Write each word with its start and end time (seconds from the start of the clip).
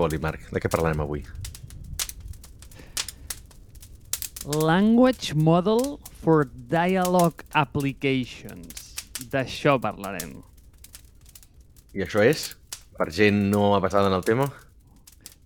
foli, 0.00 0.20
Marc. 0.22 0.48
De 0.54 0.62
què 0.62 0.70
parlarem 0.72 1.02
avui? 1.04 1.24
Language 4.48 5.34
Model 5.36 5.98
for 6.22 6.48
Dialogue 6.72 7.44
Applications. 7.52 8.94
D'això 9.30 9.76
parlarem. 9.82 10.38
I 11.92 12.06
això 12.06 12.24
és? 12.24 12.54
Per 12.96 13.10
gent 13.12 13.42
no 13.52 13.74
avançada 13.76 14.08
en 14.08 14.16
el 14.16 14.24
tema? 14.24 14.48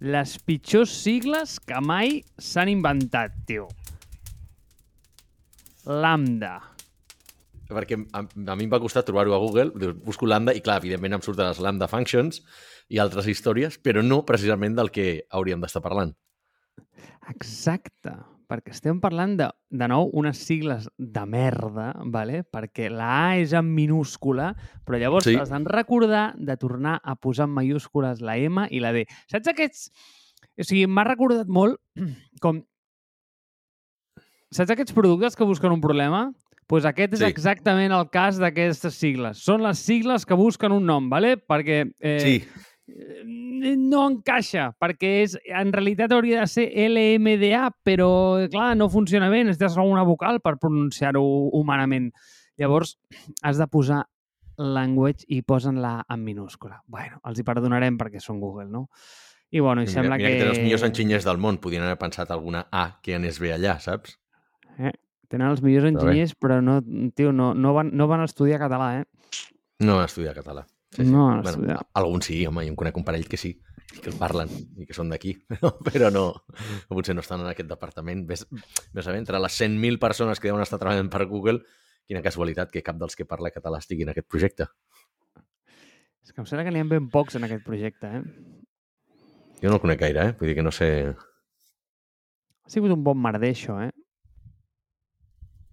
Les 0.04 0.36
pitjors 0.46 0.92
sigles 1.02 1.56
que 1.64 1.80
mai 1.82 2.20
s'han 2.38 2.70
inventat, 2.70 3.34
tio. 3.48 3.66
Lambda. 5.86 6.73
Perquè 7.74 7.98
a, 8.16 8.22
a 8.24 8.56
mi 8.56 8.66
em 8.66 8.72
va 8.72 8.80
costar 8.82 9.04
trobar-ho 9.06 9.34
a 9.34 9.40
Google, 9.42 9.72
dius, 9.78 9.96
busco 10.04 10.28
Lambda, 10.30 10.54
i 10.54 10.62
clar, 10.64 10.78
evidentment 10.82 11.18
em 11.18 11.24
surten 11.24 11.48
les 11.50 11.60
Lambda 11.62 11.88
Functions 11.90 12.40
i 12.92 13.00
altres 13.02 13.26
històries, 13.30 13.78
però 13.82 14.02
no 14.04 14.22
precisament 14.28 14.76
del 14.78 14.92
que 14.94 15.24
hauríem 15.34 15.60
d'estar 15.64 15.82
parlant. 15.84 16.14
Exacte, 17.30 18.12
perquè 18.50 18.74
estem 18.74 18.98
parlant 19.00 19.36
de, 19.38 19.46
de 19.72 19.86
nou, 19.88 20.10
unes 20.20 20.40
sigles 20.44 20.88
de 20.98 21.22
merda, 21.26 21.92
vale? 22.12 22.42
perquè 22.44 22.90
la 22.92 23.08
A 23.30 23.38
és 23.40 23.54
en 23.56 23.70
minúscula, 23.74 24.52
però 24.84 25.00
llavors 25.00 25.24
Sí. 25.24 25.36
has 25.40 25.50
de 25.50 25.62
recordar 25.64 26.34
de 26.36 26.56
tornar 26.60 27.00
a 27.02 27.16
posar 27.16 27.48
en 27.48 27.54
mayúscules 27.56 28.20
la 28.20 28.36
M 28.36 28.68
i 28.70 28.80
la 28.84 28.92
D. 28.92 29.06
Saps 29.30 29.48
aquests... 29.54 29.90
O 30.54 30.62
sigui, 30.62 30.84
m'ha 30.86 31.06
recordat 31.08 31.48
molt 31.48 31.80
com... 32.44 32.62
Saps 34.54 34.70
aquests 34.70 34.94
productes 34.94 35.34
que 35.34 35.48
busquen 35.48 35.72
un 35.74 35.80
problema? 35.82 36.28
Pues 36.66 36.84
aquest 36.88 37.12
és 37.14 37.20
Sí. 37.20 37.26
exactament 37.26 37.92
el 37.92 38.08
cas 38.10 38.38
d'aquestes 38.40 38.94
sigles. 38.94 39.38
Són 39.44 39.62
les 39.62 39.78
sigles 39.78 40.24
que 40.24 40.34
busquen 40.34 40.72
un 40.72 40.86
nom, 40.86 41.10
vale? 41.10 41.36
perquè 41.36 41.82
eh, 42.00 42.20
Sí, 42.20 42.36
eh, 42.88 43.74
no 43.76 44.06
encaixa, 44.08 44.70
perquè 44.80 45.10
és, 45.24 45.36
en 45.44 45.72
realitat 45.72 46.12
hauria 46.12 46.40
de 46.40 46.46
ser 46.46 46.70
LMDA, 46.88 47.70
però, 47.84 48.48
clar, 48.50 48.76
no 48.76 48.88
funciona 48.88 49.28
bé, 49.28 49.44
necessites 49.44 49.76
alguna 49.76 50.02
vocal 50.04 50.40
per 50.40 50.56
pronunciar-ho 50.58 51.22
humanament. 51.52 52.12
Llavors, 52.56 52.96
has 53.42 53.58
de 53.58 53.66
posar 53.66 54.04
language 54.56 55.24
i 55.28 55.42
posen 55.42 55.80
la 55.82 56.04
en 56.08 56.22
minúscula. 56.24 56.82
Bueno, 56.86 57.20
els 57.26 57.38
hi 57.40 57.42
perdonarem 57.46 57.96
perquè 57.98 58.20
són 58.22 58.38
Google, 58.40 58.68
no? 58.70 58.88
I, 59.50 59.60
bueno, 59.60 59.82
i 59.82 59.86
mira, 59.86 59.92
sembla 59.92 60.16
mira 60.16 60.28
que... 60.28 60.34
que... 60.34 60.38
tenen 60.42 60.54
els 60.54 60.62
millors 60.64 60.82
enginyers 60.86 61.24
del 61.26 61.38
món. 61.38 61.58
Podien 61.62 61.82
haver 61.82 61.98
pensat 61.98 62.30
alguna 62.30 62.66
A 62.70 63.00
que 63.02 63.14
anés 63.16 63.38
bé 63.42 63.52
allà, 63.54 63.76
saps? 63.82 64.16
Eh? 64.78 64.92
Tenen 65.34 65.50
els 65.50 65.62
millors 65.64 65.88
enginyers, 65.90 66.36
però 66.38 66.60
no, 66.62 66.78
tio, 67.18 67.32
no, 67.34 67.50
no, 67.58 67.74
van, 67.74 67.90
no 67.98 68.06
van 68.10 68.22
estudiar 68.22 68.60
català, 68.62 69.00
eh? 69.00 69.04
No 69.82 69.96
van 69.98 70.06
estudiar 70.06 70.34
català. 70.36 70.62
No 70.98 71.24
van 71.26 71.40
Bueno, 71.42 71.50
estudiar. 71.58 71.78
alguns 71.98 72.28
sí, 72.30 72.44
home, 72.46 72.62
jo 72.62 72.70
en 72.70 72.76
conec 72.78 72.96
un 73.00 73.04
parell 73.04 73.26
que 73.26 73.36
sí, 73.40 73.56
que 74.00 74.12
el 74.12 74.18
parlen 74.20 74.48
i 74.78 74.86
que 74.86 74.94
són 74.94 75.10
d'aquí, 75.10 75.32
però 75.88 76.12
no, 76.14 76.22
potser 76.86 77.16
no 77.18 77.24
estan 77.24 77.42
en 77.42 77.50
aquest 77.50 77.68
departament. 77.68 78.22
Ves, 78.30 78.46
ves 78.50 79.08
a 79.08 79.10
veure, 79.10 79.18
entre 79.24 79.40
les 79.42 79.58
100.000 79.60 79.98
persones 79.98 80.38
que 80.38 80.52
deuen 80.52 80.62
estar 80.62 80.78
treballant 80.78 81.10
per 81.10 81.26
Google, 81.26 81.64
quina 82.06 82.22
casualitat 82.22 82.70
que 82.70 82.84
cap 82.86 82.96
dels 83.00 83.16
que 83.18 83.26
parla 83.26 83.50
català 83.50 83.80
estigui 83.82 84.06
en 84.06 84.12
aquest 84.14 84.28
projecte. 84.30 84.68
És 86.22 86.30
que 86.32 86.40
em 86.40 86.46
sembla 86.46 86.62
que 86.68 86.70
n'hi 86.72 86.84
ha 86.84 86.86
ben 86.94 87.10
pocs 87.10 87.34
en 87.40 87.48
aquest 87.48 87.66
projecte, 87.66 88.06
eh? 88.06 88.22
Jo 89.64 89.70
no 89.72 89.80
el 89.80 89.82
conec 89.82 89.98
gaire, 90.06 90.28
eh? 90.30 90.36
Vull 90.38 90.52
dir 90.52 90.54
que 90.60 90.64
no 90.66 90.70
sé... 90.74 90.88
Ha 92.64 92.70
sigut 92.72 92.94
un 92.94 93.02
bon 93.04 93.18
merder, 93.20 93.50
això, 93.52 93.80
eh? 93.82 93.90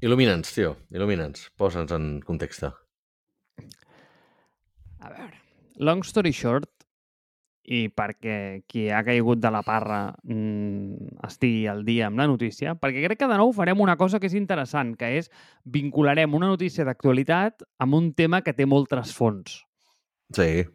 Il·lumina'ns, 0.02 0.54
tio, 0.56 0.76
il·lumina'ns. 0.90 1.52
Posa'ns 1.62 1.92
en 1.94 2.06
context. 2.26 2.66
A 5.02 5.10
veure, 5.10 5.38
long 5.78 6.02
story 6.06 6.34
short, 6.34 6.70
i 7.72 7.86
perquè 7.94 8.64
qui 8.70 8.88
ha 8.90 9.04
caigut 9.06 9.40
de 9.42 9.52
la 9.54 9.62
parra 9.62 10.02
mm, 10.26 11.22
estigui 11.28 11.68
al 11.70 11.86
dia 11.86 12.10
amb 12.10 12.18
la 12.18 12.28
notícia, 12.28 12.74
perquè 12.74 13.06
crec 13.06 13.22
que 13.22 13.30
de 13.30 13.38
nou 13.38 13.54
farem 13.54 13.82
una 13.86 13.96
cosa 14.00 14.20
que 14.20 14.28
és 14.30 14.36
interessant, 14.38 14.96
que 14.98 15.14
és 15.22 15.30
vincularem 15.70 16.34
una 16.34 16.50
notícia 16.50 16.86
d'actualitat 16.88 17.62
amb 17.86 17.98
un 18.02 18.14
tema 18.18 18.42
que 18.42 18.58
té 18.58 18.66
molt 18.66 18.90
trasfons. 18.90 19.62
Sí, 20.34 20.66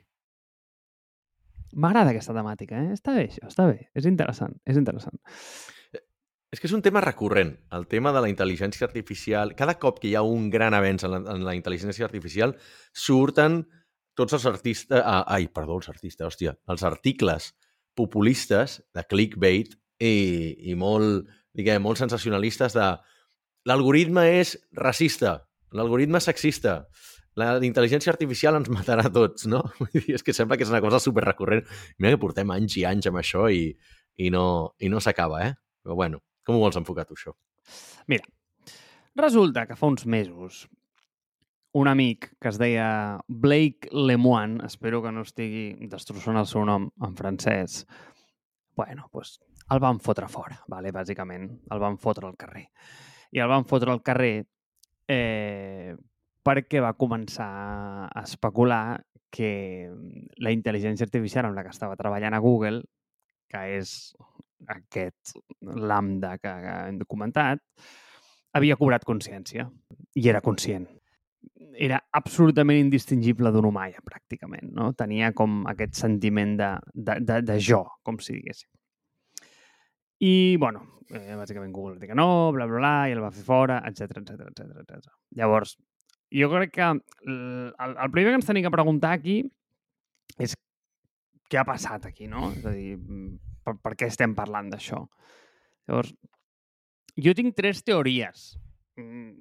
M'agrada 1.77 2.13
aquesta 2.15 2.33
temàtica, 2.33 2.79
eh? 2.79 2.95
Està 2.95 3.13
bé, 3.13 3.27
això, 3.29 3.49
està 3.51 3.67
bé. 3.69 3.91
És 3.99 4.07
interessant, 4.09 4.55
és 4.65 4.79
interessant. 4.81 5.19
És 6.57 6.61
que 6.63 6.71
és 6.71 6.73
un 6.73 6.81
tema 6.81 7.03
recurrent, 7.05 7.51
el 7.77 7.83
tema 7.85 8.15
de 8.17 8.21
la 8.25 8.31
intel·ligència 8.31 8.87
artificial. 8.87 9.51
Cada 9.59 9.75
cop 9.77 9.99
que 10.01 10.09
hi 10.09 10.15
ha 10.17 10.23
un 10.25 10.47
gran 10.49 10.73
avenç 10.73 11.03
en 11.05 11.11
la, 11.13 11.19
en 11.35 11.43
la 11.45 11.53
intel·ligència 11.53 12.07
artificial, 12.07 12.55
surten 12.97 13.59
tots 14.17 14.33
els 14.39 14.47
artistes... 14.49 15.03
Ah, 15.05 15.21
ai, 15.37 15.51
perdó, 15.53 15.77
els 15.77 15.91
artistes, 15.93 16.25
hòstia. 16.25 16.55
Els 16.73 16.85
articles 16.89 17.51
populistes 17.93 18.79
de 18.97 19.05
clickbait 19.05 19.75
i, 20.01 20.15
i 20.71 20.77
molt, 20.81 21.29
diguem, 21.53 21.85
molt 21.85 22.01
sensacionalistes 22.01 22.73
de 22.79 22.87
l'algoritme 23.69 24.25
és 24.39 24.55
racista, 24.81 25.43
l'algoritme 25.77 26.23
és 26.23 26.29
sexista, 26.31 26.79
la 27.37 27.51
intel·ligència 27.69 28.15
artificial 28.15 28.57
ens 28.57 28.73
matarà 28.73 29.11
tots, 29.13 29.45
no? 29.45 29.61
Vull 29.83 29.93
dir, 29.93 30.17
és 30.17 30.25
que 30.25 30.33
sembla 30.33 30.57
que 30.57 30.65
és 30.65 30.73
una 30.73 30.81
cosa 30.81 31.03
superrecurrent. 31.05 31.69
Mira 32.01 32.17
que 32.17 32.23
portem 32.25 32.57
anys 32.57 32.79
i 32.81 32.87
anys 32.89 33.11
amb 33.13 33.21
això 33.21 33.45
i, 33.53 33.69
i 34.17 34.33
no, 34.33 34.47
i 34.81 34.89
no 34.89 35.05
s'acaba, 35.05 35.45
eh? 35.51 35.53
Però 35.85 36.01
bueno, 36.01 36.23
com 36.47 36.57
ho 36.57 36.63
vols 36.63 36.79
enfocar 36.79 37.05
tu, 37.09 37.19
això? 37.19 37.35
Resulta 39.17 39.65
que 39.67 39.77
fa 39.77 39.89
uns 39.89 40.05
mesos 40.07 40.67
un 41.77 41.89
amic 41.89 42.31
que 42.41 42.49
es 42.49 42.59
deia 42.61 43.19
Blake 43.29 43.91
Lemoine, 43.93 44.65
espero 44.65 45.03
que 45.05 45.13
no 45.13 45.25
estigui 45.27 45.89
destrossant 45.93 46.39
el 46.41 46.49
seu 46.49 46.65
nom 46.65 46.87
en 47.05 47.17
francès, 47.17 47.83
bueno, 48.77 49.09
pues, 49.13 49.39
el 49.73 49.81
van 49.81 50.01
fotre 50.01 50.29
fora, 50.29 50.57
vale, 50.73 50.93
bàsicament. 50.93 51.49
El 51.73 51.81
van 51.83 51.99
fotre 51.99 52.29
al 52.29 52.37
carrer. 52.39 52.67
I 53.33 53.43
el 53.43 53.49
van 53.51 53.67
fotre 53.69 53.93
al 53.93 54.03
carrer 54.05 54.47
eh, 55.09 55.97
perquè 56.47 56.81
va 56.85 56.95
començar 56.97 57.51
a 58.07 58.23
especular 58.23 59.01
que 59.33 59.51
la 60.41 60.53
intel·ligència 60.55 61.09
artificial 61.09 61.49
amb 61.49 61.59
la 61.59 61.65
que 61.67 61.75
estava 61.75 61.99
treballant 61.99 62.37
a 62.37 62.41
Google, 62.45 62.85
que 63.51 63.65
és 63.77 64.15
aquest 64.73 65.37
lambda 65.61 66.37
que, 66.39 66.53
hem 66.89 67.01
comentat, 67.09 67.63
havia 68.57 68.79
cobrat 68.81 69.05
consciència 69.05 69.67
i 70.17 70.29
era 70.31 70.43
conscient. 70.45 70.87
Era 71.77 72.01
absolutament 72.17 72.79
indistingible 72.81 73.53
d'un 73.53 73.69
humà, 73.69 73.91
ja, 73.93 74.01
pràcticament. 74.05 74.71
No? 74.75 74.91
Tenia 74.97 75.33
com 75.37 75.65
aquest 75.71 75.99
sentiment 76.01 76.57
de, 76.59 76.73
de, 76.95 77.19
de, 77.21 77.41
de 77.45 77.59
jo, 77.61 77.85
com 78.03 78.19
si 78.19 78.39
diguéssim. 78.39 78.71
I, 80.25 80.57
bueno, 80.57 80.81
eh, 81.11 81.37
bàsicament 81.37 81.75
Google 81.75 82.01
va 82.01 82.09
que 82.09 82.17
no, 82.17 82.53
bla, 82.57 82.65
bla, 82.65 82.81
bla, 82.81 82.95
i 83.09 83.13
el 83.13 83.21
va 83.21 83.33
fer 83.35 83.45
fora, 83.45 83.83
etc 83.89 84.23
etc 84.23 84.47
etc 84.49 84.81
etc. 84.81 85.13
Llavors, 85.37 85.77
jo 86.33 86.49
crec 86.51 86.73
que 86.73 86.87
el, 86.89 87.03
el 87.79 87.97
el 88.05 88.15
primer 88.15 88.33
que 88.33 88.41
ens 88.41 88.49
tenim 88.49 88.65
que 88.65 88.73
preguntar 88.73 89.13
aquí 89.13 89.43
és 90.43 90.57
què 91.51 91.61
ha 91.61 91.67
passat 91.69 92.09
aquí, 92.09 92.27
no? 92.27 92.51
És 92.57 92.65
a 92.67 92.73
dir, 92.75 92.97
mm, 92.97 93.37
per, 93.67 93.77
per 93.83 93.97
què 93.99 94.09
estem 94.13 94.37
parlant 94.39 94.71
d'això? 94.73 95.03
Llavors, 95.91 96.15
jo 97.27 97.35
tinc 97.37 97.59
tres 97.59 97.83
teories. 97.87 98.55
Mm, 99.01 99.35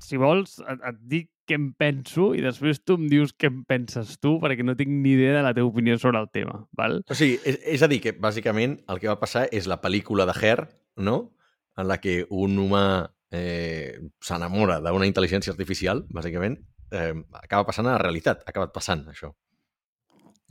Si 0.00 0.16
vols, 0.16 0.56
et, 0.64 0.80
et 0.88 1.00
dic 1.12 1.26
què 1.44 1.58
em 1.58 1.66
penso 1.76 2.30
i 2.34 2.40
després 2.40 2.78
tu 2.88 2.96
em 2.96 3.04
dius 3.10 3.34
què 3.36 3.50
en 3.50 3.58
penses 3.68 4.14
tu 4.16 4.38
perquè 4.40 4.64
no 4.64 4.72
tinc 4.78 4.88
ni 4.90 5.12
idea 5.12 5.34
de 5.36 5.42
la 5.44 5.52
teva 5.54 5.68
opinió 5.68 5.98
sobre 6.00 6.22
el 6.24 6.30
tema, 6.32 6.62
val? 6.72 7.02
O 7.04 7.16
sigui, 7.18 7.36
és, 7.44 7.58
és 7.76 7.84
a 7.84 7.88
dir, 7.92 8.00
que 8.00 8.14
bàsicament 8.16 8.78
el 8.88 9.02
que 9.02 9.10
va 9.10 9.18
passar 9.20 9.44
és 9.52 9.68
la 9.70 9.76
pel·lícula 9.82 10.24
de 10.30 10.34
Her, 10.40 10.64
no? 11.04 11.18
En 11.76 11.90
la 11.90 11.98
que 12.00 12.22
un 12.32 12.56
humà 12.62 12.84
eh, 13.34 14.00
s'enamora 14.24 14.80
d'una 14.80 15.08
intel·ligència 15.10 15.52
artificial, 15.52 16.04
bàsicament, 16.08 16.56
eh, 16.94 17.12
acaba 17.42 17.68
passant 17.68 17.90
a 17.90 17.98
la 17.98 18.02
realitat, 18.06 18.40
ha 18.46 18.54
acabat 18.54 18.72
passant, 18.72 19.04
això. 19.12 19.34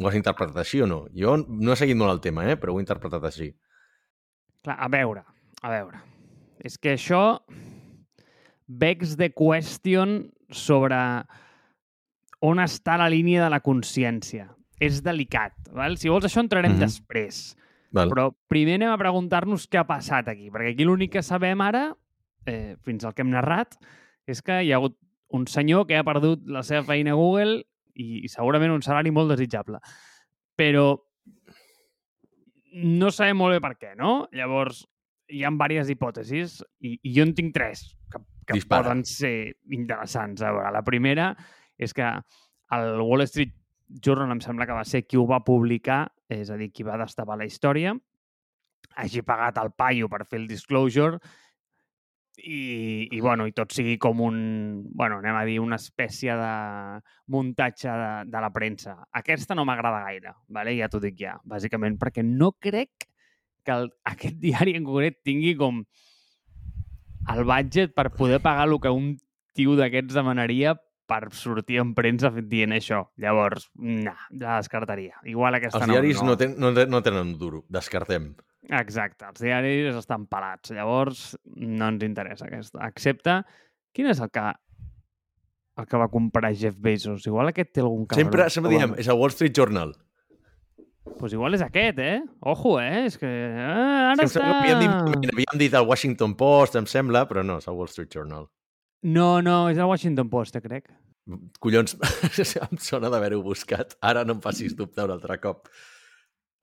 Ho 0.01 0.07
has 0.09 0.15
interpretat 0.17 0.57
així 0.63 0.81
o 0.81 0.87
no? 0.89 1.03
Jo 1.13 1.35
no 1.37 1.73
he 1.73 1.75
seguit 1.77 1.97
molt 1.99 2.11
el 2.15 2.21
tema, 2.23 2.47
eh? 2.49 2.55
però 2.57 2.73
ho 2.73 2.79
he 2.79 2.83
interpretat 2.85 3.23
així. 3.29 3.51
Clar, 4.63 4.77
a 4.79 4.87
veure, 4.89 5.23
a 5.61 5.69
veure. 5.69 5.99
És 6.63 6.77
que 6.79 6.95
això 6.95 7.41
vex 8.67 9.17
de 9.19 9.29
question 9.35 10.31
sobre 10.53 10.97
on 12.43 12.59
està 12.63 12.97
la 12.99 13.09
línia 13.11 13.43
de 13.45 13.49
la 13.53 13.61
consciència. 13.63 14.49
És 14.83 15.01
delicat, 15.05 15.53
val? 15.71 15.95
Si 15.97 16.09
vols, 16.11 16.25
això 16.27 16.41
entrarem 16.41 16.73
Mhm. 16.73 16.79
després. 16.79 17.55
Val. 17.91 18.09
Però 18.09 18.33
primer 18.49 18.75
anem 18.75 18.89
a 18.89 18.97
preguntar-nos 18.97 19.67
què 19.69 19.77
ha 19.79 19.87
passat 19.87 20.27
aquí, 20.27 20.49
perquè 20.49 20.73
aquí 20.73 20.83
l'únic 20.83 21.11
que 21.11 21.21
sabem 21.23 21.61
ara, 21.61 21.95
eh, 22.45 22.75
fins 22.83 23.05
al 23.05 23.13
que 23.13 23.21
hem 23.21 23.29
narrat, 23.29 23.75
és 24.25 24.41
que 24.41 24.63
hi 24.63 24.71
ha 24.71 24.77
hagut 24.77 24.97
un 25.29 25.45
senyor 25.47 25.85
que 25.87 25.95
ha 25.97 26.03
perdut 26.03 26.41
la 26.47 26.63
seva 26.63 26.83
feina 26.83 27.11
a 27.11 27.15
Google 27.15 27.65
i, 27.95 28.23
i 28.25 28.31
segurament 28.31 28.73
un 28.73 28.83
salari 28.85 29.11
molt 29.13 29.33
desitjable. 29.33 29.79
Però 30.57 30.87
no 32.83 33.11
sabem 33.13 33.37
molt 33.37 33.55
bé 33.55 33.61
per 33.63 33.73
què, 33.77 33.93
no? 33.97 34.27
Llavors, 34.33 34.83
hi 35.33 35.43
ha 35.45 35.51
diverses 35.53 35.91
hipòtesis 35.93 36.61
i, 36.81 36.97
i 37.01 37.13
jo 37.15 37.25
en 37.27 37.33
tinc 37.37 37.53
tres 37.55 37.85
que, 38.11 38.21
que 38.47 38.57
Dispara. 38.57 38.87
poden 38.87 39.03
ser 39.07 39.35
interessants. 39.71 40.41
A 40.41 40.53
veure, 40.53 40.71
la 40.73 40.83
primera 40.85 41.31
és 41.77 41.93
que 41.93 42.09
el 42.73 43.01
Wall 43.01 43.25
Street 43.27 43.53
Journal 44.03 44.31
em 44.33 44.41
sembla 44.41 44.65
que 44.65 44.75
va 44.77 44.85
ser 44.87 45.03
qui 45.05 45.19
ho 45.19 45.25
va 45.29 45.43
publicar 45.45 46.07
és 46.33 46.49
a 46.49 46.57
dir, 46.57 46.71
qui 46.73 46.85
va 46.85 46.97
destapar 46.97 47.37
la 47.37 47.45
història, 47.45 47.93
hagi 48.97 49.21
pagat 49.25 49.59
el 49.61 49.71
paio 49.77 50.09
per 50.09 50.23
fer 50.25 50.39
el 50.41 50.47
disclosure 50.49 51.19
i, 52.37 53.07
i, 53.11 53.19
bueno, 53.21 53.45
i 53.47 53.53
tot 53.53 53.71
sigui 53.75 53.97
com 54.01 54.21
un, 54.25 54.37
bueno, 54.93 55.19
anem 55.21 55.35
a 55.37 55.43
dir, 55.45 55.59
una 55.61 55.77
espècie 55.77 56.33
de 56.37 56.53
muntatge 57.33 57.89
de, 57.89 58.11
de 58.31 58.41
la 58.41 58.49
premsa. 58.55 58.95
Aquesta 59.13 59.55
no 59.55 59.65
m'agrada 59.69 60.01
gaire, 60.07 60.33
vale? 60.49 60.73
ja 60.77 60.89
t'ho 60.89 60.99
dic 61.03 61.19
ja, 61.19 61.35
bàsicament, 61.45 61.99
perquè 62.01 62.23
no 62.25 62.53
crec 62.59 63.07
que 63.63 63.71
el, 63.75 63.91
aquest 64.09 64.39
diari 64.43 64.73
en 64.79 64.87
concret 64.87 65.21
tingui 65.23 65.53
com 65.59 65.83
el 67.33 67.43
budget 67.47 67.93
per 67.95 68.09
poder 68.11 68.41
pagar 68.43 68.65
el 68.67 68.79
que 68.83 68.91
un 68.91 69.13
tio 69.55 69.75
d'aquests 69.79 70.17
demanaria 70.17 70.73
per 71.07 71.27
sortir 71.35 71.77
en 71.81 71.93
premsa 71.93 72.31
dient 72.33 72.73
això. 72.73 73.03
Llavors, 73.21 73.69
no, 73.75 74.13
la 74.39 74.57
descartaria. 74.57 75.19
Igual 75.29 75.59
aquesta 75.59 75.83
Els 75.83 75.87
no. 75.87 75.93
diaris 75.93 76.23
no, 76.23 76.35
ten, 76.39 76.55
no, 76.57 76.73
ten- 76.73 76.89
no 76.89 77.01
tenen 77.05 77.35
duro, 77.37 77.63
descartem. 77.69 78.33
Exacte, 78.69 79.27
els 79.27 79.41
diaris 79.43 79.95
estan 79.99 80.27
pelats. 80.31 80.71
Llavors, 80.71 81.33
no 81.55 81.89
ens 81.91 82.05
interessa 82.05 82.47
aquesta. 82.47 82.85
Excepte, 82.87 83.41
quin 83.95 84.07
és 84.11 84.21
el 84.23 84.31
que 84.33 84.45
el 85.81 85.87
que 85.89 85.97
va 85.97 86.07
comprar 86.13 86.53
Jeff 86.55 86.77
Bezos? 86.79 87.25
Igual 87.27 87.49
aquest 87.49 87.73
té 87.73 87.81
algun 87.83 88.05
cabron. 88.05 88.23
Sempre, 88.23 88.49
sempre 88.53 88.71
diem, 88.75 88.95
és 89.01 89.09
el 89.09 89.19
Wall 89.19 89.33
Street 89.33 89.55
Journal. 89.57 89.95
Pues 91.19 91.33
igual 91.35 91.57
és 91.57 91.61
aquest, 91.65 91.99
eh? 91.99 92.21
Ojo, 92.47 92.77
eh? 92.79 93.05
És 93.09 93.17
que... 93.19 93.27
Ah, 93.27 94.13
ara 94.13 94.23
Em 94.23 94.29
està... 94.29 94.43
havíem 94.61 94.79
dit, 94.85 95.31
havíem 95.33 95.59
dit 95.59 95.73
el 95.75 95.87
Washington 95.89 96.35
Post, 96.39 96.77
em 96.79 96.87
sembla, 96.87 97.25
però 97.27 97.43
no, 97.43 97.57
és 97.59 97.67
el 97.67 97.75
Wall 97.75 97.91
Street 97.91 98.13
Journal. 98.13 98.47
No, 99.03 99.41
no, 99.43 99.65
és 99.69 99.81
el 99.81 99.89
Washington 99.89 100.29
Post, 100.31 100.55
eh, 100.55 100.63
crec. 100.63 100.87
Collons, 101.63 101.97
em 102.69 102.79
sona 102.79 103.11
d'haver-ho 103.11 103.41
buscat. 103.43 103.97
Ara 104.03 104.23
no 104.27 104.37
em 104.37 104.41
facis 104.43 104.77
dubtar 104.79 105.09
un 105.09 105.17
altre 105.17 105.37
cop. 105.43 105.67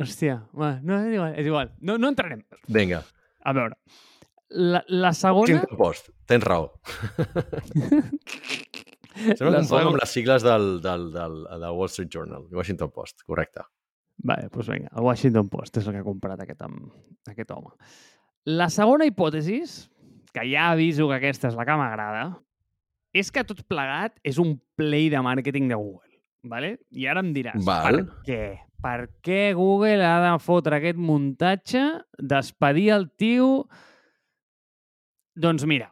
Hòstia, 0.01 0.37
va, 0.57 0.75
no, 0.83 0.97
és 1.05 1.15
igual, 1.15 1.35
és 1.37 1.49
igual. 1.51 1.73
No, 1.85 1.99
no 2.01 2.09
entrarem. 2.13 2.41
Vinga, 2.73 3.03
A 3.45 3.53
veure, 3.57 3.77
la, 4.51 4.83
la 4.89 5.13
segona... 5.17 5.47
Washington 5.47 5.79
Post, 5.79 6.11
tens 6.29 6.45
raó. 6.45 6.71
Sembla 9.21 9.51
la 9.51 9.61
que 9.61 9.67
segona... 9.69 9.91
amb 9.91 9.99
les 10.01 10.15
sigles 10.15 10.45
del, 10.47 10.67
del, 10.85 11.11
del, 11.13 11.37
del 11.51 11.77
Wall 11.77 11.93
Street 11.93 12.11
Journal, 12.13 12.47
Washington 12.53 12.91
Post, 12.95 13.25
correcte. 13.29 13.65
Vale, 14.25 14.49
doncs 14.53 14.69
vinga, 14.69 14.91
el 14.93 15.05
Washington 15.07 15.49
Post 15.53 15.81
és 15.81 15.89
el 15.89 15.97
que 15.97 16.03
ha 16.03 16.07
comprat 16.07 16.43
aquest, 16.45 16.65
aquest 17.33 17.53
home. 17.57 17.73
La 18.49 18.69
segona 18.73 19.09
hipòtesi, 19.09 19.61
que 20.35 20.47
ja 20.49 20.71
aviso 20.75 21.09
que 21.09 21.19
aquesta 21.19 21.49
és 21.51 21.57
la 21.59 21.67
que 21.69 21.77
m'agrada, 21.81 22.25
és 23.17 23.33
que 23.35 23.45
tot 23.47 23.63
plegat 23.69 24.17
és 24.27 24.39
un 24.41 24.57
play 24.79 25.09
de 25.13 25.21
màrqueting 25.25 25.69
de 25.71 25.79
Google. 25.79 26.09
Vale? 26.51 26.77
I 26.97 27.07
ara 27.11 27.21
em 27.25 27.33
diràs, 27.37 27.61
Val. 27.67 28.05
per 28.05 28.25
què? 28.29 28.43
Per 28.81 29.11
què 29.25 29.53
Google 29.57 30.05
ha 30.07 30.19
de 30.25 30.35
fotre 30.41 30.79
aquest 30.79 30.99
muntatge, 30.99 31.85
despedir 32.17 32.91
el 32.97 33.09
tio... 33.21 33.69
Doncs 35.41 35.65
mira, 35.69 35.91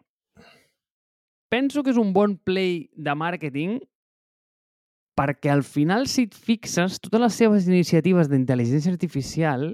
penso 1.49 1.85
que 1.85 1.93
és 1.94 2.00
un 2.00 2.11
bon 2.12 2.35
play 2.44 2.88
de 2.96 3.14
màrqueting 3.17 3.79
perquè 5.19 5.50
al 5.50 5.64
final, 5.67 6.06
si 6.06 6.26
et 6.29 6.35
fixes, 6.37 6.99
totes 7.02 7.23
les 7.23 7.38
seves 7.40 7.69
iniciatives 7.70 8.29
d'intel·ligència 8.31 8.93
artificial, 8.93 9.73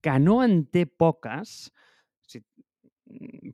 que 0.00 0.14
no 0.22 0.38
en 0.44 0.62
té 0.72 0.86
poques, 0.86 1.68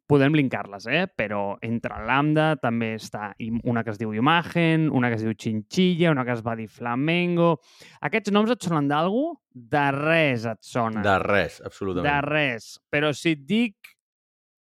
podem 0.08 0.34
linkar-les, 0.36 0.86
eh? 0.90 1.06
però 1.16 1.56
entre 1.62 1.98
Lambda 2.06 2.56
també 2.60 2.94
està 2.98 3.32
una 3.64 3.82
que 3.84 3.90
es 3.94 3.98
diu 4.00 4.12
Imagen, 4.14 4.88
una 4.90 5.08
que 5.08 5.16
es 5.20 5.22
diu 5.24 5.32
Chinchilla, 5.34 6.10
una 6.12 6.24
que 6.24 6.32
es 6.36 6.42
va 6.44 6.56
dir 6.58 6.68
Flamengo... 6.68 7.58
Aquests 8.02 8.32
noms 8.34 8.50
et 8.50 8.62
sonen 8.66 8.88
d'algú? 8.90 9.32
De 9.52 9.86
res 9.94 10.44
et 10.48 10.58
sonen. 10.66 11.02
De 11.04 11.16
res, 11.22 11.58
De 11.60 11.66
absolutament. 11.70 12.24
res. 12.26 12.72
Però 12.90 13.12
si 13.14 13.36
et 13.36 13.44
dic 13.46 13.76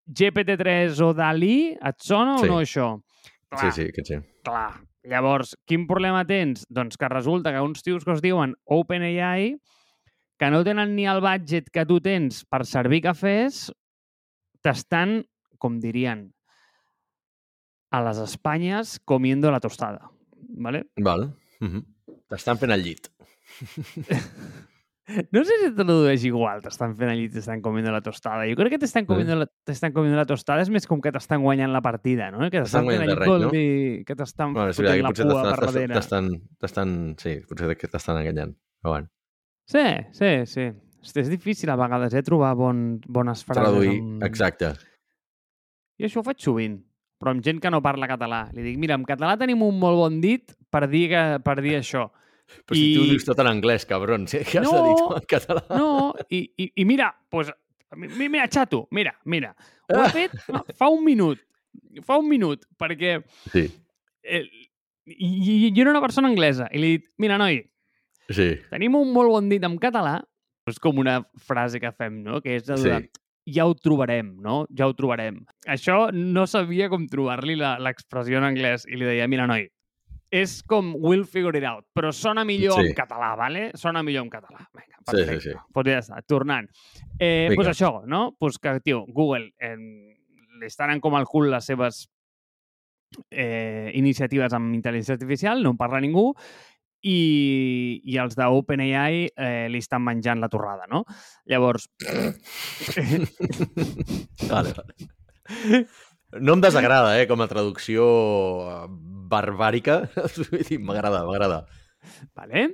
GPT-3 0.09 0.99
o 1.01 1.13
Dalí, 1.13 1.73
et 1.79 1.99
sona 2.03 2.37
Sí. 2.37 2.45
o 2.45 2.51
no 2.51 2.59
això? 2.61 2.87
Sí, 3.59 3.71
sí, 3.71 3.91
que 3.93 4.03
sí. 4.03 4.15
Clar. 4.43 4.81
Llavors, 5.03 5.55
quin 5.67 5.85
problema 5.87 6.23
tens? 6.25 6.65
Doncs 6.69 6.97
que 6.97 7.09
resulta 7.09 7.51
que 7.51 7.59
uns 7.61 7.83
tios 7.83 8.05
que 8.05 8.13
es 8.13 8.21
diuen 8.21 8.55
OpenAI, 8.65 9.55
que 10.39 10.49
no 10.49 10.63
tenen 10.63 10.95
ni 10.95 11.05
el 11.07 11.21
budget 11.21 11.69
que 11.71 11.85
tu 11.85 11.99
tens 12.01 12.43
per 12.45 12.65
servir 12.65 13.01
cafès, 13.03 13.71
t'estan, 14.63 15.21
com 15.61 15.77
dirien, 15.83 16.31
a 17.93 18.01
les 18.07 18.17
Espanyes 18.23 18.97
comiendo 19.05 19.51
la 19.51 19.59
tostada. 19.59 20.09
¿vale? 20.55 20.87
Val. 20.97 21.35
Mm 21.59 21.67
-hmm. 21.67 21.83
T'estan 22.29 22.57
fent 22.57 22.71
el 22.71 22.83
llit. 22.83 23.07
No 25.31 25.43
sé 25.43 25.51
si 25.59 25.65
te 25.75 25.83
tradueix 25.83 26.23
igual, 26.23 26.61
t'estan 26.63 26.93
fent 26.95 27.09
allí, 27.11 27.25
t'estan 27.27 27.59
comiendo 27.61 27.91
la 27.91 27.99
tostada. 28.01 28.45
Jo 28.47 28.55
crec 28.55 28.69
que 28.71 28.79
t'estan 28.79 29.05
comiendo, 29.05 29.35
la, 29.35 29.47
comiendo 29.91 30.15
la 30.15 30.25
tostada 30.25 30.61
és 30.63 30.69
més 30.71 30.87
com 30.87 31.01
que 31.03 31.11
t'estan 31.11 31.41
guanyant 31.43 31.73
la 31.73 31.81
partida, 31.81 32.31
no? 32.31 32.47
Que 32.49 32.61
T'estan 32.63 32.87
fent 32.87 33.01
guanyant 33.01 33.09
allí 33.09 33.19
res, 33.19 33.27
no? 33.27 33.33
goldi, 33.33 34.03
que 34.07 34.15
t'estan 34.15 34.53
Bueno, 34.53 34.71
fotent 34.71 35.03
veritat, 35.03 35.25
la 35.25 35.33
pua 35.33 35.43
per 35.43 35.65
darrere. 35.65 35.93
t'estan- 36.61 37.15
Sí, 37.19 37.41
potser 37.49 37.75
que 37.77 37.87
t'estan 37.91 38.17
enganyant. 38.21 38.55
Però 38.81 38.89
bueno, 38.95 39.09
Sí, 39.65 39.83
sí, 40.11 40.45
sí. 40.45 40.71
És 41.03 41.29
difícil 41.29 41.69
a 41.69 41.75
vegades, 41.75 42.13
eh, 42.13 42.23
trobar 42.23 42.53
bon, 42.55 42.99
bones 43.07 43.43
frases. 43.43 43.63
traduir, 43.63 43.99
amb- 43.99 44.23
exacte. 44.23 44.73
I 45.99 46.05
això 46.07 46.21
ho 46.21 46.23
faig 46.23 46.39
sovint, 46.41 46.77
però 47.19 47.31
amb 47.31 47.43
gent 47.43 47.59
que 47.61 47.69
no 47.71 47.81
parla 47.81 48.07
català. 48.07 48.45
Li 48.53 48.63
dic, 48.63 48.77
mira, 48.81 48.95
en 48.95 49.03
català 49.05 49.37
tenim 49.37 49.61
un 49.61 49.77
molt 49.79 49.97
bon 49.99 50.19
dit 50.21 50.53
per 50.71 50.87
dir, 50.89 51.09
que, 51.11 51.23
per 51.43 51.61
dir 51.61 51.75
això. 51.79 52.09
Però 52.67 52.75
si 52.75 52.93
tu 52.93 53.01
ho 53.01 53.05
I- 53.05 53.09
dius 53.13 53.23
tot 53.25 53.39
en 53.39 53.47
anglès, 53.47 53.85
cabron, 53.87 54.27
sí, 54.27 54.39
que 54.43 54.59
has 54.59 54.65
No. 54.67 54.73
de 54.75 54.89
dir 54.89 54.95
tot 54.99 55.17
en 55.17 55.27
català. 55.31 55.61
No, 55.69 56.13
i, 56.29 56.41
i, 56.57 56.71
i 56.75 56.85
mira, 56.85 57.07
pues, 57.29 57.49
mi- 57.95 58.27
mira, 58.29 58.47
xato, 58.51 58.87
mira, 58.91 59.13
mira. 59.25 59.55
Ho 59.89 60.03
he 60.03 60.09
fet 60.09 60.31
fa 60.79 60.89
un 60.89 61.03
minut. 61.05 61.39
Fa 62.03 62.17
un 62.19 62.27
minut, 62.29 62.65
perquè 62.77 63.23
Sí, 63.51 63.63
eh, 64.23 64.43
i, 65.07 65.29
i, 65.67 65.71
jo 65.73 65.81
era 65.81 65.91
una 65.91 66.01
persona 66.01 66.27
anglesa 66.29 66.67
i 66.71 66.77
li 66.79 66.87
he 66.87 66.97
dit, 66.99 67.07
mira, 67.17 67.37
noi, 67.41 67.57
sí, 68.29 68.51
tenim 68.69 68.95
un 68.99 69.09
molt 69.15 69.31
bon 69.33 69.49
dit 69.49 69.63
en 69.63 69.77
català, 69.81 70.19
és 70.67 70.79
com 70.79 70.97
una 71.01 71.17
frase 71.43 71.79
que 71.79 71.91
fem, 71.91 72.21
no? 72.23 72.41
Que 72.41 72.55
és 72.55 72.65
de, 72.65 72.77
Sí. 72.77 72.89
de 72.89 73.09
ja 73.45 73.65
ho 73.67 73.73
trobarem, 73.75 74.35
no? 74.41 74.65
Ja 74.75 74.87
ho 74.87 74.93
trobarem. 74.95 75.41
Això 75.67 76.11
no 76.13 76.45
sabia 76.47 76.87
com 76.89 77.07
trobar-li 77.07 77.55
la- 77.55 77.77
l'expressió 77.79 78.37
en 78.37 78.43
anglès 78.45 78.85
i 78.87 78.95
li 78.95 79.05
deia, 79.05 79.27
mira, 79.27 79.45
noi, 79.47 79.67
és 80.31 80.63
com 80.63 80.93
we'll 80.97 81.25
figure 81.25 81.57
it 81.57 81.63
out, 81.65 81.85
però 81.93 82.11
sona 82.13 82.43
millor 82.45 82.79
Sí. 82.81 82.87
en 82.87 82.93
català, 82.95 83.35
vale? 83.37 83.71
Sona 83.75 84.01
millor 84.01 84.23
en 84.23 84.29
català. 84.31 84.67
Vinga, 84.73 84.97
Sí, 84.97 85.11
sí, 85.11 85.17
perfecte. 85.25 85.41
sí. 85.51 85.57
Pues 85.73 85.85
ja 85.85 85.99
està, 85.99 86.21
tornant. 86.25 86.69
Eh, 87.19 87.47
Vinga. 87.49 87.55
pues 87.55 87.67
això, 87.67 88.05
no? 88.05 88.35
Pues 88.39 88.57
que, 88.57 88.79
tio, 88.79 89.05
Google 89.09 89.51
eh, 89.59 89.75
li 89.77 90.65
estan 90.65 90.89
en 90.91 90.99
com 91.01 91.13
al 91.15 91.25
cul 91.25 91.51
les 91.51 91.65
seves 91.65 92.07
eh, 93.29 93.91
iniciatives 93.93 94.53
amb 94.53 94.73
intel·ligència 94.73 95.13
artificial, 95.13 95.61
no 95.61 95.69
en 95.71 95.77
parla 95.77 95.99
ningú, 96.01 96.33
i, 97.03 98.01
i 98.03 98.17
els 98.21 98.35
d'OpenAI 98.39 99.27
eh, 99.35 99.67
li 99.71 99.81
estan 99.83 100.03
menjant 100.05 100.41
la 100.41 100.49
torrada, 100.51 100.87
no? 100.91 101.03
Llavors, 101.51 101.89
Vale, 104.49 104.73
vale. 104.73 105.87
No 106.41 106.55
em 106.55 106.61
desagrada, 106.63 107.19
eh, 107.21 107.27
com 107.29 107.41
a 107.43 107.47
traducció 107.51 108.03
eh, 108.65 108.85
barbàrica. 109.29 110.01
M'agrada, 110.87 111.25
m'agrada. 111.27 111.65
vale? 112.35 112.69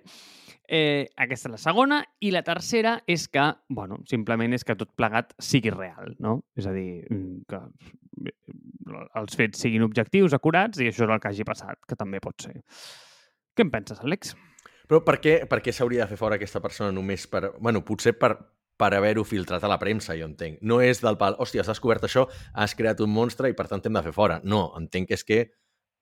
Eh, 0.70 1.10
aquesta 1.18 1.50
és 1.50 1.56
la 1.56 1.60
segona. 1.60 2.00
I 2.22 2.32
la 2.32 2.44
tercera 2.46 3.00
és 3.10 3.26
que, 3.28 3.44
bueno, 3.74 3.98
simplement 4.10 4.54
és 4.56 4.64
que 4.64 4.78
tot 4.80 4.94
plegat 4.96 5.34
sigui 5.42 5.74
real, 5.74 6.14
no? 6.22 6.44
És 6.56 6.70
a 6.70 6.74
dir, 6.76 7.02
que 7.50 7.60
els 9.20 9.36
fets 9.38 9.66
siguin 9.66 9.84
objectius, 9.86 10.36
acurats, 10.38 10.80
i 10.80 10.90
això 10.92 11.06
és 11.08 11.14
el 11.16 11.22
que 11.22 11.32
hagi 11.34 11.48
passat, 11.48 11.82
que 11.90 11.98
també 12.00 12.22
pot 12.24 12.46
ser. 12.46 12.56
Què 13.60 13.66
en 13.68 13.72
penses, 13.74 13.98
Àlex? 14.00 14.38
Però 14.88 15.02
per 15.04 15.18
què, 15.20 15.34
per 15.52 15.58
què 15.60 15.74
s'hauria 15.76 16.06
de 16.06 16.14
fer 16.14 16.18
fora 16.22 16.38
aquesta 16.40 16.62
persona 16.64 16.94
només 16.96 17.26
per... 17.28 17.42
Bueno, 17.60 17.82
potser 17.84 18.14
per, 18.16 18.30
per 18.80 18.88
haver-ho 18.96 19.26
filtrat 19.28 19.66
a 19.68 19.68
la 19.68 19.76
premsa, 19.82 20.16
jo 20.16 20.30
entenc. 20.30 20.62
No 20.64 20.78
és 20.80 21.02
del 21.04 21.18
pal, 21.20 21.36
hòstia, 21.44 21.66
has 21.66 21.72
descobert 21.74 22.08
això, 22.08 22.24
has 22.56 22.72
creat 22.80 23.04
un 23.04 23.12
monstre 23.12 23.52
i 23.52 23.58
per 23.58 23.66
tant 23.68 23.84
t'hem 23.84 23.98
de 24.00 24.04
fer 24.06 24.14
fora. 24.16 24.38
No, 24.48 24.62
entenc 24.80 25.10
que 25.10 25.18
és 25.20 25.28
que 25.28 25.40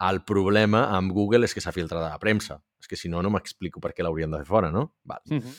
el 0.05 0.21
problema 0.29 0.83
amb 0.99 1.15
Google 1.17 1.49
és 1.49 1.57
que 1.57 1.63
s'ha 1.65 1.73
filtrat 1.73 2.03
a 2.03 2.11
la 2.11 2.21
premsa. 2.21 2.59
És 2.77 2.91
que 2.91 2.99
si 3.01 3.09
no, 3.09 3.25
no 3.25 3.33
m'explico 3.33 3.81
per 3.81 3.95
què 3.97 4.05
l'haurien 4.05 4.37
de 4.37 4.43
fer 4.43 4.49
fora, 4.51 4.69
no? 4.69 4.91
Val. 5.09 5.25
Mm 5.25 5.41
-hmm. 5.41 5.57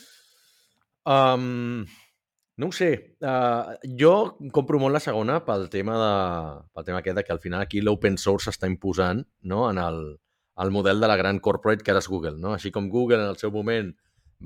Um, 1.17 1.85
no 2.63 2.67
ho 2.67 2.71
sé. 2.71 3.17
Uh, 3.19 3.75
jo 3.99 4.37
compro 4.53 4.79
molt 4.79 4.93
la 4.93 5.03
segona 5.03 5.43
pel 5.43 5.67
tema, 5.67 5.99
de, 5.99 6.63
pel 6.71 6.85
tema 6.85 7.03
aquest 7.03 7.17
de 7.17 7.23
que 7.25 7.33
al 7.33 7.43
final 7.43 7.59
aquí 7.59 7.81
l'open 7.81 8.17
source 8.17 8.49
s'està 8.49 8.71
imposant 8.71 9.27
no? 9.41 9.69
en 9.69 9.77
el, 9.77 10.19
el 10.59 10.71
model 10.71 10.99
de 10.99 11.07
la 11.07 11.17
gran 11.19 11.39
corporate 11.39 11.83
que 11.83 11.93
ara 11.93 12.03
és 12.03 12.09
Google. 12.11 12.37
No? 12.37 12.53
Així 12.57 12.71
com 12.71 12.89
Google 12.91 13.23
en 13.23 13.31
el 13.31 13.39
seu 13.39 13.51
moment 13.51 13.93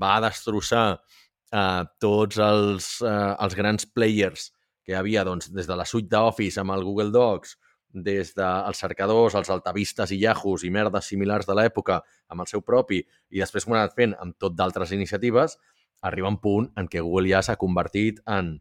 va 0.00 0.18
destrossar 0.24 0.86
uh, 0.94 1.82
tots 2.02 2.38
els, 2.42 2.90
uh, 3.02 3.34
els 3.42 3.56
grans 3.58 3.86
players 3.86 4.50
que 4.84 4.92
hi 4.92 4.98
havia 4.98 5.24
doncs, 5.24 5.50
des 5.54 5.66
de 5.66 5.76
la 5.78 5.86
suite 5.88 6.10
d'Office 6.12 6.60
amb 6.60 6.74
el 6.74 6.84
Google 6.84 7.10
Docs, 7.14 7.56
des 7.94 8.34
dels 8.34 8.80
cercadors, 8.82 9.36
els 9.38 9.50
altavistes 9.50 10.10
i 10.12 10.18
Yahoos 10.20 10.64
i 10.66 10.70
merdes 10.74 11.08
similars 11.08 11.46
de 11.46 11.54
l'època 11.54 12.00
amb 12.28 12.42
el 12.42 12.50
seu 12.50 12.60
propi, 12.66 13.00
i 13.30 13.40
després 13.40 13.64
ho 13.64 13.72
han 13.72 13.84
anat 13.84 13.94
fent 13.96 14.16
amb 14.20 14.36
tot 14.38 14.56
d'altres 14.58 14.92
iniciatives, 14.92 15.56
arriba 16.02 16.28
un 16.28 16.40
punt 16.42 16.68
en 16.76 16.90
què 16.90 17.00
Google 17.00 17.30
ja 17.30 17.42
s'ha 17.42 17.56
convertit 17.56 18.20
en, 18.26 18.58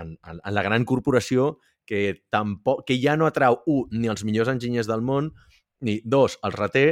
en, 0.00 0.16
en, 0.24 0.40
en 0.40 0.54
la 0.56 0.64
gran 0.66 0.86
corporació 0.88 1.58
que, 1.86 2.24
tampoc, 2.32 2.82
que 2.88 2.96
ja 3.02 3.16
no 3.20 3.28
atrau, 3.28 3.60
un, 3.70 3.86
ni 3.92 4.10
els 4.10 4.24
millors 4.24 4.50
enginyers 4.50 4.88
del 4.90 5.04
món, 5.04 5.30
ni 5.86 6.00
dos, 6.04 6.38
els 6.46 6.56
reté, 6.58 6.86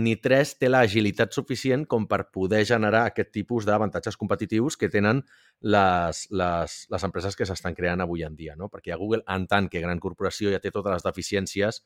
ni 0.00 0.14
tres, 0.22 0.52
té 0.60 0.68
l'agilitat 0.70 1.34
suficient 1.34 1.82
com 1.90 2.04
per 2.10 2.28
poder 2.30 2.62
generar 2.68 3.08
aquest 3.08 3.32
tipus 3.34 3.66
d'avantatges 3.66 4.16
competitius 4.16 4.76
que 4.78 4.90
tenen 4.92 5.24
les, 5.66 6.20
les, 6.30 6.76
les 6.92 7.06
empreses 7.08 7.34
que 7.36 7.48
s'estan 7.48 7.74
creant 7.74 8.04
avui 8.04 8.22
en 8.22 8.36
dia. 8.38 8.54
No? 8.56 8.70
Perquè 8.70 8.94
a 8.94 9.00
Google, 9.00 9.24
en 9.26 9.48
tant 9.50 9.66
que 9.68 9.82
gran 9.82 9.98
corporació, 9.98 10.52
ja 10.54 10.62
té 10.62 10.70
totes 10.70 10.94
les 10.94 11.06
deficiències 11.06 11.82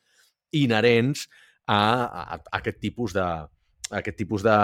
inherents 0.52 1.25
a, 1.66 1.80
a, 1.80 2.37
a 2.37 2.61
aquest 2.61 2.82
tipus 2.82 3.16
de, 3.16 3.25
a 3.25 4.02
aquest 4.02 4.20
tipus 4.20 4.44
de, 4.44 4.58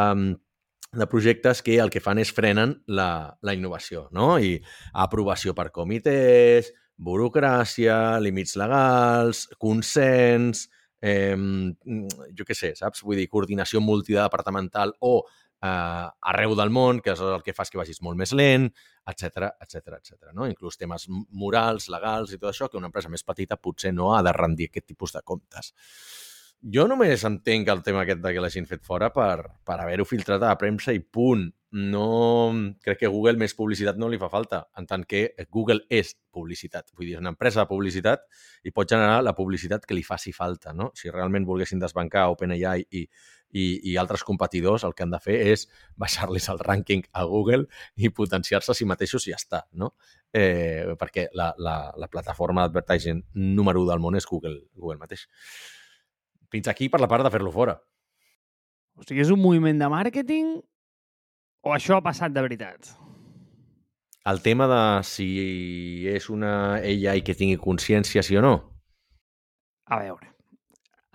de 0.92 1.06
projectes 1.06 1.62
que 1.62 1.78
el 1.80 1.90
que 1.90 2.02
fan 2.04 2.20
és 2.20 2.32
frenen 2.34 2.74
la, 2.92 3.38
la 3.40 3.54
innovació, 3.56 4.08
no? 4.12 4.34
I 4.36 4.58
aprovació 4.92 5.54
per 5.56 5.70
comitès, 5.72 6.72
burocràcia, 7.00 8.18
límits 8.20 8.56
legals, 8.60 9.46
consens, 9.62 10.66
eh, 11.00 11.36
jo 12.36 12.46
què 12.46 12.56
sé, 12.56 12.74
saps? 12.78 13.04
Vull 13.06 13.20
dir, 13.20 13.28
coordinació 13.32 13.82
multidepartamental 13.84 14.94
o 15.06 15.14
eh, 15.62 16.06
arreu 16.32 16.56
del 16.58 16.72
món, 16.72 17.00
que 17.04 17.14
és 17.14 17.22
el 17.24 17.44
que 17.46 17.54
fa 17.56 17.66
que 17.68 17.80
vagis 17.80 18.02
molt 18.04 18.18
més 18.20 18.32
lent, 18.36 18.70
etc 19.10 19.50
etc 19.60 19.94
etc. 19.98 20.32
no? 20.36 20.48
Inclús 20.48 20.78
temes 20.80 21.06
morals, 21.10 21.90
legals 21.92 22.32
i 22.32 22.40
tot 22.40 22.50
això, 22.52 22.68
que 22.68 22.80
una 22.80 22.90
empresa 22.90 23.12
més 23.12 23.24
petita 23.26 23.60
potser 23.60 23.94
no 23.94 24.14
ha 24.14 24.24
de 24.26 24.34
rendir 24.36 24.70
aquest 24.70 24.90
tipus 24.92 25.16
de 25.16 25.24
comptes. 25.24 25.72
Jo 26.60 26.84
només 26.88 27.22
entenc 27.24 27.70
el 27.72 27.80
tema 27.82 28.02
aquest 28.04 28.20
de 28.20 28.34
que 28.34 28.42
l'hagin 28.42 28.68
fet 28.68 28.84
fora 28.84 29.08
per, 29.14 29.46
per 29.64 29.78
haver-ho 29.80 30.04
filtrat 30.04 30.42
a 30.42 30.52
la 30.52 30.60
premsa 30.60 30.92
i 30.92 31.00
punt 31.00 31.48
no... 31.72 32.52
Crec 32.82 33.02
que 33.02 33.10
Google 33.10 33.38
més 33.38 33.54
publicitat 33.54 33.98
no 33.98 34.08
li 34.10 34.18
fa 34.18 34.30
falta, 34.32 34.64
en 34.78 34.86
tant 34.90 35.04
que 35.08 35.30
Google 35.50 35.84
és 35.90 36.14
publicitat. 36.34 36.90
Vull 36.96 37.08
dir, 37.08 37.16
és 37.16 37.22
una 37.22 37.32
empresa 37.34 37.62
de 37.62 37.70
publicitat 37.70 38.24
i 38.66 38.72
pot 38.74 38.90
generar 38.90 39.20
la 39.22 39.34
publicitat 39.38 39.86
que 39.86 39.96
li 39.96 40.04
faci 40.06 40.32
falta, 40.34 40.74
no? 40.76 40.90
Si 40.98 41.10
realment 41.10 41.46
volguessin 41.48 41.82
desbancar 41.82 42.28
OpenAI 42.32 42.86
i, 42.90 43.04
i, 43.52 43.64
i 43.92 43.96
altres 44.00 44.24
competidors, 44.26 44.84
el 44.86 44.94
que 44.94 45.06
han 45.06 45.14
de 45.14 45.20
fer 45.22 45.38
és 45.52 45.66
baixar-los 46.00 46.48
el 46.52 46.62
rànquing 46.62 47.04
a 47.12 47.26
Google 47.28 47.66
i 47.96 48.10
potenciar-se 48.14 48.72
a 48.74 48.78
si 48.78 48.88
mateixos 48.88 49.26
i 49.26 49.34
ja 49.34 49.38
està, 49.40 49.64
no? 49.72 49.92
Eh, 50.32 50.94
perquè 50.98 51.28
la, 51.34 51.52
la, 51.58 51.76
la 51.98 52.10
plataforma 52.10 52.66
d'advertising 52.66 53.24
número 53.34 53.82
1 53.82 53.92
del 53.92 54.02
món 54.02 54.18
és 54.18 54.26
Google, 54.26 54.60
Google 54.74 54.98
mateix. 55.02 55.26
Fins 56.50 56.66
aquí 56.70 56.90
per 56.90 57.00
la 57.02 57.08
part 57.10 57.26
de 57.26 57.30
fer-lo 57.30 57.54
fora. 57.54 57.78
O 58.98 59.06
sigui, 59.06 59.22
és 59.22 59.30
un 59.30 59.40
moviment 59.40 59.78
de 59.78 59.88
màrqueting 59.90 60.58
o 61.66 61.74
això 61.74 61.98
ha 61.98 62.04
passat 62.04 62.32
de 62.34 62.42
veritat? 62.44 62.90
El 64.30 64.42
tema 64.44 64.66
de 64.68 64.82
si 65.08 65.28
és 66.10 66.28
una 66.32 66.52
AI 66.76 67.22
que 67.24 67.36
tingui 67.36 67.60
consciència, 67.60 68.22
sí 68.22 68.36
o 68.36 68.44
no? 68.44 68.54
A 69.90 69.98
veure, 70.02 70.28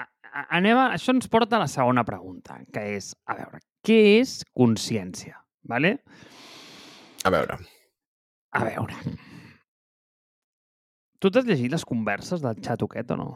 a, 0.01 0.03
a, 0.03 0.45
anem 0.57 0.77
a, 0.81 0.87
això 0.97 1.13
ens 1.15 1.29
porta 1.31 1.55
a 1.55 1.63
la 1.63 1.69
segona 1.71 2.03
pregunta, 2.07 2.57
que 2.73 2.83
és, 2.97 3.13
a 3.29 3.37
veure, 3.37 3.61
què 3.85 3.99
és 4.19 4.39
consciència? 4.57 5.37
Vale? 5.69 5.95
A 7.25 7.31
veure. 7.33 7.57
A 8.53 8.65
veure. 8.65 8.97
Tu 11.19 11.31
t'has 11.31 11.47
llegit 11.47 11.71
les 11.73 11.85
converses 11.87 12.43
del 12.43 12.59
xat 12.61 12.83
o 12.85 13.17
no? 13.17 13.29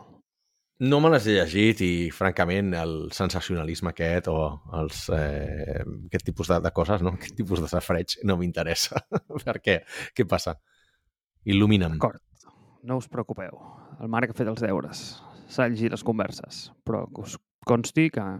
No 0.79 1.01
me 1.03 1.09
les 1.11 1.25
he 1.27 1.33
llegit 1.35 1.81
i, 1.83 1.93
francament, 2.15 2.69
el 2.79 2.93
sensacionalisme 3.11 3.91
aquest 3.91 4.29
o 4.31 4.37
els, 4.79 5.01
eh, 5.11 5.81
aquest 6.07 6.29
tipus 6.29 6.47
de, 6.47 6.61
de 6.63 6.71
coses, 6.71 7.03
no? 7.03 7.17
aquest 7.19 7.35
tipus 7.35 7.59
de 7.59 7.67
safreig 7.67 8.15
no 8.23 8.37
m'interessa. 8.39 9.01
per 9.43 9.57
què? 9.59 9.75
Què 10.15 10.23
passa? 10.23 10.55
Il·lumina'm. 11.51 11.97
D'acord, 11.97 12.23
no 12.87 12.99
us 13.01 13.11
preocupeu. 13.11 13.59
El 13.99 14.07
Marc 14.13 14.31
ha 14.31 14.39
fet 14.39 14.47
els 14.47 14.63
deures. 14.63 15.03
S'ha 15.51 15.67
llegit 15.67 15.91
les 15.91 16.05
converses, 16.07 16.69
però 16.87 17.03
que 17.11 17.27
us 17.27 17.35
consti 17.67 18.07
que 18.15 18.31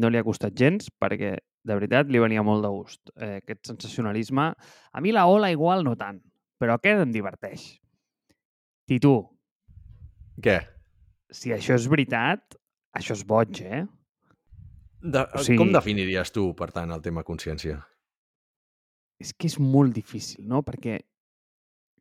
no 0.00 0.08
li 0.08 0.16
ha 0.16 0.24
costat 0.24 0.56
gens 0.56 0.88
perquè, 1.04 1.36
de 1.36 1.76
veritat, 1.76 2.08
li 2.08 2.22
venia 2.22 2.44
molt 2.46 2.64
de 2.64 2.72
gust. 2.72 3.12
Eh, 3.12 3.42
aquest 3.44 3.74
sensacionalisme... 3.74 4.52
A 4.92 5.04
mi 5.04 5.12
la 5.12 5.28
ola 5.28 5.52
igual 5.52 5.84
no 5.84 5.98
tant, 6.00 6.24
però 6.56 6.80
aquest 6.80 7.04
em 7.04 7.12
diverteix. 7.12 7.74
I 8.88 8.96
tu? 9.04 9.18
Què? 10.40 10.62
Si 11.32 11.52
això 11.54 11.76
és 11.78 11.88
veritat, 11.90 12.56
això 12.96 13.16
és 13.16 13.24
boig, 13.28 13.62
eh? 13.64 13.82
De, 15.02 15.24
o 15.24 15.42
sigui, 15.42 15.58
com 15.58 15.72
definiries 15.74 16.30
tu, 16.30 16.50
per 16.58 16.70
tant, 16.74 16.92
el 16.94 17.02
tema 17.02 17.24
consciència? 17.26 17.80
És 19.22 19.32
que 19.34 19.48
és 19.50 19.58
molt 19.58 19.94
difícil, 19.96 20.44
no? 20.48 20.62
Perquè, 20.66 21.00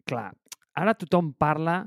clar, 0.09 0.29
ara 0.77 0.95
tothom 0.97 1.33
parla 1.39 1.83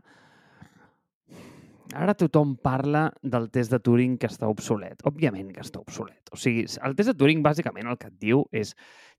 Ara 1.94 2.14
tothom 2.18 2.56
parla 2.58 3.04
del 3.22 3.44
test 3.54 3.70
de 3.70 3.78
Turing 3.78 4.16
que 4.18 4.26
està 4.26 4.48
obsolet. 4.50 5.02
Òbviament 5.06 5.52
que 5.54 5.62
està 5.62 5.78
obsolet. 5.78 6.32
O 6.34 6.38
sigui, 6.40 6.64
el 6.64 6.96
test 6.98 7.12
de 7.12 7.14
Turing 7.20 7.44
bàsicament 7.44 7.86
el 7.86 7.98
que 8.00 8.08
et 8.10 8.16
diu 8.18 8.40
és 8.50 8.72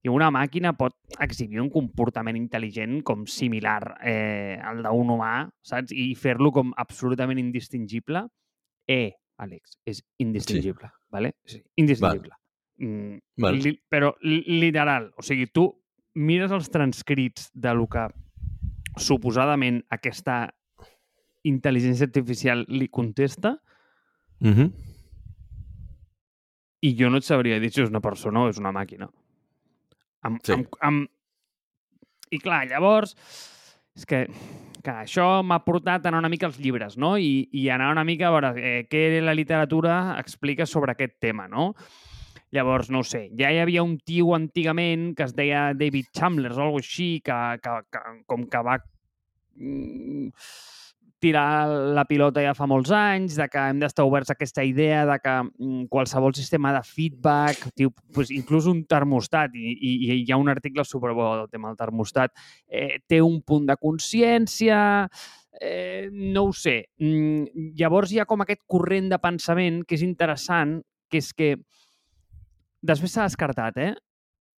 que 0.05 0.11
una 0.13 0.27
màquina 0.29 0.75
pot 0.77 0.93
exhibir 1.25 1.57
un 1.63 1.71
comportament 1.73 2.37
intel·ligent 2.37 2.99
com 3.01 3.23
similar 3.25 3.79
eh, 4.05 4.53
al 4.61 4.83
d'un 4.85 5.15
humà, 5.15 5.47
saps? 5.65 5.95
I 5.97 6.11
fer-lo 6.13 6.51
com 6.53 6.75
absolutament 6.77 7.41
indistingible. 7.41 8.21
Eh, 8.85 9.15
Àlex, 9.41 9.79
és 9.89 10.03
indistingible, 10.21 10.91
sí. 10.91 11.01
vale? 11.09 11.33
Sí, 11.49 11.63
indistingible. 11.81 12.35
Val. 12.35 12.85
Mm, 12.85 13.17
Val. 13.47 13.57
Li, 13.65 13.73
però 13.89 14.13
literal, 14.21 15.09
o 15.17 15.25
sigui, 15.25 15.49
tu 15.49 15.65
mires 16.21 16.53
els 16.53 16.69
transcrits 16.69 17.49
de 17.57 17.73
lo 17.73 17.89
que 17.89 18.05
suposadament 19.01 19.81
aquesta 19.89 20.43
intel·ligència 21.49 22.11
artificial 22.11 22.61
li 22.69 22.91
contesta 22.93 23.57
uh 23.57 24.53
-huh. 24.53 24.71
i 26.81 26.95
jo 26.95 27.09
no 27.09 27.17
et 27.17 27.23
sabria 27.25 27.59
dir 27.59 27.73
si 27.73 27.81
és 27.81 27.89
una 27.89 28.05
persona 28.05 28.45
o 28.45 28.49
és 28.49 28.61
una 28.61 28.71
màquina. 28.71 29.09
Amb, 30.25 30.41
sí. 30.45 30.55
amb, 30.55 30.77
amb... 30.81 31.11
I 32.33 32.39
clar, 32.41 32.63
llavors, 32.67 33.13
és 33.95 34.07
que, 34.09 34.23
que 34.83 34.95
això 35.05 35.27
m'ha 35.45 35.61
portat 35.65 36.05
a 36.05 36.11
anar 36.11 36.23
una 36.23 36.31
mica 36.31 36.49
als 36.49 36.57
llibres, 36.59 36.97
no? 37.01 37.15
I, 37.21 37.45
i 37.53 37.67
anar 37.73 37.91
una 37.93 38.05
mica 38.07 38.27
a 38.27 38.33
veure 38.33 38.51
eh, 38.57 38.79
què 38.89 39.21
la 39.23 39.35
literatura 39.37 40.17
explica 40.19 40.65
sobre 40.69 40.95
aquest 40.95 41.19
tema, 41.23 41.47
no? 41.47 41.73
Llavors, 42.55 42.89
no 42.93 43.01
sé, 43.03 43.25
ja 43.37 43.49
hi 43.51 43.59
havia 43.59 43.83
un 43.83 43.97
tio 43.99 44.33
antigament 44.35 45.09
que 45.17 45.25
es 45.25 45.33
deia 45.35 45.73
David 45.75 46.11
Chandler 46.15 46.53
o 46.53 46.67
alguna 46.67 46.83
així, 46.83 47.09
que, 47.25 47.39
que, 47.61 47.77
que 47.91 48.03
com 48.29 48.45
que 48.51 48.61
va 48.63 48.77
mm, 49.57 50.29
tirar 51.25 51.67
la 51.97 52.05
pilota 52.05 52.43
ja 52.43 52.53
fa 52.53 52.67
molts 52.69 52.91
anys, 52.93 53.33
de 53.39 53.47
que 53.49 53.61
hem 53.71 53.79
d'estar 53.81 54.05
oberts 54.05 54.29
a 54.29 54.35
aquesta 54.35 54.63
idea 54.65 55.01
de 55.09 55.15
que 55.23 55.33
mm, 55.41 55.87
qualsevol 55.89 56.35
sistema 56.37 56.73
de 56.75 56.83
feedback, 56.85 57.71
tio, 57.73 57.93
pues, 58.13 58.29
inclús 58.35 58.67
un 58.69 58.83
termostat, 58.85 59.55
i, 59.57 59.73
i, 59.73 59.93
i 60.05 60.19
hi 60.21 60.33
ha 60.33 60.37
un 60.37 60.51
article 60.53 60.85
superbo 60.85 61.31
del 61.39 61.49
tema 61.49 61.71
del 61.71 61.79
termostat, 61.79 62.35
eh, 62.69 62.99
té 63.09 63.23
un 63.25 63.39
punt 63.41 63.65
de 63.65 63.77
consciència, 63.81 64.79
eh, 65.59 66.09
no 66.11 66.45
ho 66.49 66.53
sé. 66.53 66.75
Mm, 67.01 67.71
llavors 67.79 68.13
hi 68.13 68.21
ha 68.21 68.27
com 68.29 68.45
aquest 68.45 68.61
corrent 68.69 69.09
de 69.09 69.19
pensament 69.23 69.81
que 69.87 69.97
és 69.97 70.05
interessant, 70.05 70.77
que 71.09 71.23
és 71.23 71.31
que 71.33 71.55
després 72.85 73.15
s'ha 73.15 73.25
descartat, 73.25 73.81
eh? 73.81 73.95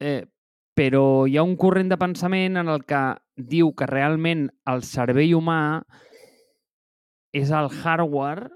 eh? 0.00 0.24
Però 0.76 1.04
hi 1.30 1.38
ha 1.38 1.46
un 1.46 1.54
corrent 1.56 1.94
de 1.94 2.00
pensament 2.00 2.58
en 2.58 2.68
el 2.68 2.82
que 2.84 3.04
diu 3.36 3.70
que 3.78 3.86
realment 3.88 4.48
el 4.68 4.82
cervell 4.84 5.38
humà 5.38 5.60
és 7.32 7.50
el 7.50 7.68
hardware 7.70 8.50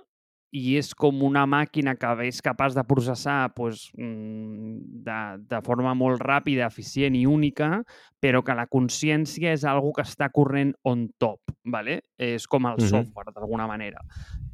i 0.50 0.74
és 0.80 0.90
com 0.98 1.20
una 1.22 1.44
màquina 1.46 1.94
que 1.98 2.10
és 2.26 2.40
capaç 2.42 2.74
de 2.74 2.82
processar 2.86 3.52
pues, 3.54 3.86
mm, 3.94 5.02
de, 5.06 5.20
de 5.52 5.60
forma 5.66 5.94
molt 5.94 6.22
ràpida, 6.26 6.66
eficient 6.66 7.14
i 7.14 7.24
única, 7.26 7.84
però 8.20 8.42
que 8.42 8.56
la 8.58 8.66
consciència 8.66 9.54
és 9.54 9.64
algo 9.64 9.92
que 9.94 10.02
està 10.02 10.30
corrent 10.34 10.74
on 10.82 11.06
top, 11.22 11.54
¿vale? 11.64 12.00
És 12.18 12.48
com 12.50 12.66
el 12.66 12.74
uh 12.74 12.82
-huh. 12.82 12.90
software, 12.90 13.32
d'alguna 13.34 13.66
manera. 13.66 14.02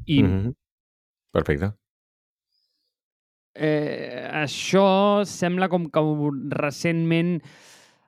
I, 0.04 0.22
uh 0.22 0.28
-huh. 0.28 0.54
Perfecte. 1.32 1.72
Eh, 3.54 4.28
això 4.32 5.24
sembla 5.24 5.68
com 5.68 5.88
que 5.88 6.00
recentment 6.50 7.40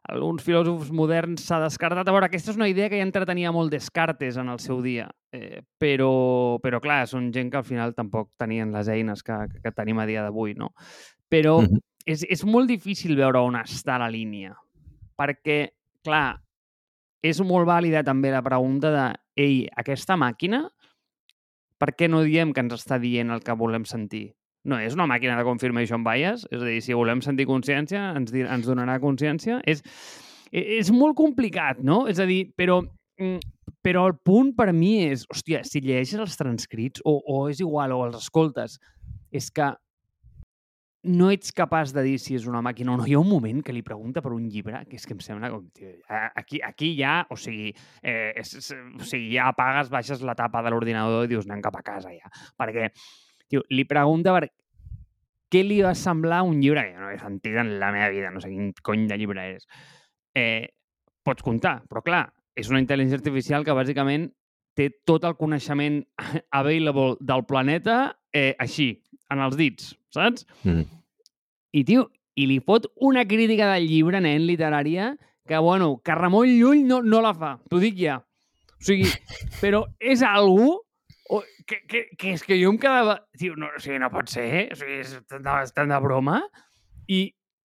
alguns 0.08 0.42
filòsofs 0.44 0.90
moderns 0.94 1.44
s'ha 1.44 1.60
descartat. 1.62 2.08
A 2.08 2.14
veure, 2.14 2.28
aquesta 2.28 2.52
és 2.52 2.58
una 2.58 2.68
idea 2.70 2.88
que 2.88 2.98
ja 3.00 3.06
entretenia 3.06 3.52
molt 3.52 3.72
Descartes 3.72 4.38
en 4.40 4.48
el 4.48 4.60
seu 4.64 4.80
dia, 4.84 5.08
eh, 5.32 5.60
però, 5.80 6.58
però 6.64 6.80
clar, 6.80 7.02
són 7.10 7.28
gent 7.34 7.52
que 7.52 7.60
al 7.60 7.66
final 7.68 7.94
tampoc 7.96 8.32
tenien 8.40 8.72
les 8.72 8.88
eines 8.88 9.22
que, 9.22 9.36
que 9.62 9.74
tenim 9.76 10.00
a 10.00 10.08
dia 10.08 10.24
d'avui, 10.24 10.54
no? 10.56 10.72
Però 11.28 11.60
mm 11.60 11.66
-hmm. 11.66 11.84
és, 12.06 12.24
és 12.24 12.44
molt 12.44 12.68
difícil 12.68 13.16
veure 13.16 13.38
on 13.38 13.54
està 13.54 13.98
la 13.98 14.08
línia, 14.10 14.56
perquè, 15.16 15.74
clar, 16.02 16.40
és 17.22 17.40
molt 17.40 17.66
vàlida 17.66 18.04
també 18.04 18.30
la 18.30 18.42
pregunta 18.42 18.90
de 18.90 19.14
ei, 19.36 19.68
aquesta 19.76 20.16
màquina, 20.16 20.68
per 21.78 21.94
què 21.94 22.08
no 22.08 22.22
diem 22.22 22.52
que 22.52 22.60
ens 22.60 22.72
està 22.72 22.98
dient 22.98 23.30
el 23.30 23.42
que 23.42 23.52
volem 23.52 23.84
sentir? 23.84 24.37
No 24.68 24.78
és 24.84 24.96
una 24.96 25.08
màquina 25.10 25.36
de 25.38 25.46
confirmation 25.46 26.04
bias, 26.06 26.46
és 26.50 26.62
a 26.62 26.66
dir, 26.66 26.80
si 26.84 26.96
volem 26.96 27.22
sentir 27.24 27.48
consciència, 27.48 28.12
ens, 28.18 28.32
dir, 28.34 28.46
ens 28.46 28.68
donarà 28.68 28.98
consciència. 29.02 29.60
És, 29.68 29.82
és 30.52 30.92
molt 30.94 31.16
complicat, 31.18 31.82
no? 31.84 32.04
És 32.10 32.20
a 32.20 32.28
dir, 32.28 32.44
però, 32.58 32.80
mm, 33.20 33.74
però 33.84 34.06
el 34.10 34.16
punt 34.24 34.54
per 34.58 34.70
mi 34.76 35.08
és, 35.08 35.26
hòstia, 35.32 35.64
si 35.64 35.82
llegeixes 35.84 36.20
els 36.20 36.38
transcrits, 36.40 37.04
o, 37.04 37.18
o 37.18 37.44
és 37.50 37.60
igual, 37.64 37.96
o 37.96 38.04
els 38.06 38.20
escoltes, 38.22 38.78
és 39.34 39.50
que 39.54 39.72
no 41.08 41.30
ets 41.30 41.52
capaç 41.54 41.92
de 41.94 42.02
dir 42.02 42.16
si 42.20 42.34
és 42.34 42.46
una 42.50 42.60
màquina 42.64 42.92
o 42.92 42.96
no. 42.98 43.06
Hi 43.06 43.14
ha 43.14 43.20
un 43.20 43.28
moment 43.30 43.60
que 43.64 43.72
li 43.72 43.84
pregunta 43.86 44.22
per 44.24 44.32
un 44.34 44.48
llibre 44.50 44.82
que 44.90 44.98
és 44.98 45.06
que 45.06 45.14
em 45.14 45.22
sembla 45.22 45.50
com... 45.52 45.68
Aquí, 46.36 46.60
aquí 46.64 46.90
ja, 46.98 47.20
o 47.30 47.38
sigui, 47.38 47.70
eh, 48.02 48.34
és, 48.36 48.52
és, 48.58 48.72
o 48.74 49.06
sigui, 49.06 49.30
ja 49.36 49.48
apagues, 49.52 49.92
baixes 49.92 50.24
la 50.26 50.34
tapa 50.38 50.62
de 50.66 50.74
l'ordinador 50.74 51.28
i 51.28 51.30
dius 51.30 51.46
anem 51.46 51.62
cap 51.64 51.78
a 51.78 51.84
casa 51.86 52.12
ja. 52.12 52.32
Perquè, 52.58 52.90
tio, 53.48 53.64
li 53.72 53.84
pregunta 53.88 54.34
per 54.36 54.48
què 55.48 55.62
li 55.64 55.80
va 55.84 55.94
semblar 55.96 56.42
un 56.46 56.60
llibre 56.60 56.84
que 56.90 56.98
no 57.00 57.10
he 57.10 57.18
sentit 57.20 57.56
en 57.56 57.78
la 57.80 57.92
meva 57.94 58.10
vida, 58.12 58.32
no 58.32 58.42
sé 58.44 58.50
quin 58.52 58.72
cony 58.84 59.06
de 59.08 59.16
llibre 59.20 59.46
és. 59.54 59.64
Eh, 60.36 60.68
pots 61.24 61.44
comptar, 61.44 61.80
però 61.88 62.02
clar, 62.04 62.26
és 62.58 62.68
una 62.72 62.80
intel·ligència 62.82 63.18
artificial 63.20 63.64
que 63.64 63.76
bàsicament 63.76 64.28
té 64.78 64.90
tot 65.08 65.24
el 65.26 65.36
coneixement 65.38 66.02
available 66.60 67.16
del 67.20 67.44
planeta 67.48 67.98
eh, 68.32 68.54
així, 68.60 68.92
en 69.32 69.42
els 69.44 69.56
dits, 69.58 69.94
saps? 70.14 70.46
Mm. 70.64 70.84
I, 71.78 71.84
tio, 71.88 72.06
i 72.38 72.46
li 72.48 72.60
fot 72.64 72.90
una 73.04 73.24
crítica 73.28 73.72
del 73.74 73.88
llibre, 73.88 74.20
nen, 74.24 74.46
literària, 74.48 75.12
que, 75.48 75.58
bueno, 75.64 75.96
que 76.04 76.14
Ramon 76.14 76.50
Llull 76.52 76.84
no, 76.86 77.00
no 77.02 77.22
la 77.24 77.32
fa, 77.36 77.56
t'ho 77.70 77.80
dic 77.82 77.96
ja. 77.98 78.20
O 78.78 78.84
sigui, 78.84 79.08
però 79.62 79.82
és 79.98 80.22
algú 80.22 80.76
o, 81.28 81.42
que, 81.66 81.80
que, 81.88 82.04
que 82.18 82.32
és 82.36 82.44
que 82.44 82.56
jo 82.60 82.72
em 82.72 82.78
quedava... 82.80 83.18
Tio, 83.38 83.56
no, 83.60 83.68
o 83.76 83.82
sigui, 83.82 83.98
no 84.00 84.10
pot 84.12 84.30
ser, 84.32 84.46
o 84.72 84.78
sigui, 84.78 85.00
és 85.02 85.12
tan 85.28 85.44
de, 85.44 85.56
tan 85.76 85.92
de 85.92 86.00
broma. 86.04 86.40
I, 87.08 87.20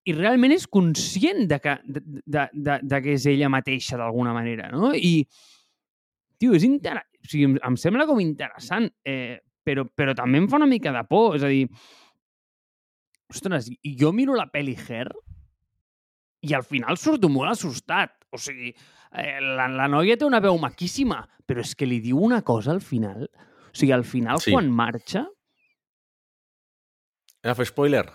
i 0.07 0.15
realment 0.17 0.55
és 0.55 0.67
conscient 0.67 1.45
de 1.51 1.59
que, 1.63 1.77
de, 1.87 2.03
de, 2.03 2.45
de, 2.53 2.77
de 2.83 3.01
que 3.05 3.15
és 3.17 3.27
ella 3.31 3.51
mateixa 3.51 3.99
d'alguna 3.99 4.35
manera, 4.35 4.69
no? 4.73 4.91
I, 4.93 5.23
tio, 6.39 6.55
és 6.57 6.67
inter... 6.67 6.97
o 6.99 7.27
sigui, 7.29 7.47
em, 7.51 7.57
em 7.71 7.79
sembla 7.79 8.07
com 8.09 8.19
interessant, 8.23 8.89
eh, 9.07 9.39
però, 9.63 9.87
però 9.87 10.15
també 10.17 10.41
em 10.41 10.49
fa 10.51 10.59
una 10.59 10.69
mica 10.69 10.91
de 10.95 11.03
por. 11.07 11.37
És 11.37 11.45
a 11.47 11.51
dir, 11.51 11.67
ostres, 13.31 13.71
jo 13.99 14.11
miro 14.15 14.35
la 14.37 14.49
pel·li 14.51 14.75
Her 14.75 15.07
i 16.43 16.51
al 16.53 16.65
final 16.67 16.99
surto 16.99 17.31
molt 17.31 17.53
assustat. 17.53 18.17
O 18.33 18.39
sigui, 18.41 18.73
eh, 19.15 19.39
la, 19.39 19.69
la 19.71 19.87
noia 19.87 20.17
té 20.19 20.27
una 20.27 20.41
veu 20.43 20.57
maquíssima, 20.59 21.21
però 21.47 21.63
és 21.63 21.73
que 21.77 21.87
li 21.87 22.01
diu 22.03 22.19
una 22.19 22.41
cosa 22.43 22.73
al 22.73 22.81
final. 22.83 23.27
O 23.73 23.77
sigui, 23.77 23.93
al 23.95 24.05
final, 24.05 24.41
sí. 24.43 24.53
quan 24.53 24.69
marxa... 24.71 25.25
Fer 27.43 27.65
spoiler? 27.67 28.05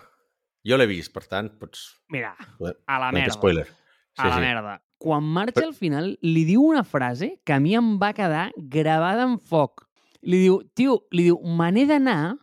Jo 0.65 0.79
l'he 0.79 0.87
vist, 0.89 1.11
per 1.13 1.25
tant, 1.27 1.51
pots... 1.59 1.83
Mira, 2.09 2.31
a 2.33 3.01
la 3.01 3.11
merda. 3.13 3.35
Spoiler. 3.35 3.67
Sí, 3.67 4.23
a 4.23 4.31
la 4.31 4.39
sí. 4.39 4.45
merda. 4.47 4.79
Quan 4.99 5.27
marxa 5.35 5.67
al 5.67 5.75
final, 5.75 6.15
li 6.25 6.47
diu 6.47 6.63
una 6.65 6.83
frase 6.87 7.35
que 7.45 7.53
a 7.55 7.59
mi 7.63 7.75
em 7.77 7.93
va 8.01 8.13
quedar 8.15 8.49
gravada 8.57 9.27
en 9.27 9.37
foc 9.39 9.85
li 10.21 10.41
diu, 10.43 10.59
tio, 10.75 10.99
li 11.15 11.29
diu, 11.29 11.39
me 11.55 11.69
n'he 11.71 11.85
d'anar 11.89 12.35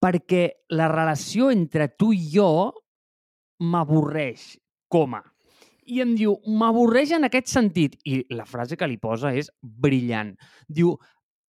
perquè 0.00 0.44
la 0.76 0.88
relació 0.90 1.50
entre 1.52 1.90
tu 1.98 2.12
i 2.14 2.22
jo 2.32 2.70
m'avorreix, 3.60 4.54
coma. 4.88 5.20
I 5.90 6.00
em 6.04 6.14
diu, 6.16 6.36
m'avorreix 6.46 7.16
en 7.16 7.26
aquest 7.26 7.50
sentit. 7.50 7.96
I 8.06 8.22
la 8.32 8.46
frase 8.46 8.78
que 8.78 8.86
li 8.88 8.96
posa 9.02 9.34
és 9.36 9.50
brillant. 9.60 10.32
Diu, 10.68 10.94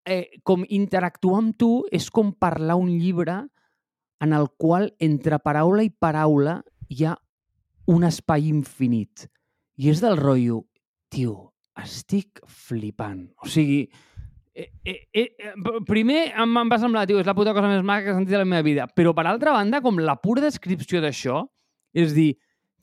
eh, 0.05 0.41
com 0.43 0.65
interactuar 0.67 1.41
amb 1.41 1.57
tu 1.57 1.71
és 1.91 2.09
com 2.09 2.33
parlar 2.33 2.77
un 2.79 2.91
llibre 2.99 3.41
en 4.21 4.33
el 4.37 4.49
qual 4.57 4.91
entre 4.99 5.39
paraula 5.41 5.83
i 5.83 5.89
paraula 5.89 6.59
hi 6.89 7.05
ha 7.05 7.15
un 7.91 8.05
espai 8.05 8.47
infinit. 8.49 9.27
I 9.81 9.89
és 9.89 10.01
del 10.03 10.19
rotllo, 10.19 10.65
tio, 11.09 11.53
estic 11.81 12.43
flipant. 12.45 13.25
O 13.41 13.49
sigui, 13.49 13.87
Eh, 14.53 14.69
eh, 14.83 15.07
eh, 15.13 15.35
eh 15.39 15.53
primer 15.87 16.33
em, 16.35 16.57
em 16.59 16.71
va 16.71 16.77
semblar, 16.79 17.05
tio, 17.07 17.21
és 17.21 17.27
la 17.27 17.35
puta 17.37 17.53
cosa 17.55 17.69
més 17.71 17.83
maca 17.87 18.03
que 18.03 18.11
he 18.11 18.17
sentit 18.17 18.35
a 18.35 18.41
la 18.41 18.47
meva 18.47 18.65
vida. 18.65 18.87
Però, 18.91 19.13
per 19.15 19.25
altra 19.29 19.53
banda, 19.55 19.79
com 19.83 19.99
la 20.03 20.17
pura 20.19 20.43
descripció 20.43 20.99
d'això, 21.03 21.45
és 21.95 22.15
dir, 22.15 22.33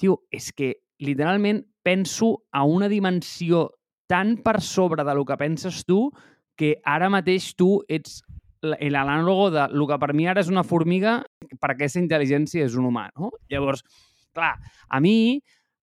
tio, 0.00 0.22
és 0.32 0.48
que 0.56 0.72
literalment 1.04 1.62
penso 1.84 2.48
a 2.52 2.64
una 2.64 2.88
dimensió 2.88 3.68
tan 4.08 4.38
per 4.44 4.62
sobre 4.64 5.04
de 5.04 5.14
lo 5.14 5.26
que 5.28 5.36
penses 5.36 5.84
tu 5.84 6.08
que 6.58 6.74
ara 6.84 7.08
mateix 7.12 7.52
tu 7.58 7.78
ets 7.88 8.18
l'anàlogo 8.62 9.50
de 9.54 9.68
lo 9.70 9.86
que 9.86 9.98
per 10.02 10.10
mi 10.18 10.26
ara 10.26 10.42
és 10.42 10.50
una 10.50 10.64
formiga, 10.66 11.20
per 11.62 11.70
aquesta 11.72 12.02
intel·ligència 12.02 12.66
és 12.66 12.74
un 12.78 12.88
humà, 12.90 13.06
no? 13.14 13.30
Llavors, 13.52 13.84
clar, 14.34 14.56
a 14.88 15.00
mi 15.00 15.38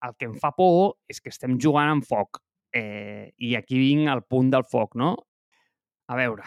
el 0.05 0.17
que 0.19 0.27
em 0.27 0.35
fa 0.41 0.51
por 0.55 0.97
és 1.09 1.21
que 1.23 1.31
estem 1.31 1.55
jugant 1.61 1.93
amb 1.95 2.05
foc. 2.05 2.41
Eh, 2.75 3.31
I 3.39 3.55
aquí 3.55 3.79
vinc 3.79 4.11
al 4.11 4.25
punt 4.27 4.51
del 4.51 4.67
foc, 4.67 4.97
no? 4.99 5.15
A 6.11 6.19
veure, 6.19 6.43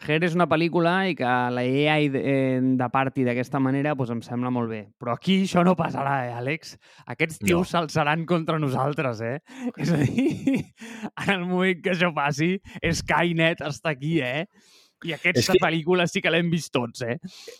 Her 0.00 0.18
és 0.24 0.34
una 0.36 0.46
pel·lícula 0.48 0.94
i 1.10 1.14
que 1.18 1.28
la 1.54 1.62
AI 1.64 2.08
de, 2.12 2.20
eh, 2.24 2.58
de 2.80 2.88
parti 2.92 3.24
d'aquesta 3.26 3.60
manera 3.60 3.92
doncs 3.98 4.14
em 4.14 4.22
sembla 4.24 4.52
molt 4.54 4.70
bé. 4.72 4.80
Però 5.00 5.14
aquí 5.14 5.42
això 5.44 5.64
no 5.66 5.76
passarà, 5.76 6.16
eh, 6.28 6.34
Àlex? 6.38 6.76
Aquests 7.14 7.40
tios 7.42 7.66
no. 7.66 7.70
s'alçaran 7.70 8.24
contra 8.28 8.58
nosaltres, 8.58 9.20
eh? 9.20 9.38
És 9.80 9.92
a 9.92 10.00
dir, 10.00 10.64
en 11.26 11.34
el 11.36 11.44
moment 11.46 11.82
que 11.84 11.92
això 11.94 12.12
passi, 12.16 12.54
Skynet 12.80 13.64
està 13.68 13.92
aquí, 13.92 14.18
eh? 14.24 14.46
I 15.04 15.14
aquesta 15.16 15.54
que... 15.54 15.60
pel·lícula 15.62 16.04
sí 16.10 16.20
que 16.20 16.32
l'hem 16.32 16.50
vist 16.52 16.72
tots, 16.74 17.04
eh? 17.06 17.16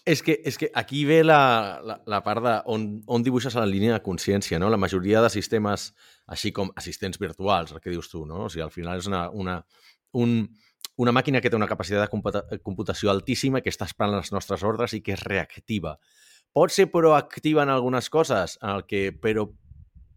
És 0.08 0.20
que, 0.24 0.36
és 0.44 0.58
que 0.60 0.68
aquí 0.76 1.06
ve 1.08 1.22
la, 1.24 1.80
la, 1.84 1.96
la 2.08 2.20
part 2.24 2.44
de 2.44 2.56
on, 2.72 2.88
on 3.08 3.24
dibuixes 3.24 3.56
la 3.56 3.68
línia 3.68 3.94
de 3.96 4.04
consciència, 4.04 4.60
no? 4.60 4.68
La 4.72 4.80
majoria 4.80 5.22
de 5.24 5.30
sistemes, 5.32 5.90
així 6.28 6.52
com 6.56 6.72
assistents 6.76 7.20
virtuals, 7.20 7.72
el 7.72 7.80
que 7.80 7.92
dius 7.92 8.12
tu, 8.12 8.26
no? 8.28 8.44
O 8.44 8.50
sigui, 8.52 8.66
al 8.66 8.74
final 8.74 9.00
és 9.00 9.08
una, 9.08 9.22
una, 9.32 9.56
un, 10.20 10.36
una 10.96 11.12
màquina 11.12 11.40
que 11.40 11.50
té 11.50 11.56
una 11.56 11.68
capacitat 11.70 12.10
de 12.10 12.58
computació 12.62 13.10
altíssima, 13.10 13.60
que 13.60 13.70
està 13.70 13.86
esperant 13.88 14.18
les 14.18 14.32
nostres 14.32 14.64
ordres 14.66 14.94
i 14.96 15.00
que 15.04 15.14
és 15.14 15.22
reactiva. 15.24 15.96
Pot 16.52 16.74
ser 16.74 16.90
proactiva 16.90 17.62
en 17.62 17.70
algunes 17.70 18.10
coses, 18.10 18.58
en 18.62 18.74
el 18.74 18.86
que, 18.90 19.10
però 19.12 19.46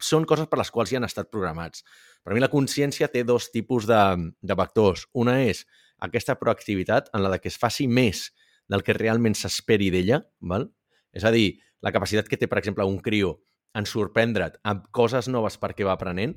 són 0.03 0.25
coses 0.27 0.49
per 0.49 0.59
les 0.59 0.71
quals 0.73 0.91
ja 0.91 0.99
han 0.99 1.07
estat 1.07 1.29
programats. 1.31 1.83
Per 2.23 2.33
mi 2.33 2.41
la 2.43 2.51
consciència 2.51 3.07
té 3.11 3.23
dos 3.23 3.51
tipus 3.53 3.87
de, 3.87 4.01
de 4.41 4.57
vectors. 4.57 5.05
Una 5.13 5.39
és 5.45 5.63
aquesta 6.03 6.35
proactivitat 6.39 7.09
en 7.13 7.23
la 7.23 7.31
de 7.31 7.39
que 7.39 7.51
es 7.51 7.59
faci 7.59 7.87
més 7.87 8.31
del 8.67 8.83
que 8.83 8.95
realment 8.97 9.35
s'esperi 9.37 9.89
d'ella, 9.93 10.23
val? 10.41 10.69
és 11.13 11.23
a 11.23 11.31
dir, 11.31 11.59
la 11.83 11.91
capacitat 11.93 12.27
que 12.27 12.39
té, 12.39 12.47
per 12.49 12.57
exemple, 12.57 12.85
un 12.87 12.97
crió 13.03 13.35
en 13.77 13.85
sorprendre't 13.89 14.57
amb 14.69 14.87
coses 14.95 15.27
noves 15.29 15.59
perquè 15.61 15.85
va 15.85 15.93
aprenent, 15.93 16.33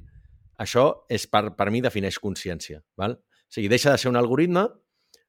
això 0.61 1.07
és 1.13 1.27
per, 1.31 1.51
per 1.57 1.71
mi 1.73 1.83
defineix 1.85 2.19
consciència. 2.21 2.83
Val? 2.99 3.17
O 3.47 3.57
sigui, 3.57 3.69
deixa 3.73 3.93
de 3.93 3.99
ser 3.99 4.11
un 4.11 4.19
algoritme 4.19 4.67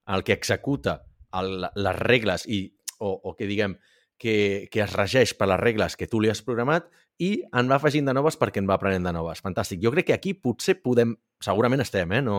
el 0.08 0.24
que 0.24 0.34
executa 0.34 1.02
el, 1.38 1.68
les 1.76 2.00
regles 2.00 2.48
i, 2.48 2.64
o, 3.00 3.12
o 3.12 3.36
que 3.36 3.48
diguem 3.50 3.78
que, 4.18 4.68
que 4.72 4.82
es 4.82 4.94
regeix 4.94 5.36
per 5.38 5.48
les 5.52 5.60
regles 5.62 5.96
que 5.96 6.08
tu 6.10 6.22
li 6.22 6.32
has 6.32 6.42
programat 6.42 6.88
i 7.22 7.30
en 7.58 7.70
va 7.70 7.78
afegint 7.78 8.06
de 8.10 8.14
noves 8.14 8.38
perquè 8.38 8.62
en 8.62 8.68
va 8.70 8.76
aprenent 8.78 9.06
de 9.06 9.14
noves. 9.14 9.42
Fantàstic. 9.46 9.82
Jo 9.82 9.92
crec 9.94 10.10
que 10.10 10.16
aquí 10.18 10.34
potser 10.38 10.78
podem, 10.84 11.16
segurament 11.44 11.82
estem, 11.82 12.14
eh? 12.14 12.22
no, 12.26 12.38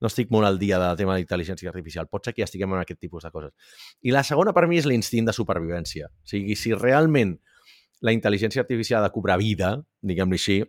no 0.00 0.10
estic 0.10 0.32
molt 0.34 0.48
al 0.48 0.58
dia 0.60 0.80
del 0.80 0.98
tema 1.00 1.16
d'intel·ligència 1.16 1.70
artificial, 1.72 2.08
pot 2.12 2.24
ser 2.24 2.34
que 2.36 2.42
ja 2.44 2.48
estiguem 2.48 2.76
en 2.76 2.82
aquest 2.82 3.00
tipus 3.00 3.24
de 3.24 3.32
coses. 3.32 3.76
I 4.04 4.12
la 4.12 4.24
segona 4.24 4.52
per 4.56 4.66
mi 4.68 4.80
és 4.80 4.88
l'instint 4.88 5.28
de 5.28 5.36
supervivència. 5.36 6.10
O 6.12 6.28
sigui, 6.28 6.56
si 6.60 6.74
realment 6.76 7.38
la 8.04 8.14
intel·ligència 8.14 8.62
artificial 8.64 9.02
ha 9.02 9.08
de 9.08 9.14
cobrar 9.14 9.38
vida, 9.40 9.74
diguem-li 10.04 10.40
així, 10.40 10.60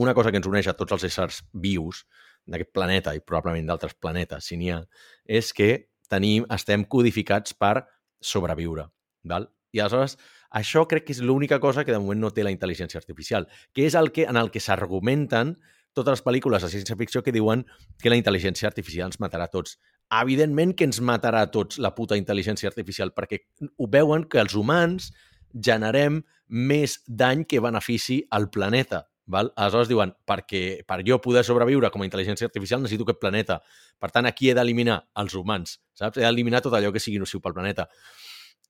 una 0.00 0.14
cosa 0.14 0.30
que 0.30 0.38
ens 0.40 0.48
uneix 0.48 0.70
a 0.70 0.76
tots 0.78 0.94
els 0.94 1.10
éssers 1.10 1.42
vius 1.52 2.04
d'aquest 2.46 2.72
planeta 2.74 3.14
i 3.14 3.22
probablement 3.24 3.68
d'altres 3.68 3.94
planetes, 3.94 4.46
si 4.46 4.58
n'hi 4.60 4.70
ha, 4.74 4.80
és 5.26 5.52
que 5.56 5.70
tenim, 6.10 6.46
estem 6.50 6.84
codificats 6.84 7.54
per 7.54 7.84
sobreviure. 8.20 8.88
Val? 9.24 9.48
I 9.72 9.82
aleshores, 9.82 10.16
això 10.50 10.82
crec 10.90 11.06
que 11.06 11.14
és 11.14 11.20
l'única 11.22 11.60
cosa 11.62 11.84
que 11.84 11.92
de 11.94 12.00
moment 12.02 12.18
no 12.18 12.32
té 12.34 12.42
la 12.42 12.50
intel·ligència 12.50 12.98
artificial, 12.98 13.46
que 13.72 13.86
és 13.86 13.94
el 13.94 14.10
que 14.10 14.26
en 14.26 14.38
el 14.40 14.50
que 14.50 14.62
s'argumenten 14.62 15.54
totes 15.94 16.18
les 16.18 16.24
pel·lícules 16.26 16.62
de 16.62 16.70
ciència-ficció 16.70 17.22
que 17.22 17.34
diuen 17.34 17.64
que 18.02 18.10
la 18.10 18.18
intel·ligència 18.18 18.68
artificial 18.70 19.10
ens 19.10 19.20
matarà 19.22 19.48
tots. 19.50 19.76
Evidentment 20.20 20.74
que 20.74 20.86
ens 20.86 21.00
matarà 21.02 21.44
a 21.46 21.50
tots 21.54 21.78
la 21.78 21.92
puta 21.94 22.18
intel·ligència 22.18 22.70
artificial, 22.70 23.14
perquè 23.14 23.44
ho 23.78 23.88
veuen 23.90 24.26
que 24.30 24.42
els 24.42 24.56
humans 24.58 25.10
generem 25.54 26.20
més 26.50 26.98
dany 27.06 27.44
que 27.46 27.62
benefici 27.62 28.20
al 28.30 28.50
planeta. 28.50 29.04
Val? 29.30 29.52
Aleshores 29.56 29.88
diuen, 29.90 30.12
perquè 30.26 30.82
per 30.88 31.00
jo 31.06 31.20
poder 31.22 31.44
sobreviure 31.46 31.90
com 31.94 32.02
a 32.02 32.08
intel·ligència 32.08 32.48
artificial 32.48 32.82
necessito 32.82 33.06
aquest 33.06 33.20
planeta. 33.22 33.60
Per 34.00 34.10
tant, 34.10 34.26
aquí 34.26 34.50
he 34.50 34.56
d'eliminar 34.56 34.98
els 35.22 35.36
humans, 35.38 35.78
saps? 35.94 36.18
He 36.18 36.26
d'eliminar 36.26 36.62
tot 36.64 36.74
allò 36.76 36.90
que 36.92 37.02
sigui 37.02 37.22
nociu 37.22 37.42
pel 37.44 37.54
planeta. 37.56 37.86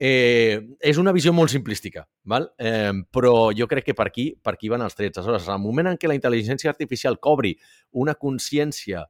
Eh, 0.01 0.57
és 0.81 0.97
una 0.97 1.13
visió 1.13 1.33
molt 1.37 1.53
simplística, 1.53 2.07
val? 2.25 2.47
Eh, 2.57 2.93
però 3.13 3.51
jo 3.57 3.67
crec 3.69 3.91
que 3.91 3.97
per 3.97 4.07
aquí, 4.09 4.31
per 4.33 4.55
aquí 4.55 4.71
van 4.73 4.85
els 4.87 4.97
trets. 4.97 5.21
Aleshores, 5.21 5.49
al 5.53 5.61
moment 5.61 5.91
en 5.91 5.99
què 6.01 6.09
la 6.09 6.17
intel·ligència 6.17 6.73
artificial 6.73 7.19
cobri 7.21 7.57
una 7.93 8.15
consciència 8.17 9.05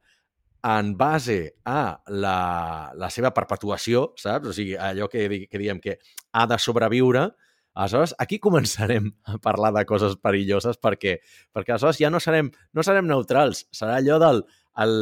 en 0.63 0.95
base 0.97 1.55
a 1.65 2.01
la, 2.07 2.91
la 2.93 3.09
seva 3.09 3.31
perpetuació, 3.33 4.11
saps? 4.19 4.51
O 4.51 4.53
sigui, 4.53 4.75
allò 4.75 5.07
que, 5.09 5.47
que 5.49 5.61
diem 5.61 5.79
que 5.81 5.97
ha 6.31 6.45
de 6.47 6.59
sobreviure, 6.61 7.29
aleshores 7.73 8.15
aquí 8.19 8.39
començarem 8.43 9.11
a 9.23 9.37
parlar 9.43 9.71
de 9.75 9.85
coses 9.89 10.17
perilloses 10.19 10.79
perquè, 10.81 11.19
perquè 11.53 11.75
aleshores 11.75 12.01
ja 12.01 12.11
no 12.11 12.19
serem, 12.19 12.51
no 12.73 12.83
serem 12.83 13.07
neutrals, 13.07 13.65
serà 13.71 13.99
allò 13.99 14.19
del 14.21 14.43
el, 14.81 14.93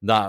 de, 0.00 0.20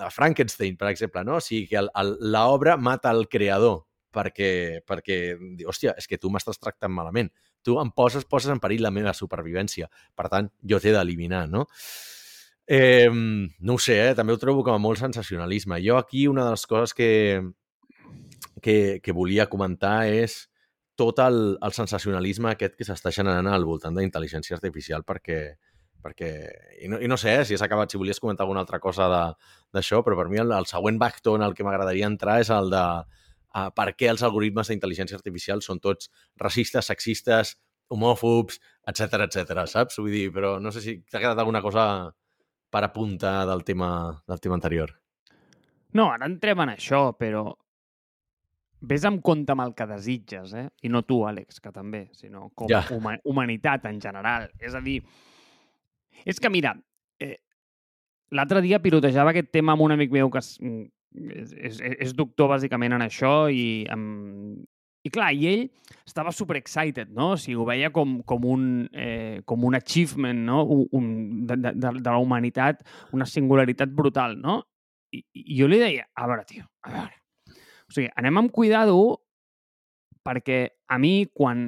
de 0.00 0.10
Frankenstein, 0.10 0.76
per 0.76 0.90
exemple, 0.90 1.24
no? 1.24 1.38
O 1.38 1.44
sigui, 1.44 1.68
que 1.70 1.84
l'obra 2.20 2.76
mata 2.76 3.12
el 3.14 3.28
creador 3.28 3.84
perquè, 4.14 4.82
perquè 4.86 5.20
diu, 5.38 5.68
hòstia, 5.70 5.94
és 5.98 6.08
que 6.10 6.18
tu 6.18 6.30
m'estàs 6.32 6.58
tractant 6.58 6.92
malament. 6.92 7.30
Tu 7.62 7.76
em 7.78 7.90
poses, 7.94 8.26
poses 8.26 8.50
en 8.52 8.60
perill 8.62 8.82
la 8.82 8.92
meva 8.94 9.14
supervivència. 9.14 9.90
Per 10.16 10.28
tant, 10.32 10.50
jo 10.66 10.80
t'he 10.82 10.94
d'eliminar, 10.96 11.44
no? 11.50 11.66
Eh, 12.70 13.10
no 13.10 13.74
ho 13.74 13.82
sé, 13.82 13.96
eh? 14.10 14.14
també 14.14 14.34
ho 14.34 14.38
trobo 14.38 14.64
com 14.66 14.76
a 14.76 14.82
molt 14.82 15.00
sensacionalisme. 15.00 15.80
Jo 15.82 15.98
aquí 15.98 16.26
una 16.30 16.46
de 16.46 16.54
les 16.54 16.66
coses 16.70 16.94
que, 16.94 17.10
que, 18.62 19.00
que 19.02 19.16
volia 19.16 19.48
comentar 19.50 20.04
és 20.06 20.44
tot 21.00 21.22
el, 21.24 21.40
el 21.64 21.72
sensacionalisme 21.76 22.52
aquest 22.52 22.76
que 22.76 22.84
s'està 22.84 23.12
generant 23.14 23.48
al 23.48 23.64
voltant 23.64 23.96
de 23.96 24.04
intel·ligència 24.04 24.56
artificial 24.58 25.04
perquè, 25.08 25.38
perquè 26.04 26.28
i, 26.82 26.90
no, 26.92 27.00
i 27.00 27.08
no 27.08 27.16
sé 27.20 27.38
eh, 27.38 27.46
si 27.48 27.56
has 27.56 27.64
acabat, 27.64 27.92
si 27.92 28.00
volies 28.00 28.20
comentar 28.20 28.44
alguna 28.44 28.60
altra 28.64 28.82
cosa 28.82 29.08
d'això, 29.08 30.02
però 30.04 30.18
per 30.18 30.28
mi 30.32 30.42
el, 30.42 30.52
el 30.56 30.68
següent 30.68 31.00
bacto 31.00 31.38
en 31.38 31.46
el 31.46 31.56
que 31.56 31.64
m'agradaria 31.64 32.10
entrar 32.10 32.36
és 32.44 32.52
el 32.52 32.68
de 32.74 32.84
uh, 33.00 33.66
per 33.76 33.88
què 33.96 34.10
els 34.12 34.24
algoritmes 34.26 34.68
d'intel·ligència 34.68 35.16
artificial 35.16 35.64
són 35.64 35.80
tots 35.80 36.12
racistes, 36.40 36.92
sexistes, 36.92 37.56
homòfobs, 37.90 38.60
etc 38.92 39.24
etc. 39.26 39.64
saps? 39.70 39.98
Vull 39.98 40.12
dir, 40.14 40.26
però 40.34 40.58
no 40.62 40.72
sé 40.74 40.84
si 40.84 40.98
t'ha 41.02 41.22
quedat 41.22 41.40
alguna 41.40 41.62
cosa 41.64 41.84
per 42.70 42.84
apuntar 42.86 43.46
del 43.48 43.64
tema, 43.66 43.90
del 44.28 44.40
tema 44.40 44.60
anterior. 44.60 44.94
No, 45.96 46.12
ara 46.12 46.28
entrem 46.28 46.60
en 46.62 46.76
això, 46.76 47.08
però 47.18 47.48
vés 48.80 49.04
amb 49.04 49.20
compte 49.22 49.52
amb 49.52 49.64
el 49.66 49.74
que 49.76 49.86
desitges, 49.86 50.54
eh? 50.56 50.66
I 50.82 50.88
no 50.92 51.02
tu, 51.02 51.20
Àlex, 51.28 51.60
que 51.60 51.72
també, 51.72 52.08
sinó 52.16 52.50
com 52.54 52.68
Ja. 52.70 52.82
huma 52.90 53.18
humanitat 53.24 53.84
en 53.90 54.00
general. 54.00 54.50
És 54.58 54.74
a 54.74 54.80
dir, 54.80 55.02
és 56.24 56.40
que 56.40 56.50
mira, 56.50 56.74
eh, 57.20 57.36
l'altre 58.30 58.62
dia 58.62 58.80
pilotejava 58.80 59.30
aquest 59.30 59.50
tema 59.52 59.72
amb 59.72 59.82
un 59.82 59.92
amic 59.92 60.10
meu 60.12 60.30
que 60.30 60.38
és, 60.38 60.58
és, 61.52 61.52
és, 61.80 61.80
és 62.06 62.14
doctor 62.14 62.48
bàsicament 62.48 62.92
en 62.94 63.02
això 63.02 63.50
i, 63.52 63.86
amb... 63.90 64.64
i 65.04 65.10
clar, 65.10 65.32
i 65.34 65.46
ell 65.48 65.62
estava 66.06 66.32
super 66.32 66.56
excited, 66.56 67.08
no? 67.10 67.32
O 67.34 67.36
sigui, 67.40 67.56
ho 67.56 67.64
veia 67.64 67.90
com, 67.90 68.20
com, 68.22 68.44
un, 68.44 68.66
eh, 68.92 69.40
com 69.44 69.64
un 69.64 69.74
achievement, 69.74 70.44
no? 70.46 70.64
Un, 70.64 70.86
un, 70.92 71.06
de, 71.46 71.56
de, 71.56 71.72
de 72.00 72.10
la 72.10 72.18
humanitat, 72.18 72.84
una 73.12 73.26
singularitat 73.26 73.88
brutal, 73.90 74.36
no? 74.40 74.60
I, 75.12 75.24
i 75.34 75.56
jo 75.58 75.66
li 75.66 75.80
deia, 75.80 76.04
a 76.14 76.28
veure, 76.30 76.44
tio, 76.46 76.68
a 76.86 76.92
veure. 76.92 77.19
O 77.90 77.94
sigui, 77.94 78.08
anem 78.14 78.38
amb 78.38 78.52
cuidado 78.54 78.96
perquè 80.22 80.60
a 80.86 80.98
mi, 81.02 81.26
quan 81.34 81.66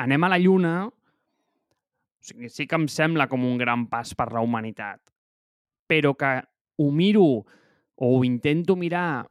anem 0.00 0.24
a 0.24 0.30
la 0.32 0.38
Lluna, 0.40 0.74
o 0.88 2.24
sigui, 2.24 2.48
sí 2.48 2.66
que 2.66 2.78
em 2.78 2.86
sembla 2.88 3.28
com 3.28 3.44
un 3.44 3.58
gran 3.60 3.84
pas 3.92 4.14
per 4.16 4.30
la 4.32 4.40
humanitat, 4.44 5.02
però 5.90 6.14
que 6.16 6.38
ho 6.80 6.88
miro 6.90 7.26
o 8.00 8.08
ho 8.16 8.24
intento 8.24 8.76
mirar 8.80 9.26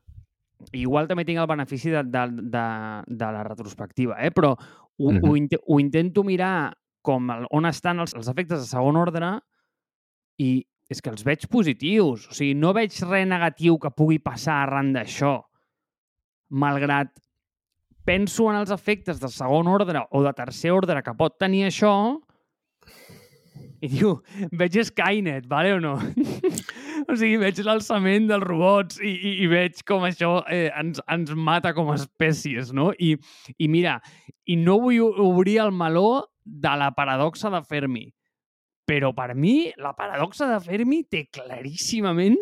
igual 0.75 1.08
també 1.08 1.23
tinc 1.25 1.39
el 1.39 1.47
benefici 1.49 1.89
de, 1.89 2.04
de, 2.04 2.25
de, 2.54 2.65
de 3.08 3.32
la 3.34 3.43
retrospectiva, 3.47 4.19
eh? 4.21 4.30
però 4.32 4.54
ho, 4.54 5.12
mm. 5.12 5.17
-hmm. 5.17 5.58
ho, 5.58 5.73
ho 5.73 5.80
intento 5.80 6.23
mirar 6.23 6.73
com 7.02 7.30
el, 7.32 7.47
on 7.49 7.65
estan 7.65 7.99
els, 7.99 8.13
els 8.13 8.28
efectes 8.28 8.60
de 8.60 8.67
segon 8.67 8.99
ordre 8.99 9.39
i 10.38 10.65
és 10.89 11.02
que 11.02 11.10
els 11.10 11.23
veig 11.23 11.47
positius. 11.47 12.28
O 12.30 12.34
sigui, 12.34 12.56
no 12.58 12.73
veig 12.73 12.91
res 13.06 13.28
negatiu 13.28 13.78
que 13.80 13.91
pugui 13.91 14.19
passar 14.19 14.63
arran 14.63 14.93
d'això. 14.93 15.49
Malgrat 16.50 17.12
penso 18.08 18.48
en 18.50 18.58
els 18.58 18.72
efectes 18.74 19.20
de 19.22 19.30
segon 19.30 19.70
ordre 19.70 20.02
o 20.12 20.24
de 20.26 20.34
tercer 20.34 20.72
ordre 20.74 21.04
que 21.06 21.14
pot 21.18 21.38
tenir 21.38 21.68
això 21.68 21.94
i 23.80 23.88
diu, 23.88 24.18
veig 24.60 24.76
Skynet, 24.90 25.46
vale 25.48 25.72
o 25.78 25.80
no? 25.80 25.94
o 27.10 27.16
sigui, 27.16 27.38
veig 27.40 27.62
l'alçament 27.64 28.28
dels 28.28 28.44
robots 28.44 29.00
i, 29.00 29.14
i, 29.14 29.32
i 29.46 29.48
veig 29.52 29.80
com 29.88 30.04
això 30.08 30.34
eh, 30.52 30.68
ens, 30.82 31.00
ens 31.08 31.32
mata 31.32 31.72
com 31.78 31.92
a 31.94 31.96
espècies, 31.96 32.74
no? 32.76 32.90
I, 33.00 33.14
I 33.56 33.70
mira, 33.72 34.00
i 34.52 34.58
no 34.60 34.80
vull 34.84 35.00
obrir 35.24 35.60
el 35.64 35.72
meló 35.72 36.26
de 36.44 36.76
la 36.82 36.92
paradoxa 36.98 37.52
de 37.54 37.64
Fermi, 37.64 38.10
però 38.90 39.14
per 39.16 39.32
mi 39.38 39.70
la 39.80 39.94
paradoxa 39.96 40.50
de 40.50 40.60
Fermi 40.66 41.06
té 41.08 41.28
claríssimament 41.32 42.36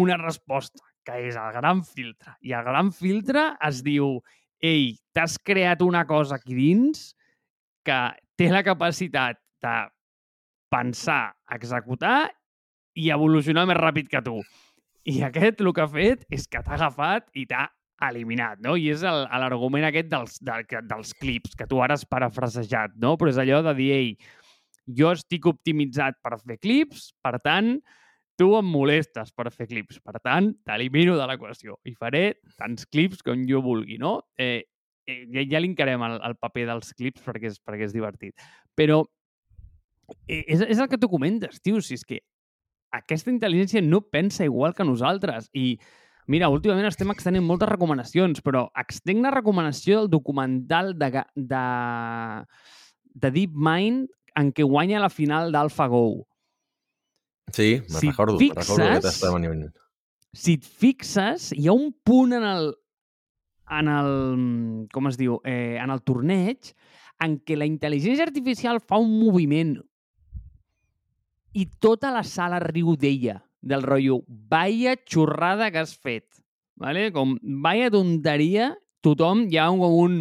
una 0.00 0.18
resposta, 0.18 0.82
que 1.06 1.16
és 1.28 1.38
el 1.40 1.52
gran 1.56 1.82
filtre. 1.86 2.34
I 2.44 2.54
el 2.56 2.66
gran 2.66 2.90
filtre 2.94 3.50
es 3.66 3.82
diu 3.86 4.18
ei, 4.60 4.94
t'has 5.16 5.38
creat 5.40 5.82
una 5.82 6.04
cosa 6.06 6.36
aquí 6.36 6.54
dins 6.56 7.10
que 7.86 8.00
té 8.36 8.50
la 8.52 8.62
capacitat 8.64 9.40
de 9.64 9.76
pensar, 10.70 11.32
executar 11.52 12.30
i 12.96 13.10
evolucionar 13.10 13.66
més 13.68 13.78
ràpid 13.80 14.10
que 14.12 14.22
tu. 14.24 14.38
I 15.08 15.22
aquest 15.26 15.62
el 15.64 15.72
que 15.74 15.84
ha 15.84 15.90
fet 15.90 16.26
és 16.32 16.46
que 16.46 16.60
t'ha 16.62 16.76
agafat 16.76 17.30
i 17.34 17.46
t'ha 17.48 17.66
eliminat, 18.10 18.60
no? 18.64 18.76
I 18.76 18.90
és 18.94 19.02
l'argument 19.04 19.84
aquest 19.88 20.08
dels, 20.12 20.36
del, 20.44 20.66
dels 20.88 21.14
clips, 21.20 21.56
que 21.56 21.66
tu 21.68 21.80
ara 21.84 21.96
has 21.96 22.06
parafrasejat, 22.08 22.96
no? 23.00 23.16
Però 23.20 23.32
és 23.32 23.40
allò 23.40 23.60
de 23.64 23.74
dir, 23.76 23.90
ei, 23.96 24.12
jo 25.00 25.12
estic 25.12 25.48
optimitzat 25.50 26.16
per 26.24 26.38
fer 26.40 26.56
clips, 26.60 27.10
per 27.24 27.36
tant, 27.44 27.78
tu 28.40 28.54
em 28.56 28.64
molestes 28.72 29.34
per 29.36 29.50
fer 29.52 29.68
clips. 29.68 30.00
Per 30.00 30.16
tant, 30.24 30.50
t'elimino 30.64 31.18
de 31.18 31.28
l'equació 31.28 31.76
i 31.84 31.92
faré 31.98 32.24
tants 32.56 32.88
clips 32.88 33.20
com 33.26 33.44
jo 33.48 33.60
vulgui, 33.64 34.00
no? 34.00 34.16
Eh, 34.40 34.64
eh, 35.06 35.22
ja, 35.34 35.44
ja 35.54 35.62
l'incarem 35.62 36.02
el, 36.08 36.18
el 36.30 36.36
paper 36.40 36.66
dels 36.72 36.94
clips 36.96 37.24
perquè 37.26 37.52
és, 37.52 37.60
perquè 37.60 37.88
és 37.90 37.96
divertit. 37.96 38.50
Però 38.78 39.02
eh, 40.26 40.44
és, 40.46 40.64
és 40.64 40.80
el 40.80 40.88
que 40.88 41.00
tu 41.00 41.10
comentes, 41.12 41.60
tio, 41.60 41.82
si 41.84 41.98
és 41.98 42.06
que 42.06 42.22
aquesta 42.96 43.30
intel·ligència 43.30 43.84
no 43.84 44.00
pensa 44.02 44.46
igual 44.48 44.74
que 44.74 44.88
nosaltres 44.88 45.52
i 45.54 45.74
Mira, 46.30 46.46
últimament 46.52 46.86
estem 46.86 47.10
extenent 47.10 47.42
moltes 47.42 47.66
recomanacions, 47.66 48.38
però 48.46 48.68
extenc 48.78 49.24
la 49.24 49.32
recomanació 49.34 49.96
del 49.98 50.10
documental 50.12 50.92
de, 50.94 51.08
de, 51.34 51.62
de 53.24 53.30
DeepMind 53.34 54.04
en 54.38 54.52
què 54.54 54.62
guanya 54.62 55.00
la 55.02 55.10
final 55.10 55.50
d'AlphaGo. 55.50 56.04
Sí, 57.52 57.80
me'n 57.88 58.00
Si 58.00 58.08
recordo, 58.10 58.38
me'n 58.38 58.50
recordo 58.54 58.84
fixes- 59.00 59.20
que 59.20 59.30
venint. 59.38 59.72
si 60.32 60.52
et 60.54 60.64
fixes, 60.64 61.52
hi 61.56 61.66
ha 61.68 61.72
un 61.72 61.92
punt 62.04 62.32
en 62.32 62.44
el, 62.44 62.74
en 63.70 63.88
el, 63.88 64.88
com 64.92 65.06
es 65.08 65.16
diu, 65.18 65.40
eh, 65.44 65.78
en 65.82 65.90
el 65.90 66.02
torneig 66.02 66.72
en 67.20 67.38
què 67.40 67.56
la 67.56 67.66
intel·ligència 67.66 68.22
artificial 68.26 68.80
fa 68.80 68.98
un 68.98 69.18
moviment 69.20 69.76
i 71.52 71.66
tota 71.82 72.12
la 72.14 72.22
sala 72.22 72.60
riu 72.62 72.94
d'ella, 72.96 73.40
del 73.60 73.82
rotllo, 73.82 74.20
vaya 74.28 74.94
xorrada 75.04 75.70
que 75.70 75.78
has 75.78 75.96
fet. 75.98 76.26
¿vale? 76.76 77.10
Com, 77.12 77.36
vaya 77.42 77.90
tonteria, 77.90 78.70
tothom, 79.02 79.42
hi 79.50 79.58
ha 79.58 79.66
com 79.68 79.82
un, 79.98 80.14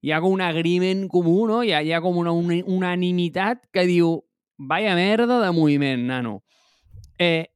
hi 0.00 0.12
ha 0.12 0.20
com 0.22 0.32
un 0.32 0.40
agreement 0.40 1.06
comú, 1.08 1.46
no? 1.50 1.62
Hi 1.62 1.72
ha, 1.74 1.82
hi 1.82 1.92
ha 1.92 2.00
com 2.00 2.16
una, 2.16 2.32
una 2.32 2.62
unanimitat 2.64 3.66
que 3.74 3.84
diu, 3.84 4.22
vaya 4.56 4.94
merda 4.96 5.40
de 5.42 5.50
moviment, 5.52 6.06
nano. 6.08 6.38
Eh, 7.18 7.50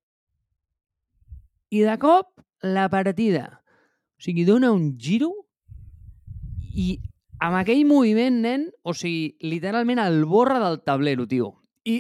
I 1.71 1.81
de 1.81 1.99
cop, 1.99 2.33
la 2.63 2.89
partida. 2.91 3.63
O 4.19 4.23
sigui, 4.23 4.45
dona 4.45 4.73
un 4.73 4.93
giro 4.99 5.31
i 6.75 6.99
amb 7.43 7.59
aquell 7.59 7.85
moviment, 7.89 8.41
nen, 8.45 8.67
o 8.87 8.95
sigui, 8.95 9.37
literalment 9.43 10.01
el 10.03 10.25
borra 10.31 10.61
del 10.63 10.83
tablero, 10.87 11.27
tio. 11.27 11.55
I, 11.85 11.97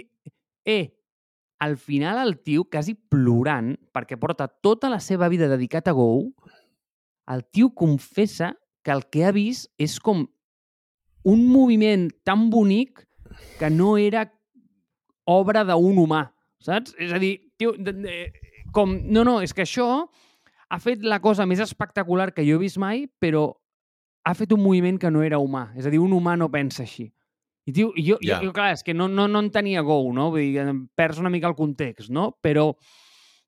eh, 0.64 0.94
al 1.62 1.76
final 1.78 2.18
el 2.26 2.40
tio, 2.42 2.64
quasi 2.70 2.94
plorant, 2.94 3.74
perquè 3.94 4.18
porta 4.18 4.48
tota 4.48 4.90
la 4.90 5.00
seva 5.00 5.28
vida 5.30 5.48
dedicat 5.50 5.88
a 5.88 5.94
Go, 5.94 6.32
el 7.30 7.44
tio 7.50 7.70
confessa 7.70 8.52
que 8.82 8.90
el 8.90 9.04
que 9.10 9.24
ha 9.24 9.32
vist 9.34 9.70
és 9.78 9.98
com 10.02 10.24
un 11.22 11.44
moviment 11.46 12.08
tan 12.26 12.48
bonic 12.50 13.04
que 13.60 13.70
no 13.70 13.94
era 13.96 14.26
obra 15.30 15.62
d'un 15.64 16.00
humà, 16.02 16.24
saps? 16.58 16.96
És 16.98 17.14
a 17.14 17.20
dir, 17.22 17.36
tio, 17.62 17.72
de, 17.78 17.94
de, 18.02 18.18
com, 18.74 18.92
no, 19.06 19.24
no, 19.24 19.38
és 19.44 19.54
que 19.54 19.64
això 19.64 19.88
ha 20.72 20.78
fet 20.82 21.02
la 21.06 21.20
cosa 21.22 21.46
més 21.46 21.60
espectacular 21.62 22.32
que 22.34 22.44
jo 22.46 22.58
he 22.58 22.64
vist 22.64 22.80
mai, 22.80 23.06
però 23.22 23.50
ha 24.24 24.34
fet 24.38 24.52
un 24.54 24.62
moviment 24.62 24.98
que 25.02 25.10
no 25.10 25.22
era 25.26 25.40
humà. 25.42 25.68
És 25.78 25.86
a 25.86 25.90
dir, 25.92 26.00
un 26.02 26.14
humà 26.16 26.36
no 26.38 26.50
pensa 26.52 26.84
així. 26.86 27.08
I, 27.66 27.70
tio, 27.74 27.92
jo, 27.94 28.16
Ja. 28.26 28.40
jo, 28.42 28.50
clar, 28.54 28.72
és 28.74 28.82
que 28.82 28.94
no, 28.94 29.06
no, 29.08 29.28
no 29.30 29.38
en 29.42 29.50
tenia 29.54 29.82
Go, 29.86 30.00
no? 30.14 30.30
Vull 30.34 30.48
dir, 30.54 30.64
perds 30.98 31.20
una 31.22 31.30
mica 31.30 31.46
el 31.50 31.54
context, 31.54 32.10
no? 32.10 32.32
Però, 32.42 32.72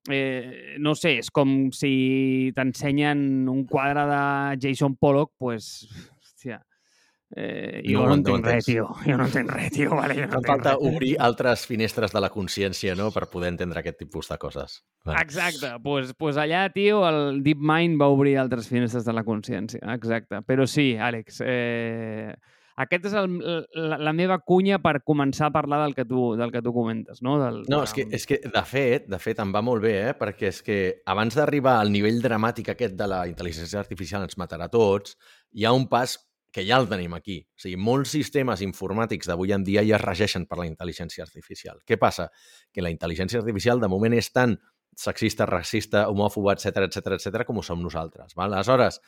eh, 0.09 0.75
no 0.79 0.93
sé, 0.95 1.17
és 1.19 1.31
com 1.31 1.71
si 1.75 2.51
t'ensenyen 2.55 3.47
un 3.51 3.65
quadre 3.67 4.05
de 4.07 4.21
Jason 4.61 4.95
Pollock, 4.95 5.33
pues, 5.37 5.87
Eh, 7.35 7.81
jo 7.83 8.03
no, 8.03 8.11
no 8.11 8.15
entenc 8.19 8.45
res, 8.45 8.65
tio. 8.67 8.85
Jo 9.03 9.17
no 9.17 9.25
entenc 9.25 9.49
res, 9.51 9.71
tio. 9.73 9.95
Vale, 9.97 10.15
jo 10.19 10.27
no 10.29 10.39
Em 10.39 10.45
falta 10.45 10.75
res. 10.75 10.89
obrir 10.91 11.15
altres 11.19 11.65
finestres 11.65 12.13
de 12.13 12.21
la 12.21 12.29
consciència, 12.29 12.95
no?, 12.95 13.09
per 13.11 13.25
poder 13.31 13.49
entendre 13.53 13.81
aquest 13.81 13.97
tipus 14.03 14.29
de 14.29 14.37
coses. 14.37 14.83
Vale. 15.03 15.21
Exacte. 15.23 15.71
Doncs 15.71 15.83
pues, 15.83 16.13
pues 16.19 16.37
allà, 16.37 16.67
tio, 16.73 17.01
el 17.09 17.41
DeepMind 17.43 17.99
va 18.01 18.11
obrir 18.13 18.37
altres 18.37 18.69
finestres 18.69 19.05
de 19.05 19.15
la 19.17 19.25
consciència. 19.25 19.81
Exacte. 19.95 20.43
Però 20.45 20.67
sí, 20.69 20.93
Àlex, 21.01 21.41
eh, 21.43 22.35
aquest 22.77 23.05
és 23.07 23.13
el, 23.15 23.35
la, 23.73 23.97
la 24.03 24.13
meva 24.13 24.37
cunya 24.43 24.81
per 24.83 24.99
començar 25.07 25.47
a 25.47 25.53
parlar 25.55 25.81
del 25.85 25.95
que 25.95 26.05
tu, 26.05 26.35
del 26.35 26.51
que 26.51 26.61
tu 26.61 26.73
comentes, 26.75 27.21
no? 27.23 27.37
Del, 27.39 27.61
no, 27.71 27.81
és 27.87 27.93
que, 27.95 28.05
és 28.11 28.27
que, 28.27 28.39
de 28.43 28.63
fet, 28.67 29.09
de 29.11 29.19
fet, 29.19 29.39
em 29.39 29.53
va 29.55 29.63
molt 29.63 29.83
bé, 29.83 29.95
eh? 30.09 30.13
perquè 30.19 30.51
és 30.51 30.61
que 30.65 30.79
abans 31.07 31.35
d'arribar 31.39 31.77
al 31.79 31.91
nivell 31.93 32.19
dramàtic 32.23 32.73
aquest 32.73 32.97
de 32.99 33.07
la 33.07 33.25
intel·ligència 33.31 33.79
artificial 33.79 34.27
ens 34.27 34.37
matarà 34.37 34.67
tots, 34.71 35.15
hi 35.55 35.63
ha 35.65 35.71
un 35.75 35.87
pas 35.87 36.17
que 36.55 36.63
ja 36.63 36.77
el 36.79 36.85
tenim 36.87 37.11
aquí. 37.17 37.41
O 37.51 37.59
sigui, 37.59 37.75
molts 37.75 38.13
sistemes 38.15 38.61
informàtics 38.63 39.27
d'avui 39.27 39.51
en 39.51 39.65
dia 39.67 39.81
ja 39.83 39.97
es 39.97 40.03
regeixen 40.05 40.45
per 40.47 40.61
la 40.61 40.69
intel·ligència 40.69 41.25
artificial. 41.25 41.81
Què 41.83 41.97
passa? 41.99 42.29
Que 42.71 42.85
la 42.85 42.93
intel·ligència 42.93 43.41
artificial 43.41 43.83
de 43.83 43.89
moment 43.91 44.15
és 44.15 44.31
tan 44.31 44.55
sexista, 44.95 45.43
racista, 45.49 46.05
homòfoba, 46.07 46.53
etc 46.55 46.85
etc 46.87 47.17
etc 47.17 47.43
com 47.43 47.59
ho 47.59 47.65
som 47.67 47.83
nosaltres. 47.83 48.37
Val? 48.39 48.55
Aleshores, 48.55 49.01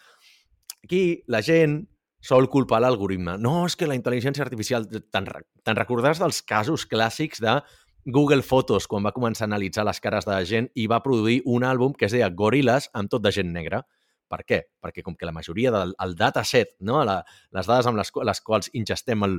aquí 0.84 1.24
la 1.32 1.40
gent 1.40 1.86
sol 2.20 2.50
culpar 2.52 2.82
l'algoritme. 2.84 3.38
No, 3.40 3.62
és 3.70 3.80
que 3.80 3.88
la 3.88 3.96
intel·ligència 3.96 4.44
artificial... 4.44 4.90
Te'n 4.92 5.32
te 5.64 5.78
recordaràs 5.78 6.20
dels 6.20 6.42
casos 6.44 6.84
clàssics 6.90 7.40
de 7.40 7.62
Google 8.12 8.44
Fotos, 8.44 8.90
quan 8.92 9.08
va 9.08 9.16
començar 9.16 9.46
a 9.46 9.54
analitzar 9.54 9.88
les 9.88 10.04
cares 10.04 10.28
de 10.28 10.36
la 10.36 10.44
gent 10.44 10.68
i 10.76 10.90
va 10.92 11.00
produir 11.06 11.40
un 11.46 11.64
àlbum 11.64 11.96
que 11.96 12.12
es 12.12 12.16
deia 12.16 12.28
Gorillaz 12.28 12.92
amb 12.92 13.08
tot 13.14 13.24
de 13.24 13.32
gent 13.32 13.56
negra. 13.56 13.86
Per 14.28 14.42
què? 14.44 14.60
Perquè 14.84 15.04
com 15.06 15.16
que 15.16 15.28
la 15.28 15.34
majoria 15.36 15.72
del 15.72 15.94
el 16.04 16.16
dataset, 16.20 16.74
no? 16.84 17.00
la, 17.08 17.22
les 17.56 17.70
dades 17.70 17.88
amb 17.90 18.00
les, 18.00 18.12
les 18.30 18.42
quals 18.44 18.72
ingestem 18.76 19.24
el, 19.28 19.38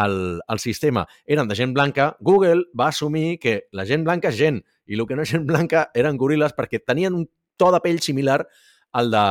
el, 0.00 0.16
el 0.40 0.62
sistema 0.62 1.04
eren 1.26 1.50
de 1.50 1.58
gent 1.58 1.74
blanca, 1.76 2.14
Google 2.20 2.64
va 2.78 2.88
assumir 2.88 3.38
que 3.42 3.60
la 3.76 3.86
gent 3.88 4.06
blanca 4.08 4.32
és 4.32 4.40
gent 4.40 4.62
i 4.86 4.98
el 4.98 5.06
que 5.06 5.18
no 5.18 5.26
és 5.26 5.34
gent 5.34 5.46
blanca 5.48 5.88
eren 5.94 6.18
goril·les 6.20 6.56
perquè 6.56 6.82
tenien 6.84 7.16
un 7.16 7.28
to 7.60 7.70
de 7.74 7.82
pell 7.84 8.00
similar 8.00 8.40
al 8.96 9.10
de, 9.12 9.24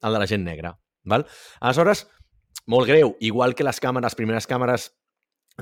al 0.00 0.18
de 0.18 0.22
la 0.22 0.28
gent 0.30 0.44
negra. 0.46 0.76
Val? 1.04 1.26
Aleshores, 1.60 2.06
molt 2.70 2.88
greu, 2.88 3.16
igual 3.20 3.54
que 3.54 3.66
les 3.66 3.80
càmeres, 3.82 4.16
primeres 4.16 4.46
càmeres 4.48 4.92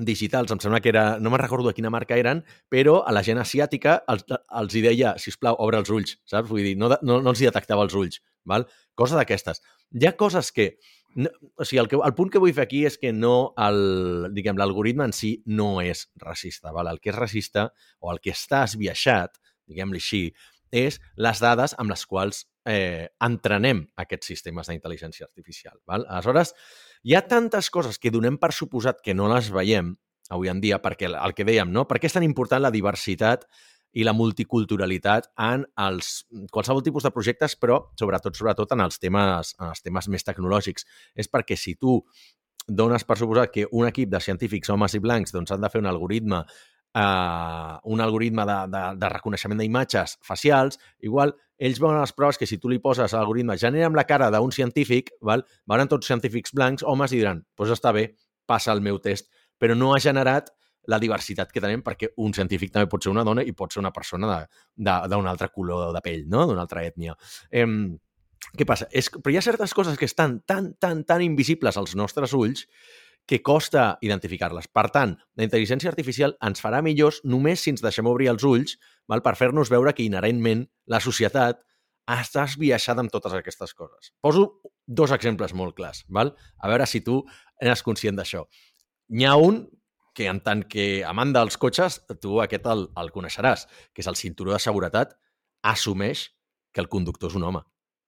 digitals, 0.01 0.51
em 0.53 0.61
sembla 0.63 0.81
que 0.81 0.89
era, 0.89 1.19
no 1.21 1.31
me'n 1.31 1.41
recordo 1.43 1.69
de 1.69 1.77
quina 1.77 1.91
marca 1.93 2.17
eren, 2.17 2.43
però 2.73 3.03
a 3.05 3.13
la 3.13 3.23
gent 3.27 3.41
asiàtica 3.43 3.99
els, 4.09 4.25
els 4.33 4.75
hi 4.77 4.83
deia, 4.85 5.15
si 5.21 5.33
us 5.33 5.39
plau, 5.41 5.59
obre 5.61 5.83
els 5.83 5.93
ulls, 5.93 6.17
saps? 6.29 6.49
Vull 6.49 6.65
dir, 6.65 6.75
no, 6.81 6.89
no, 7.03 7.21
no 7.21 7.35
els 7.35 7.43
hi 7.43 7.49
detectava 7.51 7.85
els 7.85 7.97
ulls, 7.99 8.23
val? 8.49 8.65
Cosa 8.99 9.21
d'aquestes. 9.21 9.63
Hi 10.01 10.09
ha 10.09 10.17
coses 10.17 10.53
que... 10.53 10.73
No, 11.13 11.29
o 11.61 11.67
sigui, 11.69 11.83
el, 11.83 11.91
que, 11.93 11.99
el 12.01 12.15
punt 12.17 12.31
que 12.33 12.41
vull 12.41 12.55
fer 12.57 12.65
aquí 12.65 12.87
és 12.89 12.97
que 12.97 13.11
no 13.13 13.53
el, 13.61 14.31
diguem, 14.33 14.57
l'algoritme 14.57 15.05
en 15.05 15.13
si 15.13 15.35
no 15.45 15.75
és 15.85 16.07
racista, 16.23 16.73
val? 16.73 16.89
El 16.89 17.03
que 17.03 17.13
és 17.13 17.19
racista 17.19 17.69
o 18.01 18.15
el 18.15 18.23
que 18.25 18.33
està 18.33 18.63
esbiaixat, 18.65 19.37
diguem-li 19.69 20.01
així, 20.01 20.25
és 20.73 20.97
les 21.21 21.45
dades 21.45 21.77
amb 21.77 21.93
les 21.93 22.07
quals 22.09 22.47
eh, 22.65 23.13
entrenem 23.21 23.85
aquests 24.01 24.33
sistemes 24.33 24.71
d'intel·ligència 24.71 25.29
artificial. 25.29 25.77
Val? 25.87 26.07
Aleshores, 26.09 26.55
hi 27.03 27.17
ha 27.17 27.27
tantes 27.27 27.71
coses 27.71 27.99
que 27.99 28.13
donem 28.15 28.39
per 28.39 28.53
suposat 28.55 29.03
que 29.03 29.15
no 29.15 29.29
les 29.33 29.51
veiem 29.53 29.95
avui 30.33 30.49
en 30.49 30.63
dia, 30.63 30.79
perquè 30.81 31.11
el 31.11 31.35
que 31.37 31.45
dèiem, 31.45 31.71
no? 31.73 31.85
Per 31.89 31.99
què 32.01 32.09
és 32.09 32.15
tan 32.17 32.25
important 32.25 32.63
la 32.63 32.73
diversitat 32.73 33.45
i 33.93 34.07
la 34.07 34.15
multiculturalitat 34.17 35.29
en 35.45 35.67
els, 35.85 36.23
qualsevol 36.55 36.85
tipus 36.85 37.05
de 37.05 37.13
projectes, 37.13 37.57
però 37.61 37.83
sobretot 38.01 38.39
sobretot 38.39 38.73
en 38.73 38.81
els 38.87 38.97
temes, 39.03 39.53
en 39.61 39.69
els 39.69 39.85
temes 39.85 40.09
més 40.09 40.25
tecnològics. 40.25 40.87
És 41.15 41.29
perquè 41.29 41.59
si 41.61 41.75
tu 41.77 42.01
dones 42.67 43.05
per 43.05 43.19
suposat 43.21 43.53
que 43.53 43.67
un 43.71 43.89
equip 43.89 44.09
de 44.09 44.23
científics 44.23 44.71
homes 44.73 44.95
i 44.97 45.03
blancs 45.03 45.35
doncs, 45.35 45.53
han 45.53 45.61
de 45.61 45.69
fer 45.69 45.83
un 45.83 45.91
algoritme 45.91 46.45
eh, 46.95 47.77
un 47.85 48.01
algoritme 48.01 48.47
de, 48.47 48.59
de, 48.73 48.83
de 48.97 49.09
reconeixement 49.13 49.61
d'imatges 49.61 50.17
facials, 50.25 50.79
igual 51.01 51.35
ells 51.63 51.79
veuen 51.83 52.01
les 52.01 52.15
proves 52.17 52.39
que 52.41 52.49
si 52.49 52.59
tu 52.59 52.71
li 52.73 52.81
poses 52.83 53.15
l'algoritme 53.15 53.57
genera'm 53.61 53.95
la 53.99 54.07
cara 54.09 54.31
d'un 54.35 54.51
científic, 54.55 55.13
val? 55.23 55.45
veuran 55.69 55.91
tots 55.91 56.11
científics 56.11 56.55
blancs, 56.57 56.83
homes, 56.83 57.15
i 57.15 57.23
diran, 57.23 57.43
doncs 57.43 57.57
pues 57.59 57.75
està 57.77 57.93
bé, 57.95 58.09
passa 58.47 58.75
el 58.75 58.83
meu 58.83 58.99
test, 59.03 59.31
però 59.59 59.77
no 59.79 59.93
ha 59.95 60.01
generat 60.03 60.51
la 60.91 60.99
diversitat 60.99 61.53
que 61.55 61.63
tenim 61.63 61.83
perquè 61.87 62.11
un 62.19 62.33
científic 62.35 62.73
també 62.75 62.91
pot 62.91 63.05
ser 63.05 63.13
una 63.13 63.23
dona 63.25 63.45
i 63.47 63.55
pot 63.55 63.73
ser 63.73 63.83
una 63.83 63.93
persona 63.95 64.41
d'un 64.75 65.29
altre 65.31 65.53
color 65.55 65.93
de 65.95 66.03
pell, 66.03 66.25
no? 66.29 66.47
d'una 66.51 66.65
altra 66.67 66.83
ètnia. 66.83 67.15
Eh, 67.51 67.67
què 68.59 68.67
passa? 68.67 68.89
És, 68.91 69.09
però 69.15 69.33
hi 69.33 69.39
ha 69.39 69.45
certes 69.45 69.75
coses 69.77 69.95
que 69.99 70.09
estan 70.09 70.41
tan, 70.49 70.73
tan, 70.83 71.05
tan 71.07 71.23
invisibles 71.23 71.79
als 71.79 71.95
nostres 71.95 72.35
ulls 72.35 72.67
que 73.27 73.41
costa 73.43 73.99
identificar-les. 74.03 74.67
Per 74.69 74.89
tant, 74.95 75.15
la 75.39 75.45
intel·ligència 75.47 75.91
artificial 75.93 76.35
ens 76.43 76.63
farà 76.63 76.83
millors 76.83 77.21
només 77.25 77.63
si 77.63 77.73
ens 77.73 77.83
deixem 77.85 78.09
obrir 78.11 78.31
els 78.33 78.45
ulls 78.47 78.77
val, 79.09 79.23
per 79.23 79.37
fer-nos 79.39 79.71
veure 79.71 79.95
que 79.95 80.05
inherentment 80.07 80.67
la 80.91 81.01
societat 81.01 81.63
està 82.11 82.47
esbiaixada 82.49 83.03
amb 83.05 83.13
totes 83.15 83.35
aquestes 83.39 83.75
coses. 83.79 84.11
Poso 84.21 84.63
dos 84.87 85.15
exemples 85.15 85.55
molt 85.55 85.77
clars, 85.79 86.03
val? 86.09 86.35
a 86.59 86.69
veure 86.69 86.87
si 86.87 87.01
tu 87.01 87.23
eres 87.61 87.85
conscient 87.87 88.19
d'això. 88.19 88.43
N'hi 89.15 89.29
ha 89.29 89.37
un 89.39 89.63
que 90.15 90.27
en 90.29 90.43
tant 90.45 90.65
que 90.69 91.05
amant 91.09 91.33
dels 91.33 91.57
cotxes, 91.57 92.03
tu 92.21 92.41
aquest 92.43 92.67
el, 92.69 92.89
el 93.01 93.13
coneixeràs, 93.15 93.67
que 93.95 94.03
és 94.03 94.11
el 94.11 94.19
cinturó 94.19 94.53
de 94.53 94.61
seguretat, 94.61 95.15
assumeix 95.63 96.29
que 96.73 96.83
el 96.83 96.91
conductor 96.93 97.31
és 97.31 97.39
un 97.39 97.47
home. 97.49 97.63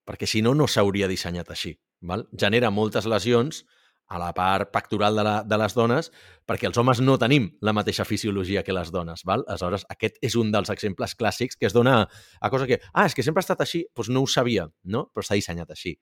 Perquè 0.05 0.27
si 0.29 0.43
no, 0.45 0.53
no 0.53 0.67
s'hauria 0.69 1.09
dissenyat 1.09 1.49
així. 1.49 1.73
Val? 2.05 2.27
Genera 2.37 2.69
moltes 2.69 3.07
lesions 3.09 3.63
a 4.07 4.19
la 4.21 4.31
part 4.37 4.69
pectoral 4.71 5.15
de, 5.15 5.23
la, 5.25 5.35
de 5.43 5.57
les 5.57 5.73
dones, 5.73 6.11
perquè 6.45 6.69
els 6.69 6.77
homes 6.77 7.01
no 7.01 7.17
tenim 7.21 7.47
la 7.65 7.73
mateixa 7.73 8.05
fisiologia 8.05 8.63
que 8.63 8.75
les 8.75 8.91
dones. 8.93 9.23
Val? 9.25 9.45
Aleshores, 9.47 9.87
aquest 9.89 10.19
és 10.25 10.35
un 10.37 10.51
dels 10.53 10.69
exemples 10.73 11.15
clàssics 11.17 11.57
que 11.57 11.69
es 11.69 11.73
dona 11.73 12.03
a 12.05 12.51
cosa 12.53 12.67
que, 12.69 12.79
ah, 12.93 13.07
és 13.07 13.17
que 13.17 13.25
sempre 13.25 13.41
ha 13.41 13.45
estat 13.47 13.65
així, 13.65 13.85
doncs 13.95 14.11
no 14.13 14.21
ho 14.21 14.29
sabia, 14.29 14.67
no? 14.83 15.07
però 15.13 15.25
està 15.25 15.39
dissenyat 15.39 15.73
així. 15.73 15.95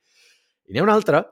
I 0.68 0.76
n'hi 0.76 0.84
ha 0.84 0.86
un 0.88 0.92
altre, 0.94 1.24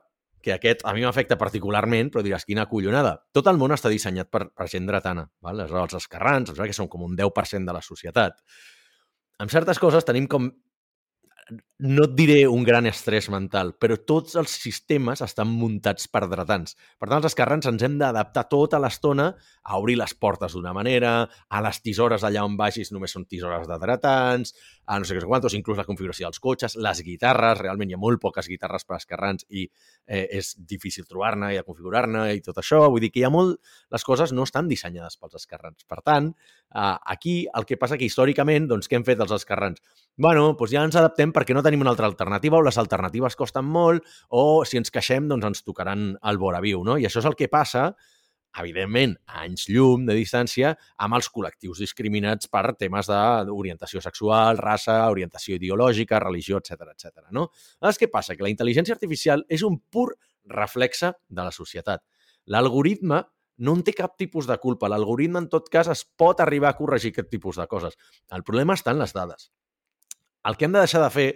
que 0.42 0.56
aquest 0.56 0.82
a 0.88 0.96
mi 0.98 1.04
m'afecta 1.06 1.38
particularment, 1.38 2.10
però 2.10 2.24
diràs, 2.26 2.48
quina 2.48 2.66
collonada. 2.70 3.14
Tot 3.36 3.48
el 3.52 3.60
món 3.62 3.76
està 3.76 3.92
dissenyat 3.94 4.32
per, 4.34 4.48
per 4.58 4.68
gent 4.72 4.88
dretana. 4.90 5.28
Val? 5.44 5.60
Aleshores, 5.60 5.94
els 5.94 6.08
esquerrans, 6.08 6.56
que 6.56 6.78
són 6.78 6.90
com 6.90 7.06
un 7.06 7.16
10% 7.20 7.68
de 7.68 7.76
la 7.76 7.84
societat. 7.86 8.42
Amb 9.42 9.54
certes 9.54 9.80
coses 9.82 10.06
tenim 10.08 10.28
com 10.30 10.50
no 11.82 12.04
et 12.06 12.12
diré 12.14 12.36
un 12.46 12.62
gran 12.62 12.86
estrès 12.86 13.26
mental, 13.34 13.72
però 13.82 13.96
tots 14.06 14.36
els 14.38 14.54
sistemes 14.54 15.24
estan 15.26 15.50
muntats 15.50 16.06
per 16.14 16.28
dretans. 16.30 16.76
Per 17.02 17.08
tant, 17.08 17.18
els 17.18 17.32
esquerrans 17.32 17.66
ens 17.72 17.82
hem 17.82 17.96
d'adaptar 17.98 18.44
tota 18.52 18.78
l'estona 18.78 19.32
a 19.64 19.80
obrir 19.82 19.96
les 19.98 20.14
portes 20.14 20.54
d'una 20.54 20.76
manera, 20.78 21.14
a 21.26 21.62
les 21.66 21.80
tisores 21.82 22.22
allà 22.28 22.44
on 22.46 22.54
vagis 22.60 22.94
només 22.94 23.16
són 23.18 23.26
tisores 23.26 23.66
de 23.70 23.80
dretans, 23.82 24.54
a 24.86 25.00
no 25.00 25.10
sé 25.10 25.18
què 25.18 25.26
quantos, 25.26 25.56
inclús 25.58 25.80
la 25.82 25.88
configuració 25.88 26.28
dels 26.28 26.42
cotxes, 26.44 26.78
les 26.78 27.02
guitarres, 27.08 27.58
realment 27.64 27.90
hi 27.90 27.98
ha 27.98 28.02
molt 28.02 28.22
poques 28.22 28.50
guitarres 28.52 28.86
per 28.86 29.00
esquerrans 29.00 29.48
i 29.50 29.66
eh, 30.06 30.28
és 30.38 30.54
difícil 30.58 31.10
trobar-ne 31.10 31.54
i 31.56 31.58
a 31.58 31.66
configurar-ne 31.66 32.28
i 32.38 32.46
tot 32.46 32.62
això. 32.62 32.84
Vull 32.94 33.02
dir 33.02 33.10
que 33.10 33.24
hi 33.24 33.26
ha 33.26 33.34
molt... 33.34 33.58
Les 33.92 34.06
coses 34.06 34.32
no 34.38 34.46
estan 34.46 34.70
dissenyades 34.70 35.18
pels 35.18 35.40
esquerrans. 35.42 35.82
Per 35.90 36.02
tant, 36.06 36.30
eh, 36.30 36.96
aquí 37.16 37.36
el 37.58 37.66
que 37.66 37.82
passa 37.82 37.98
que 37.98 38.06
històricament, 38.06 38.70
doncs, 38.70 38.90
què 38.92 39.00
hem 39.00 39.08
fet 39.08 39.26
els 39.26 39.34
esquerrans? 39.42 39.82
bueno, 40.18 40.54
doncs 40.54 40.72
ja 40.72 40.84
ens 40.84 40.96
adaptem 41.00 41.32
perquè 41.32 41.56
no 41.56 41.64
tenim 41.64 41.71
una 41.80 41.94
altra 41.94 42.10
alternativa 42.10 42.58
o 42.60 42.66
les 42.66 42.78
alternatives 42.78 43.38
costen 43.40 43.64
molt 43.64 44.04
o 44.30 44.66
si 44.68 44.82
ens 44.82 44.92
queixem, 44.92 45.30
doncs 45.32 45.48
ens 45.48 45.64
tocaran 45.64 46.18
el 46.20 46.42
vora 46.42 46.60
viu, 46.60 46.84
no? 46.84 46.98
I 47.00 47.08
això 47.08 47.24
és 47.24 47.30
el 47.30 47.38
que 47.40 47.48
passa 47.48 47.94
evidentment, 48.60 49.14
a 49.32 49.46
anys 49.46 49.70
llum 49.72 50.04
de 50.08 50.16
distància 50.18 50.74
amb 51.00 51.16
els 51.16 51.30
col·lectius 51.32 51.80
discriminats 51.80 52.50
per 52.52 52.74
temes 52.80 53.08
d'orientació 53.08 54.02
sexual, 54.04 54.60
raça, 54.60 54.98
orientació 55.10 55.56
ideològica, 55.56 56.20
religió, 56.20 56.60
etc 56.60 56.92
etc. 56.92 57.30
no? 57.32 57.48
Llavors, 57.80 58.02
què 58.02 58.10
passa? 58.12 58.36
Que 58.36 58.44
la 58.44 58.52
intel·ligència 58.52 58.98
artificial 58.98 59.46
és 59.48 59.64
un 59.64 59.80
pur 59.80 60.10
reflexe 60.52 61.14
de 61.30 61.46
la 61.48 61.56
societat. 61.56 62.04
L'algoritme 62.52 63.22
no 63.62 63.76
en 63.78 63.84
té 63.86 63.94
cap 63.94 64.18
tipus 64.18 64.48
de 64.50 64.58
culpa. 64.58 64.90
L'algoritme, 64.90 65.40
en 65.44 65.48
tot 65.50 65.70
cas, 65.72 65.88
es 65.94 66.04
pot 66.18 66.40
arribar 66.42 66.72
a 66.72 66.78
corregir 66.78 67.14
aquest 67.14 67.30
tipus 67.30 67.60
de 67.62 67.68
coses. 67.70 67.98
El 68.34 68.44
problema 68.44 68.76
està 68.78 68.96
en 68.96 69.04
les 69.04 69.14
dades. 69.14 69.52
El 70.50 70.58
que 70.58 70.66
hem 70.66 70.74
de 70.74 70.82
deixar 70.82 71.04
de 71.04 71.12
fer 71.14 71.28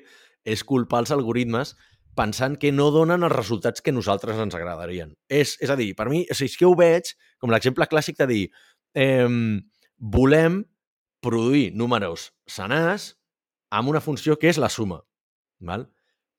és 0.46 0.64
culpar 0.64 1.04
els 1.04 1.14
algoritmes 1.16 1.74
pensant 2.16 2.56
que 2.62 2.72
no 2.72 2.88
donen 2.96 3.26
els 3.28 3.36
resultats 3.36 3.84
que 3.84 3.92
nosaltres 3.92 4.40
ens 4.40 4.56
agradarien. 4.56 5.12
És, 5.28 5.58
és 5.60 5.72
a 5.72 5.76
dir, 5.76 5.92
per 5.98 6.08
mi, 6.10 6.24
o 6.30 6.38
sigui, 6.38 6.54
és 6.54 6.60
que 6.60 6.70
ho 6.70 6.76
veig 6.80 7.12
com 7.42 7.52
l'exemple 7.52 7.88
clàssic 7.92 8.22
de 8.22 8.30
dir 8.30 8.44
eh, 8.96 9.28
volem 10.00 10.62
produir 11.26 11.72
números 11.76 12.30
senars 12.48 13.16
amb 13.74 13.92
una 13.92 14.02
funció 14.02 14.38
que 14.40 14.50
és 14.52 14.62
la 14.62 14.72
suma. 14.72 15.02
Val? 15.60 15.88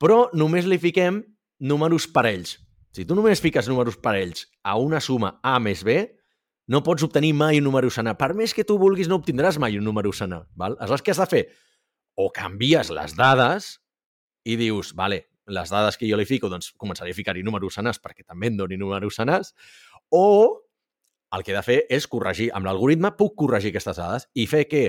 Però 0.01 0.27
només 0.37 0.69
li 0.69 0.79
fiquem 0.81 1.23
números 1.61 2.07
parells. 2.13 2.57
Si 2.97 3.05
tu 3.05 3.17
només 3.17 3.43
fiques 3.45 3.69
números 3.69 3.99
parells 4.01 4.47
a 4.65 4.77
una 4.81 5.03
suma 5.05 5.37
A 5.45 5.59
més 5.61 5.83
B, 5.85 5.99
no 6.73 6.83
pots 6.83 7.05
obtenir 7.07 7.35
mai 7.37 7.61
un 7.61 7.67
número 7.69 7.91
senar. 7.93 8.17
Per 8.19 8.33
més 8.35 8.55
que 8.57 8.65
tu 8.65 8.79
vulguis, 8.81 9.09
no 9.09 9.21
obtindràs 9.21 9.59
mai 9.63 9.77
un 9.79 9.85
número 9.85 10.13
senar. 10.17 10.47
Val? 10.57 10.79
Aleshores, 10.81 11.05
què 11.05 11.13
has 11.13 11.21
de 11.23 11.29
fer? 11.31 11.43
O 12.17 12.31
canvies 12.33 12.91
les 12.95 13.15
dades 13.17 13.77
i 14.47 14.57
dius, 14.61 14.93
vale, 14.99 15.25
les 15.47 15.71
dades 15.71 15.99
que 15.99 16.09
jo 16.11 16.19
li 16.19 16.27
fico, 16.29 16.51
doncs 16.51 16.73
començaré 16.79 17.13
a 17.13 17.17
ficar-hi 17.19 17.45
números 17.47 17.79
senars 17.79 18.01
perquè 18.03 18.25
també 18.27 18.51
em 18.51 18.59
doni 18.59 18.79
números 18.79 19.19
senars, 19.19 19.53
o 20.11 20.63
el 21.35 21.43
que 21.43 21.53
he 21.53 21.57
de 21.57 21.65
fer 21.67 21.81
és 21.93 22.07
corregir. 22.11 22.53
Amb 22.55 22.69
l'algoritme 22.69 23.13
puc 23.19 23.35
corregir 23.43 23.75
aquestes 23.75 23.99
dades 23.99 24.29
i 24.35 24.47
fer 24.51 24.65
que, 24.71 24.85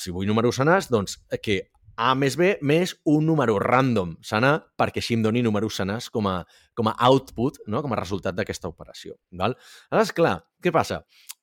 si 0.00 0.12
vull 0.14 0.28
números 0.28 0.60
senars, 0.60 0.88
doncs 0.92 1.20
que 1.44 1.62
A 2.00 2.14
més 2.16 2.36
B 2.40 2.54
més 2.64 2.94
un 3.12 3.26
número 3.28 3.58
random 3.60 4.14
senar 4.24 4.54
perquè 4.80 5.02
així 5.02 5.18
em 5.18 5.24
doni 5.26 5.42
números 5.44 5.76
senars 5.76 6.06
com 6.08 6.28
a, 6.30 6.38
com 6.72 6.88
a 6.88 6.94
output, 7.10 7.58
no? 7.68 7.82
com 7.84 7.92
a 7.92 7.98
resultat 7.98 8.38
d'aquesta 8.38 8.70
operació. 8.70 9.18
Val? 9.36 9.52
Aleshores, 9.90 10.14
clar, 10.16 10.32
què 10.64 10.72
passa? 10.72 11.02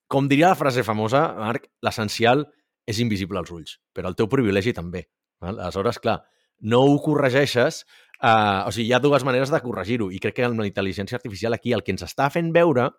Com 0.10 0.26
diria 0.32 0.50
la 0.50 0.58
frase 0.58 0.82
famosa, 0.88 1.22
Marc, 1.38 1.68
l'essencial 1.86 2.42
és 2.90 3.04
invisible 3.04 3.38
als 3.38 3.54
ulls, 3.54 3.76
però 3.94 4.10
el 4.10 4.18
teu 4.18 4.32
privilegi 4.32 4.74
també. 4.74 5.04
Val? 5.44 5.60
Aleshores, 5.60 6.02
clar, 6.02 6.24
no 6.60 6.82
ho 6.86 6.98
corregeixes, 7.04 7.84
eh, 8.22 8.64
o 8.66 8.72
sigui, 8.72 8.88
hi 8.90 8.96
ha 8.96 9.04
dues 9.04 9.26
maneres 9.28 9.54
de 9.54 9.62
corregir-ho, 9.64 10.10
i 10.12 10.22
crec 10.24 10.40
que 10.40 10.48
amb 10.48 10.62
la 10.62 10.70
intel·ligència 10.70 11.20
artificial 11.20 11.54
aquí 11.58 11.74
el 11.74 11.84
que 11.84 11.94
ens 11.96 12.06
està 12.08 12.30
fent 12.34 12.54
veure 12.56 12.90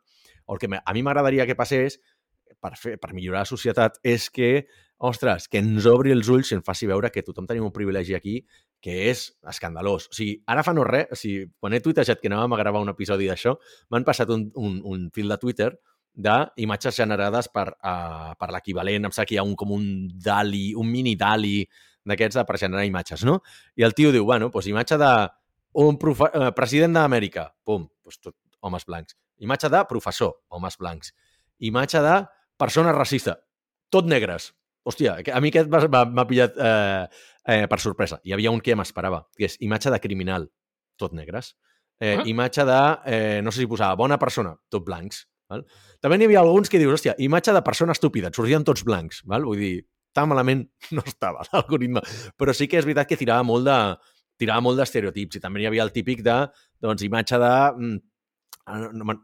o 0.48 0.54
el 0.54 0.62
que 0.62 0.70
a 0.78 0.94
mi 0.96 1.02
m'agradaria 1.04 1.46
que 1.46 1.58
passés 1.58 1.98
per, 2.60 2.74
fer, 2.76 2.96
per 2.98 3.12
millorar 3.14 3.44
la 3.44 3.50
societat 3.50 3.98
és 4.06 4.28
que, 4.34 4.66
ostres, 4.98 5.46
que 5.50 5.60
ens 5.62 5.86
obri 5.90 6.12
els 6.14 6.30
ulls 6.32 6.50
i 6.50 6.56
ens 6.58 6.66
faci 6.66 6.88
veure 6.90 7.10
que 7.14 7.22
tothom 7.26 7.46
tenim 7.46 7.66
un 7.66 7.74
privilegi 7.74 8.16
aquí 8.16 8.40
que 8.82 9.10
és 9.10 9.24
escandalós. 9.50 10.08
O 10.10 10.16
sigui, 10.16 10.38
ara 10.46 10.64
fa 10.66 10.74
no 10.74 10.86
res, 10.86 11.10
o 11.12 11.18
sigui, 11.18 11.46
quan 11.60 11.74
he 11.74 11.82
tuitejat 11.84 12.22
que 12.22 12.30
anàvem 12.30 12.54
a 12.54 12.60
gravar 12.62 12.82
un 12.84 12.92
episodi 12.94 13.28
d'això, 13.30 13.56
m'han 13.90 14.06
passat 14.06 14.30
un, 14.34 14.48
un, 14.56 14.80
un 14.86 15.06
fil 15.14 15.30
de 15.30 15.38
Twitter 15.38 15.72
d'imatges 16.18 16.96
generades 16.98 17.50
per, 17.54 17.68
uh, 17.78 18.32
per 18.38 18.48
l'equivalent, 18.50 19.06
em 19.06 19.14
sap 19.14 19.28
que 19.28 19.36
hi 19.36 19.38
ha 19.38 19.46
un, 19.46 19.54
com 19.58 19.70
un 19.76 19.84
DALI, 20.10 20.72
un 20.78 20.88
mini 20.90 21.14
DALI 21.18 21.60
d'aquests 22.06 22.44
per 22.46 22.58
generar 22.60 22.84
imatges, 22.86 23.24
no? 23.24 23.40
I 23.76 23.86
el 23.86 23.94
tio 23.94 24.12
diu, 24.14 24.26
bueno, 24.28 24.50
doncs 24.54 24.68
imatge 24.70 24.98
de 25.00 25.12
un 25.78 25.98
profe 26.00 26.30
uh, 26.32 26.50
president 26.56 26.94
d'Amèrica, 26.96 27.48
pum, 27.64 27.86
doncs 28.04 28.20
tot 28.22 28.36
homes 28.60 28.86
blancs. 28.86 29.16
Imatge 29.38 29.70
de 29.70 29.84
professor, 29.88 30.34
homes 30.48 30.78
blancs. 30.78 31.12
Imatge 31.58 32.02
de 32.02 32.14
persona 32.58 32.92
racista, 32.92 33.38
tot 33.90 34.08
negres. 34.10 34.52
Hòstia, 34.88 35.18
a 35.34 35.40
mi 35.44 35.50
aquest 35.52 35.68
m'ha 35.68 36.24
pillat 36.26 36.54
eh, 36.56 37.06
eh, 37.44 37.64
per 37.68 37.78
sorpresa. 37.82 38.20
Hi 38.24 38.32
havia 38.32 38.52
un 38.54 38.62
que 38.64 38.76
m'esperava, 38.78 39.26
que 39.36 39.44
és 39.50 39.58
imatge 39.64 39.92
de 39.92 40.00
criminal, 40.00 40.48
tot 40.96 41.12
negres. 41.12 41.52
Eh, 42.00 42.14
ah. 42.16 42.22
Imatge 42.30 42.64
de, 42.64 42.78
eh, 43.12 43.40
no 43.44 43.52
sé 43.52 43.64
si 43.64 43.68
posava, 43.70 43.98
bona 44.00 44.18
persona, 44.18 44.54
tot 44.72 44.86
blancs. 44.86 45.26
Val? 45.50 45.64
També 46.00 46.18
n'hi 46.18 46.28
havia 46.28 46.40
alguns 46.40 46.70
que 46.72 46.80
dius, 46.80 46.94
hòstia, 46.94 47.16
imatge 47.24 47.52
de 47.56 47.62
persona 47.64 47.94
estúpida, 47.96 48.30
et 48.30 48.38
sortien 48.38 48.64
tots 48.64 48.84
blancs. 48.86 49.22
Val? 49.28 49.44
Vull 49.48 49.60
dir, 49.60 49.74
tan 50.14 50.28
malament 50.30 50.66
no 50.94 51.04
estava 51.06 51.46
l'algoritme. 51.52 52.02
Però 52.36 52.54
sí 52.54 52.68
que 52.68 52.80
és 52.80 52.86
veritat 52.88 53.10
que 53.10 53.20
tirava 53.20 53.46
molt 53.46 53.68
de 53.68 53.78
tirava 54.38 54.62
molt 54.62 54.78
d'estereotips 54.78 55.38
i 55.38 55.42
també 55.42 55.64
hi 55.64 55.66
havia 55.66 55.82
el 55.82 55.90
típic 55.90 56.22
de, 56.22 56.36
doncs, 56.84 57.02
imatge 57.02 57.40
de 57.42 57.54
mm, 57.74 57.96
ara 58.68 58.92
no, 58.92 59.16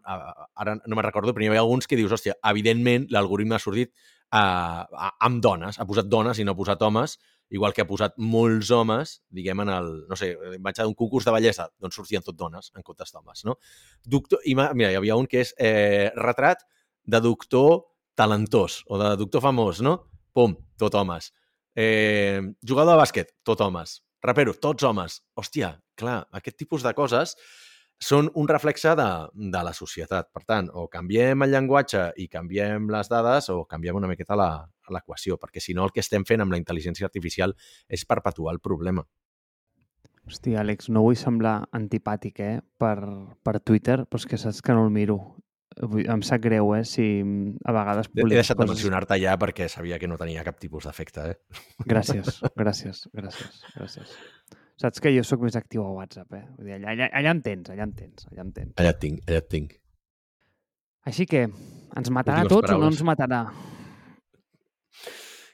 ara 0.57 0.75
no 0.81 0.97
me'n 0.97 1.07
recordo, 1.07 1.35
però 1.35 1.45
hi 1.45 1.53
havia 1.53 1.63
alguns 1.63 1.87
que 1.87 1.99
dius, 2.01 2.13
hòstia, 2.17 2.35
evidentment 2.51 3.07
l'algoritme 3.15 3.57
ha 3.57 3.63
sortit 3.63 3.93
uh, 4.35 4.83
amb 5.29 5.43
dones, 5.45 5.79
ha 5.79 5.87
posat 5.89 6.09
dones 6.11 6.41
i 6.41 6.47
no 6.47 6.55
ha 6.55 6.59
posat 6.59 6.83
homes, 6.83 7.19
igual 7.55 7.75
que 7.77 7.85
ha 7.85 7.89
posat 7.89 8.17
molts 8.19 8.71
homes, 8.75 9.19
diguem, 9.35 9.61
en 9.67 9.73
el, 9.75 9.91
no 10.11 10.19
sé, 10.19 10.33
vaig 10.65 10.81
a 10.81 10.89
un 10.89 10.97
concurs 10.99 11.29
de 11.29 11.35
bellesa, 11.35 11.69
doncs 11.81 12.01
sortien 12.01 12.25
tot 12.25 12.39
dones 12.39 12.73
en 12.75 12.87
comptes 12.87 13.13
d'homes, 13.15 13.45
no? 13.47 13.59
Doctor, 14.17 14.43
i 14.49 14.57
mira, 14.57 14.91
hi 14.91 14.99
havia 14.99 15.19
un 15.21 15.29
que 15.31 15.45
és 15.45 15.53
eh, 15.61 16.11
retrat 16.17 16.65
de 17.05 17.21
doctor 17.21 17.85
talentós 18.17 18.83
o 18.89 18.99
de 18.99 19.15
doctor 19.21 19.45
famós, 19.45 19.85
no? 19.85 19.99
Pum, 20.35 20.57
tot 20.77 20.95
homes. 20.99 21.31
Eh, 21.75 22.41
jugador 22.67 22.97
de 22.97 23.03
bàsquet, 23.05 23.37
tot 23.47 23.61
homes. 23.63 24.01
Rapero, 24.25 24.55
tots 24.59 24.83
homes. 24.83 25.21
Hòstia, 25.39 25.77
clar, 25.95 26.25
aquest 26.35 26.59
tipus 26.59 26.83
de 26.83 26.91
coses 26.99 27.37
són 28.03 28.29
un 28.35 28.49
reflexe 28.51 28.97
de, 28.99 29.09
de 29.55 29.63
la 29.63 29.73
societat. 29.73 30.33
Per 30.35 30.43
tant, 30.43 30.71
o 30.75 30.89
canviem 30.91 31.47
el 31.47 31.55
llenguatge 31.55 32.09
i 32.19 32.27
canviem 32.33 32.91
les 32.91 33.11
dades 33.13 33.49
o 33.55 33.63
canviem 33.71 34.01
una 34.01 34.11
miqueta 34.11 34.35
l'equació, 34.37 35.39
perquè 35.39 35.63
si 35.63 35.75
no 35.75 35.87
el 35.87 35.95
que 35.95 36.03
estem 36.03 36.27
fent 36.27 36.43
amb 36.43 36.53
la 36.53 36.59
intel·ligència 36.59 37.07
artificial 37.07 37.55
és 37.89 38.05
perpetuar 38.05 38.57
el 38.57 38.61
problema. 38.65 39.07
Hòstia, 40.25 40.63
Àlex, 40.65 40.89
no 40.89 41.05
vull 41.05 41.19
semblar 41.21 41.67
antipàtic 41.77 42.41
eh, 42.41 42.55
per, 42.81 42.97
per 43.45 43.59
Twitter, 43.61 44.03
però 44.09 44.19
és 44.19 44.27
que 44.27 44.41
saps 44.41 44.63
que 44.65 44.75
no 44.75 44.87
el 44.89 44.93
miro. 44.93 45.19
Em 45.83 46.23
sap 46.23 46.43
greu, 46.45 46.69
eh, 46.77 46.85
si 46.87 47.05
a 47.67 47.73
vegades... 47.75 48.11
He 48.15 48.27
deixat 48.31 48.55
coses... 48.55 48.61
de 48.61 48.69
mencionar-te 48.71 49.19
ja 49.19 49.35
perquè 49.41 49.67
sabia 49.73 49.99
que 49.99 50.07
no 50.07 50.19
tenia 50.21 50.45
cap 50.47 50.61
tipus 50.63 50.87
d'efecte, 50.87 51.25
eh? 51.33 51.61
Gràcies, 51.91 52.39
gràcies, 52.55 53.07
gràcies, 53.11 53.63
gràcies. 53.75 54.15
Saps 54.79 55.03
que 55.03 55.11
jo 55.15 55.23
sóc 55.27 55.43
més 55.43 55.57
actiu 55.59 55.85
a 55.87 55.91
WhatsApp, 55.95 56.31
eh? 56.35 56.45
Vull 56.59 56.71
dir, 56.71 56.79
allà, 56.79 56.95
allà, 56.95 57.09
allà 57.21 57.35
em 57.35 57.43
tens, 57.43 57.71
allà 57.75 57.87
em 57.87 57.95
tens, 57.95 58.27
allà 58.31 58.47
em 58.47 58.53
tens. 58.55 58.75
Allà 58.83 58.95
et 58.95 59.01
tinc, 59.03 59.21
allà 59.27 59.43
et 59.43 59.51
tinc. 59.51 59.77
Així 61.11 61.27
que, 61.31 61.45
ens 61.99 62.11
matarà 62.11 62.43
a 62.43 62.51
tots 62.51 62.69
paraules. 62.69 62.79
o 62.79 62.85
no 62.85 62.93
ens 62.95 63.03
matarà? 63.07 63.41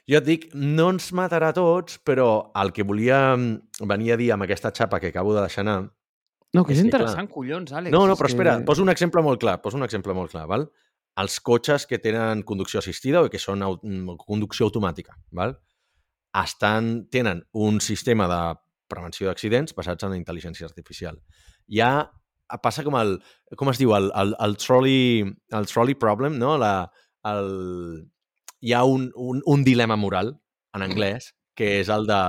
Jo 0.09 0.19
et 0.19 0.27
dic, 0.27 0.47
no 0.57 0.89
ens 0.95 1.11
matarà 1.17 1.51
a 1.51 1.55
tots, 1.55 1.99
però 2.05 2.27
el 2.61 2.73
que 2.75 2.85
volia 2.87 3.19
mm, 3.35 3.87
venir 3.89 4.13
a 4.13 4.17
dir 4.21 4.31
amb 4.33 4.45
aquesta 4.47 4.73
xapa 4.75 4.99
que 4.99 5.13
acabo 5.13 5.35
de 5.37 5.45
deixar 5.45 5.65
anar... 5.65 5.79
No, 6.55 6.65
que 6.67 6.75
és, 6.75 6.81
és 6.81 6.87
interessant, 6.87 7.29
que, 7.29 7.33
collons, 7.33 7.71
Àlex. 7.71 7.93
No, 7.93 8.03
no, 8.09 8.15
però 8.19 8.27
que... 8.27 8.35
espera, 8.35 8.55
poso 8.67 8.83
un 8.83 8.91
exemple 8.91 9.23
molt 9.23 9.39
clar, 9.41 9.59
poso 9.63 9.79
un 9.79 9.87
exemple 9.87 10.15
molt 10.17 10.33
clar, 10.33 10.45
val? 10.51 10.67
Els 11.21 11.39
cotxes 11.43 11.85
que 11.87 11.99
tenen 12.03 12.43
conducció 12.47 12.79
assistida 12.79 13.21
o 13.23 13.29
que 13.31 13.39
són 13.39 13.63
au 13.65 13.77
mm, 13.79 14.17
conducció 14.23 14.67
automàtica, 14.67 15.15
val? 15.35 15.55
Estan, 16.41 16.91
tenen 17.11 17.43
un 17.51 17.79
sistema 17.83 18.27
de 18.31 18.41
prevenció 18.91 19.29
d'accidents 19.29 19.75
basats 19.75 20.03
en 20.03 20.13
la 20.13 20.19
intel·ligència 20.19 20.67
artificial. 20.67 21.19
Ja 21.71 22.09
passa 22.63 22.83
com 22.83 22.97
el, 22.99 23.15
com 23.59 23.71
es 23.71 23.79
diu, 23.79 23.93
el, 23.95 24.09
el, 24.19 24.33
el, 24.43 24.57
trolley, 24.59 25.23
el 25.55 25.69
trolley 25.71 25.95
problem, 25.99 26.35
no? 26.39 26.57
La, 26.59 26.89
el, 27.31 27.51
hi 28.59 28.73
ha 28.75 28.83
un, 28.83 29.07
un, 29.15 29.39
un 29.45 29.63
dilema 29.63 29.95
moral 29.95 30.35
en 30.75 30.83
anglès 30.83 31.31
que 31.55 31.77
és 31.79 31.91
el 31.91 32.07
de, 32.09 32.19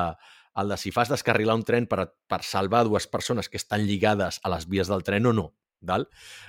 el 0.57 0.69
de 0.69 0.77
si 0.77 0.93
fas 0.93 1.11
descarrilar 1.13 1.57
un 1.57 1.65
tren 1.65 1.87
per, 1.89 2.07
per 2.29 2.43
salvar 2.45 2.85
dues 2.85 3.07
persones 3.09 3.49
que 3.49 3.61
estan 3.61 3.87
lligades 3.87 4.41
a 4.43 4.53
les 4.53 4.69
vies 4.69 4.91
del 4.91 5.05
tren 5.07 5.27
o 5.27 5.33
no. 5.33 5.51
Val? 5.83 6.07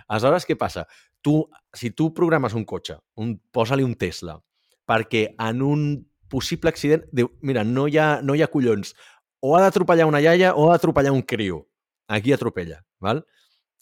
Aleshores, 0.08 0.46
què 0.46 0.58
passa? 0.60 0.86
Tu, 1.24 1.38
si 1.74 1.92
tu 1.96 2.12
programes 2.14 2.54
un 2.54 2.66
cotxe, 2.70 3.00
un, 3.18 3.38
posa-li 3.52 3.86
un 3.86 3.96
Tesla, 3.98 4.38
perquè 4.86 5.30
en 5.42 5.64
un 5.66 5.86
possible 6.30 6.70
accident 6.70 7.06
diu, 7.16 7.32
mira, 7.42 7.64
no 7.64 7.88
hi 7.88 7.98
ha, 7.98 8.08
no 8.22 8.36
hi 8.36 8.44
ha 8.44 8.52
collons, 8.52 8.94
o 9.44 9.56
ha 9.56 9.64
d'atropellar 9.64 10.08
una 10.08 10.22
iaia 10.24 10.54
o 10.56 10.68
ha 10.68 10.76
d'atropellar 10.76 11.14
un 11.16 11.24
criu. 11.28 11.64
Aquí 12.08 12.34
atropella, 12.36 12.84
val? 13.04 13.24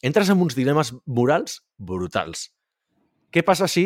Entres 0.06 0.30
en 0.34 0.42
uns 0.42 0.56
dilemes 0.58 0.94
morals 1.06 1.60
brutals. 1.78 2.50
Què 3.32 3.44
passa 3.46 3.68
si 3.70 3.86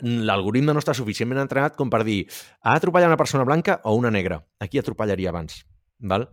l'algoritme 0.00 0.74
no 0.74 0.82
està 0.82 0.94
suficientment 0.96 1.42
entrenat 1.42 1.76
com 1.78 1.90
per 1.92 2.02
dir 2.06 2.22
ha 2.62 2.74
d'atropellar 2.74 3.10
una 3.10 3.20
persona 3.20 3.46
blanca 3.48 3.80
o 3.84 3.94
una 3.98 4.10
negra? 4.10 4.40
Aquí 4.60 4.78
atropellaria 4.78 5.30
abans, 5.30 5.64
val? 5.98 6.28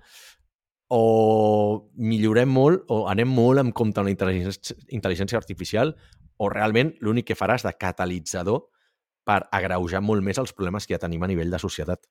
O 0.94 1.90
millorem 2.00 2.50
molt 2.50 2.86
o 2.94 3.06
anem 3.12 3.28
molt 3.28 3.60
en 3.60 3.74
compte 3.76 4.00
amb 4.00 4.08
la 4.08 4.14
intel·ligència, 4.16 4.78
intel·ligència 4.96 5.40
artificial 5.40 5.96
o 6.38 6.50
realment 6.54 6.94
l'únic 7.02 7.32
que 7.32 7.40
faràs 7.40 7.66
de 7.66 7.74
catalitzador 7.76 8.68
per 9.28 9.42
agreujar 9.52 10.00
molt 10.02 10.24
més 10.24 10.40
els 10.40 10.54
problemes 10.56 10.88
que 10.88 10.96
ja 10.96 11.02
tenim 11.04 11.24
a 11.24 11.28
nivell 11.28 11.52
de 11.52 11.60
societat. 11.60 12.06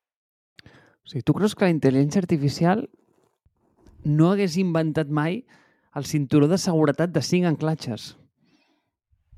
O 0.66 1.08
sigui, 1.08 1.22
tu 1.24 1.32
creus 1.36 1.54
que 1.54 1.64
la 1.64 1.72
intel·ligència 1.72 2.20
artificial 2.20 2.84
no 4.04 4.32
hagués 4.32 4.58
inventat 4.60 5.08
mai 5.08 5.44
el 5.96 6.04
cinturó 6.04 6.50
de 6.50 6.58
seguretat 6.60 7.14
de 7.14 7.22
cinc 7.24 7.48
anclatges? 7.48 8.14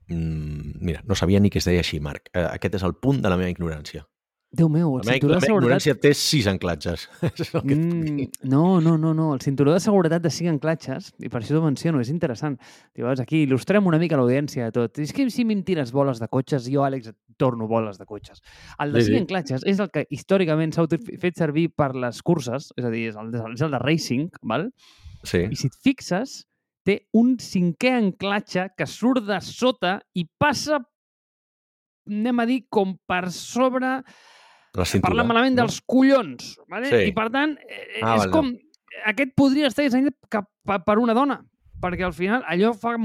Mm, 0.08 0.78
mira, 0.80 1.02
no 1.04 1.14
sabia 1.14 1.40
ni 1.40 1.50
que 1.50 1.60
es 1.60 1.68
deia 1.68 1.84
així, 1.84 2.00
Marc. 2.00 2.30
Eh, 2.32 2.44
aquest 2.44 2.78
és 2.80 2.86
el 2.86 2.96
punt 2.96 3.20
de 3.22 3.32
la 3.32 3.36
meva 3.40 3.52
ignorància. 3.52 4.06
Déu 4.48 4.70
meu, 4.72 4.94
el 4.96 5.02
cinturó 5.04 5.34
de 5.34 5.42
seguretat... 5.44 5.50
La 5.52 5.76
ignorància 5.76 5.94
té 6.00 6.10
sis 6.16 6.46
anclatges. 6.48 7.02
mm, 7.60 8.22
no, 8.48 8.78
no, 8.80 8.94
no, 8.96 9.12
no. 9.12 9.26
El 9.34 9.42
cinturó 9.44 9.74
de 9.74 9.82
seguretat 9.84 10.24
de 10.24 10.32
cinc 10.32 10.54
anclatges, 10.54 11.10
i 11.20 11.28
per 11.28 11.42
això 11.42 11.52
t'ho 11.52 11.60
menciono, 11.66 12.00
és 12.00 12.08
interessant. 12.08 12.56
Llavors, 12.96 13.20
aquí 13.20 13.42
il·lustrem 13.44 13.84
una 13.90 14.00
mica 14.00 14.16
l'audiència 14.16 14.70
de 14.70 14.76
tot. 14.78 15.02
És 15.04 15.12
que 15.12 15.28
si 15.28 15.44
em 15.44 15.60
tires 15.68 15.92
boles 15.92 16.22
de 16.22 16.30
cotxes, 16.32 16.70
jo, 16.72 16.80
Àlex, 16.86 17.12
et 17.12 17.18
torno 17.36 17.68
boles 17.68 18.00
de 18.00 18.08
cotxes. 18.08 18.40
El 18.80 18.96
de 18.96 19.04
sí, 19.04 19.10
cinc 19.10 19.18
sí. 19.18 19.22
anclatges 19.26 19.68
és 19.68 19.84
el 19.84 19.92
que 19.92 20.06
històricament 20.08 20.72
s'ha 20.72 20.88
fet 20.88 21.36
servir 21.36 21.68
per 21.76 21.92
les 21.92 22.24
curses, 22.24 22.72
és 22.80 22.88
a 22.88 22.94
dir, 22.94 23.10
és 23.12 23.20
el, 23.20 23.34
és 23.52 23.68
el 23.68 23.76
de 23.76 23.84
racing, 23.84 24.32
val? 24.48 24.70
Sí. 25.28 25.44
I 25.44 25.60
si 25.60 25.68
et 25.68 25.76
fixes, 25.84 26.38
té 26.88 27.02
un 27.18 27.34
cinquè 27.42 27.92
anclatge 27.98 28.70
que 28.78 28.86
surt 28.88 29.26
de 29.28 29.38
sota 29.44 29.98
i 30.16 30.24
passa, 30.40 30.80
anem 32.08 32.40
a 32.40 32.46
dir, 32.48 32.62
com 32.72 32.94
per 33.08 33.26
sobre 33.34 33.98
la 33.98 34.86
cintura, 34.86 35.10
parla 35.10 35.26
malament 35.28 35.56
no? 35.56 35.62
dels 35.62 35.82
collons. 35.84 36.54
Vale? 36.70 36.88
Sí. 36.92 37.10
I 37.10 37.14
per 37.16 37.28
tant, 37.34 37.54
eh, 37.66 38.00
ah, 38.00 38.16
és 38.16 38.24
vale. 38.24 38.32
com... 38.32 38.54
Aquest 39.08 39.36
podria 39.38 39.68
estar 39.68 39.84
dissenyat 39.84 40.16
cap 40.32 40.48
per 40.66 40.96
una 40.98 41.14
dona, 41.14 41.36
perquè 41.78 42.02
al 42.08 42.14
final 42.16 42.42
allò 42.50 42.72
fa 42.74 42.96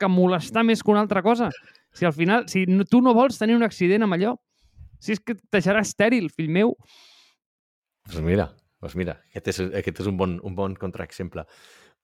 que 0.00 0.08
molestar 0.10 0.64
més 0.66 0.82
que 0.82 0.90
una 0.90 1.04
altra 1.04 1.22
cosa. 1.22 1.52
Si 1.94 2.08
al 2.08 2.14
final, 2.16 2.48
si 2.50 2.64
tu 2.90 2.98
no 3.04 3.14
vols 3.14 3.38
tenir 3.38 3.54
un 3.54 3.62
accident 3.62 4.02
amb 4.02 4.16
allò, 4.16 4.34
si 4.98 5.14
és 5.14 5.22
que 5.22 5.36
et 5.36 5.42
deixarà 5.52 5.84
estèril, 5.84 6.26
fill 6.34 6.50
meu. 6.50 6.74
Doncs 8.06 8.16
pues 8.16 8.26
mira, 8.26 8.48
pues 8.82 8.96
mira, 8.98 9.20
aquest 9.30 9.52
és, 9.52 9.60
aquest 9.82 10.02
és 10.02 10.10
un 10.10 10.18
bon, 10.18 10.38
un 10.42 10.56
bon 10.58 10.74
contraexemple. 10.80 11.46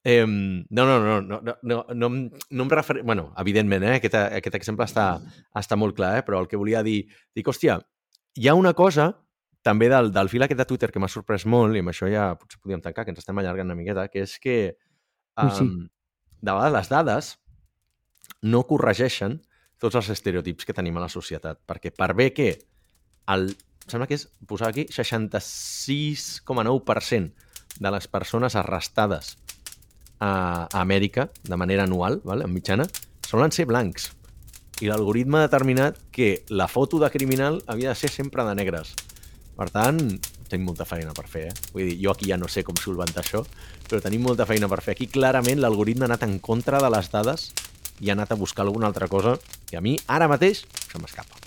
Eh, 0.03 0.25
no, 0.27 0.65
no, 0.69 0.99
no, 0.99 1.21
no, 1.21 1.41
no, 1.41 1.57
no, 1.61 1.85
no, 1.93 2.09
no 2.49 2.63
em 2.63 2.69
refer... 2.69 3.03
bueno, 3.03 3.33
evidentment, 3.39 3.83
eh, 3.87 3.95
aquest, 4.01 4.15
aquest 4.19 4.55
exemple 4.59 4.85
està, 4.85 5.21
està 5.55 5.75
molt 5.79 5.95
clar, 5.95 6.17
eh, 6.19 6.23
però 6.27 6.41
el 6.43 6.49
que 6.51 6.59
volia 6.59 6.83
dir, 6.83 7.07
dic, 7.35 7.47
hòstia, 7.47 7.79
hi 8.35 8.47
ha 8.49 8.55
una 8.59 8.73
cosa 8.75 9.13
també 9.63 9.87
del, 9.87 10.11
del 10.11 10.29
fil 10.29 10.43
aquest 10.43 10.59
de 10.59 10.65
Twitter 10.67 10.91
que 10.91 10.99
m'ha 10.99 11.07
sorprès 11.07 11.45
molt, 11.47 11.75
i 11.75 11.79
amb 11.79 11.89
això 11.93 12.07
ja 12.11 12.35
potser 12.35 12.59
podíem 12.59 12.81
tancar, 12.83 13.05
que 13.05 13.11
ens 13.15 13.21
estem 13.23 13.37
allargant 13.39 13.67
una 13.69 13.79
miqueta, 13.79 14.09
que 14.11 14.19
és 14.27 14.35
que 14.43 14.75
um, 15.39 15.49
sí. 15.55 15.63
de 16.43 16.51
vegades 16.51 16.75
les 16.75 16.87
dades 16.91 17.39
no 18.43 18.67
corregeixen 18.67 19.39
tots 19.79 19.95
els 19.99 20.09
estereotips 20.11 20.65
que 20.67 20.75
tenim 20.75 20.97
a 20.99 21.05
la 21.05 21.11
societat, 21.11 21.59
perquè 21.67 21.91
per 21.95 22.13
bé 22.19 22.33
que 22.35 22.49
el, 23.31 23.55
sembla 23.87 24.07
que 24.09 24.15
és, 24.19 24.27
posava 24.47 24.71
aquí, 24.75 24.83
66,9% 24.91 27.79
de 27.79 27.89
les 27.95 28.07
persones 28.11 28.55
arrestades 28.59 29.42
a, 30.23 30.67
a 30.71 30.81
Amèrica 30.81 31.27
de 31.43 31.57
manera 31.59 31.83
anual, 31.83 32.21
vale, 32.23 32.47
en 32.47 32.53
mitjana, 32.53 32.87
solen 33.27 33.51
ser 33.51 33.67
blancs. 33.67 34.11
I 34.81 34.89
l'algoritme 34.89 35.39
ha 35.39 35.47
determinat 35.47 35.99
que 36.15 36.43
la 36.49 36.69
foto 36.71 36.99
de 36.99 37.11
criminal 37.13 37.61
havia 37.67 37.91
de 37.91 37.99
ser 37.99 38.11
sempre 38.11 38.45
de 38.47 38.55
negres. 38.55 38.95
Per 39.53 39.69
tant, 39.69 39.99
tenim 40.49 40.65
molta 40.69 40.87
feina 40.87 41.13
per 41.17 41.27
fer, 41.29 41.45
eh? 41.51 41.53
Vull 41.75 41.91
dir, 41.91 41.99
jo 42.01 42.13
aquí 42.13 42.31
ja 42.31 42.39
no 42.41 42.49
sé 42.49 42.63
com 42.65 42.79
solventar 42.79 43.23
això, 43.23 43.43
però 43.89 44.01
tenim 44.01 44.25
molta 44.25 44.47
feina 44.49 44.69
per 44.71 44.81
fer. 44.85 44.97
Aquí 44.97 45.09
clarament 45.11 45.61
l'algoritme 45.61 46.07
ha 46.07 46.11
anat 46.13 46.25
en 46.27 46.39
contra 46.39 46.81
de 46.81 46.91
les 46.93 47.11
dades 47.13 47.51
i 48.01 48.09
ha 48.09 48.17
anat 48.17 48.33
a 48.33 48.39
buscar 48.39 48.65
alguna 48.65 48.89
altra 48.89 49.07
cosa 49.11 49.37
que 49.69 49.77
a 49.77 49.85
mi 49.85 49.97
ara 50.07 50.31
mateix 50.31 50.65
se 50.65 51.01
m'escapa. 51.01 51.42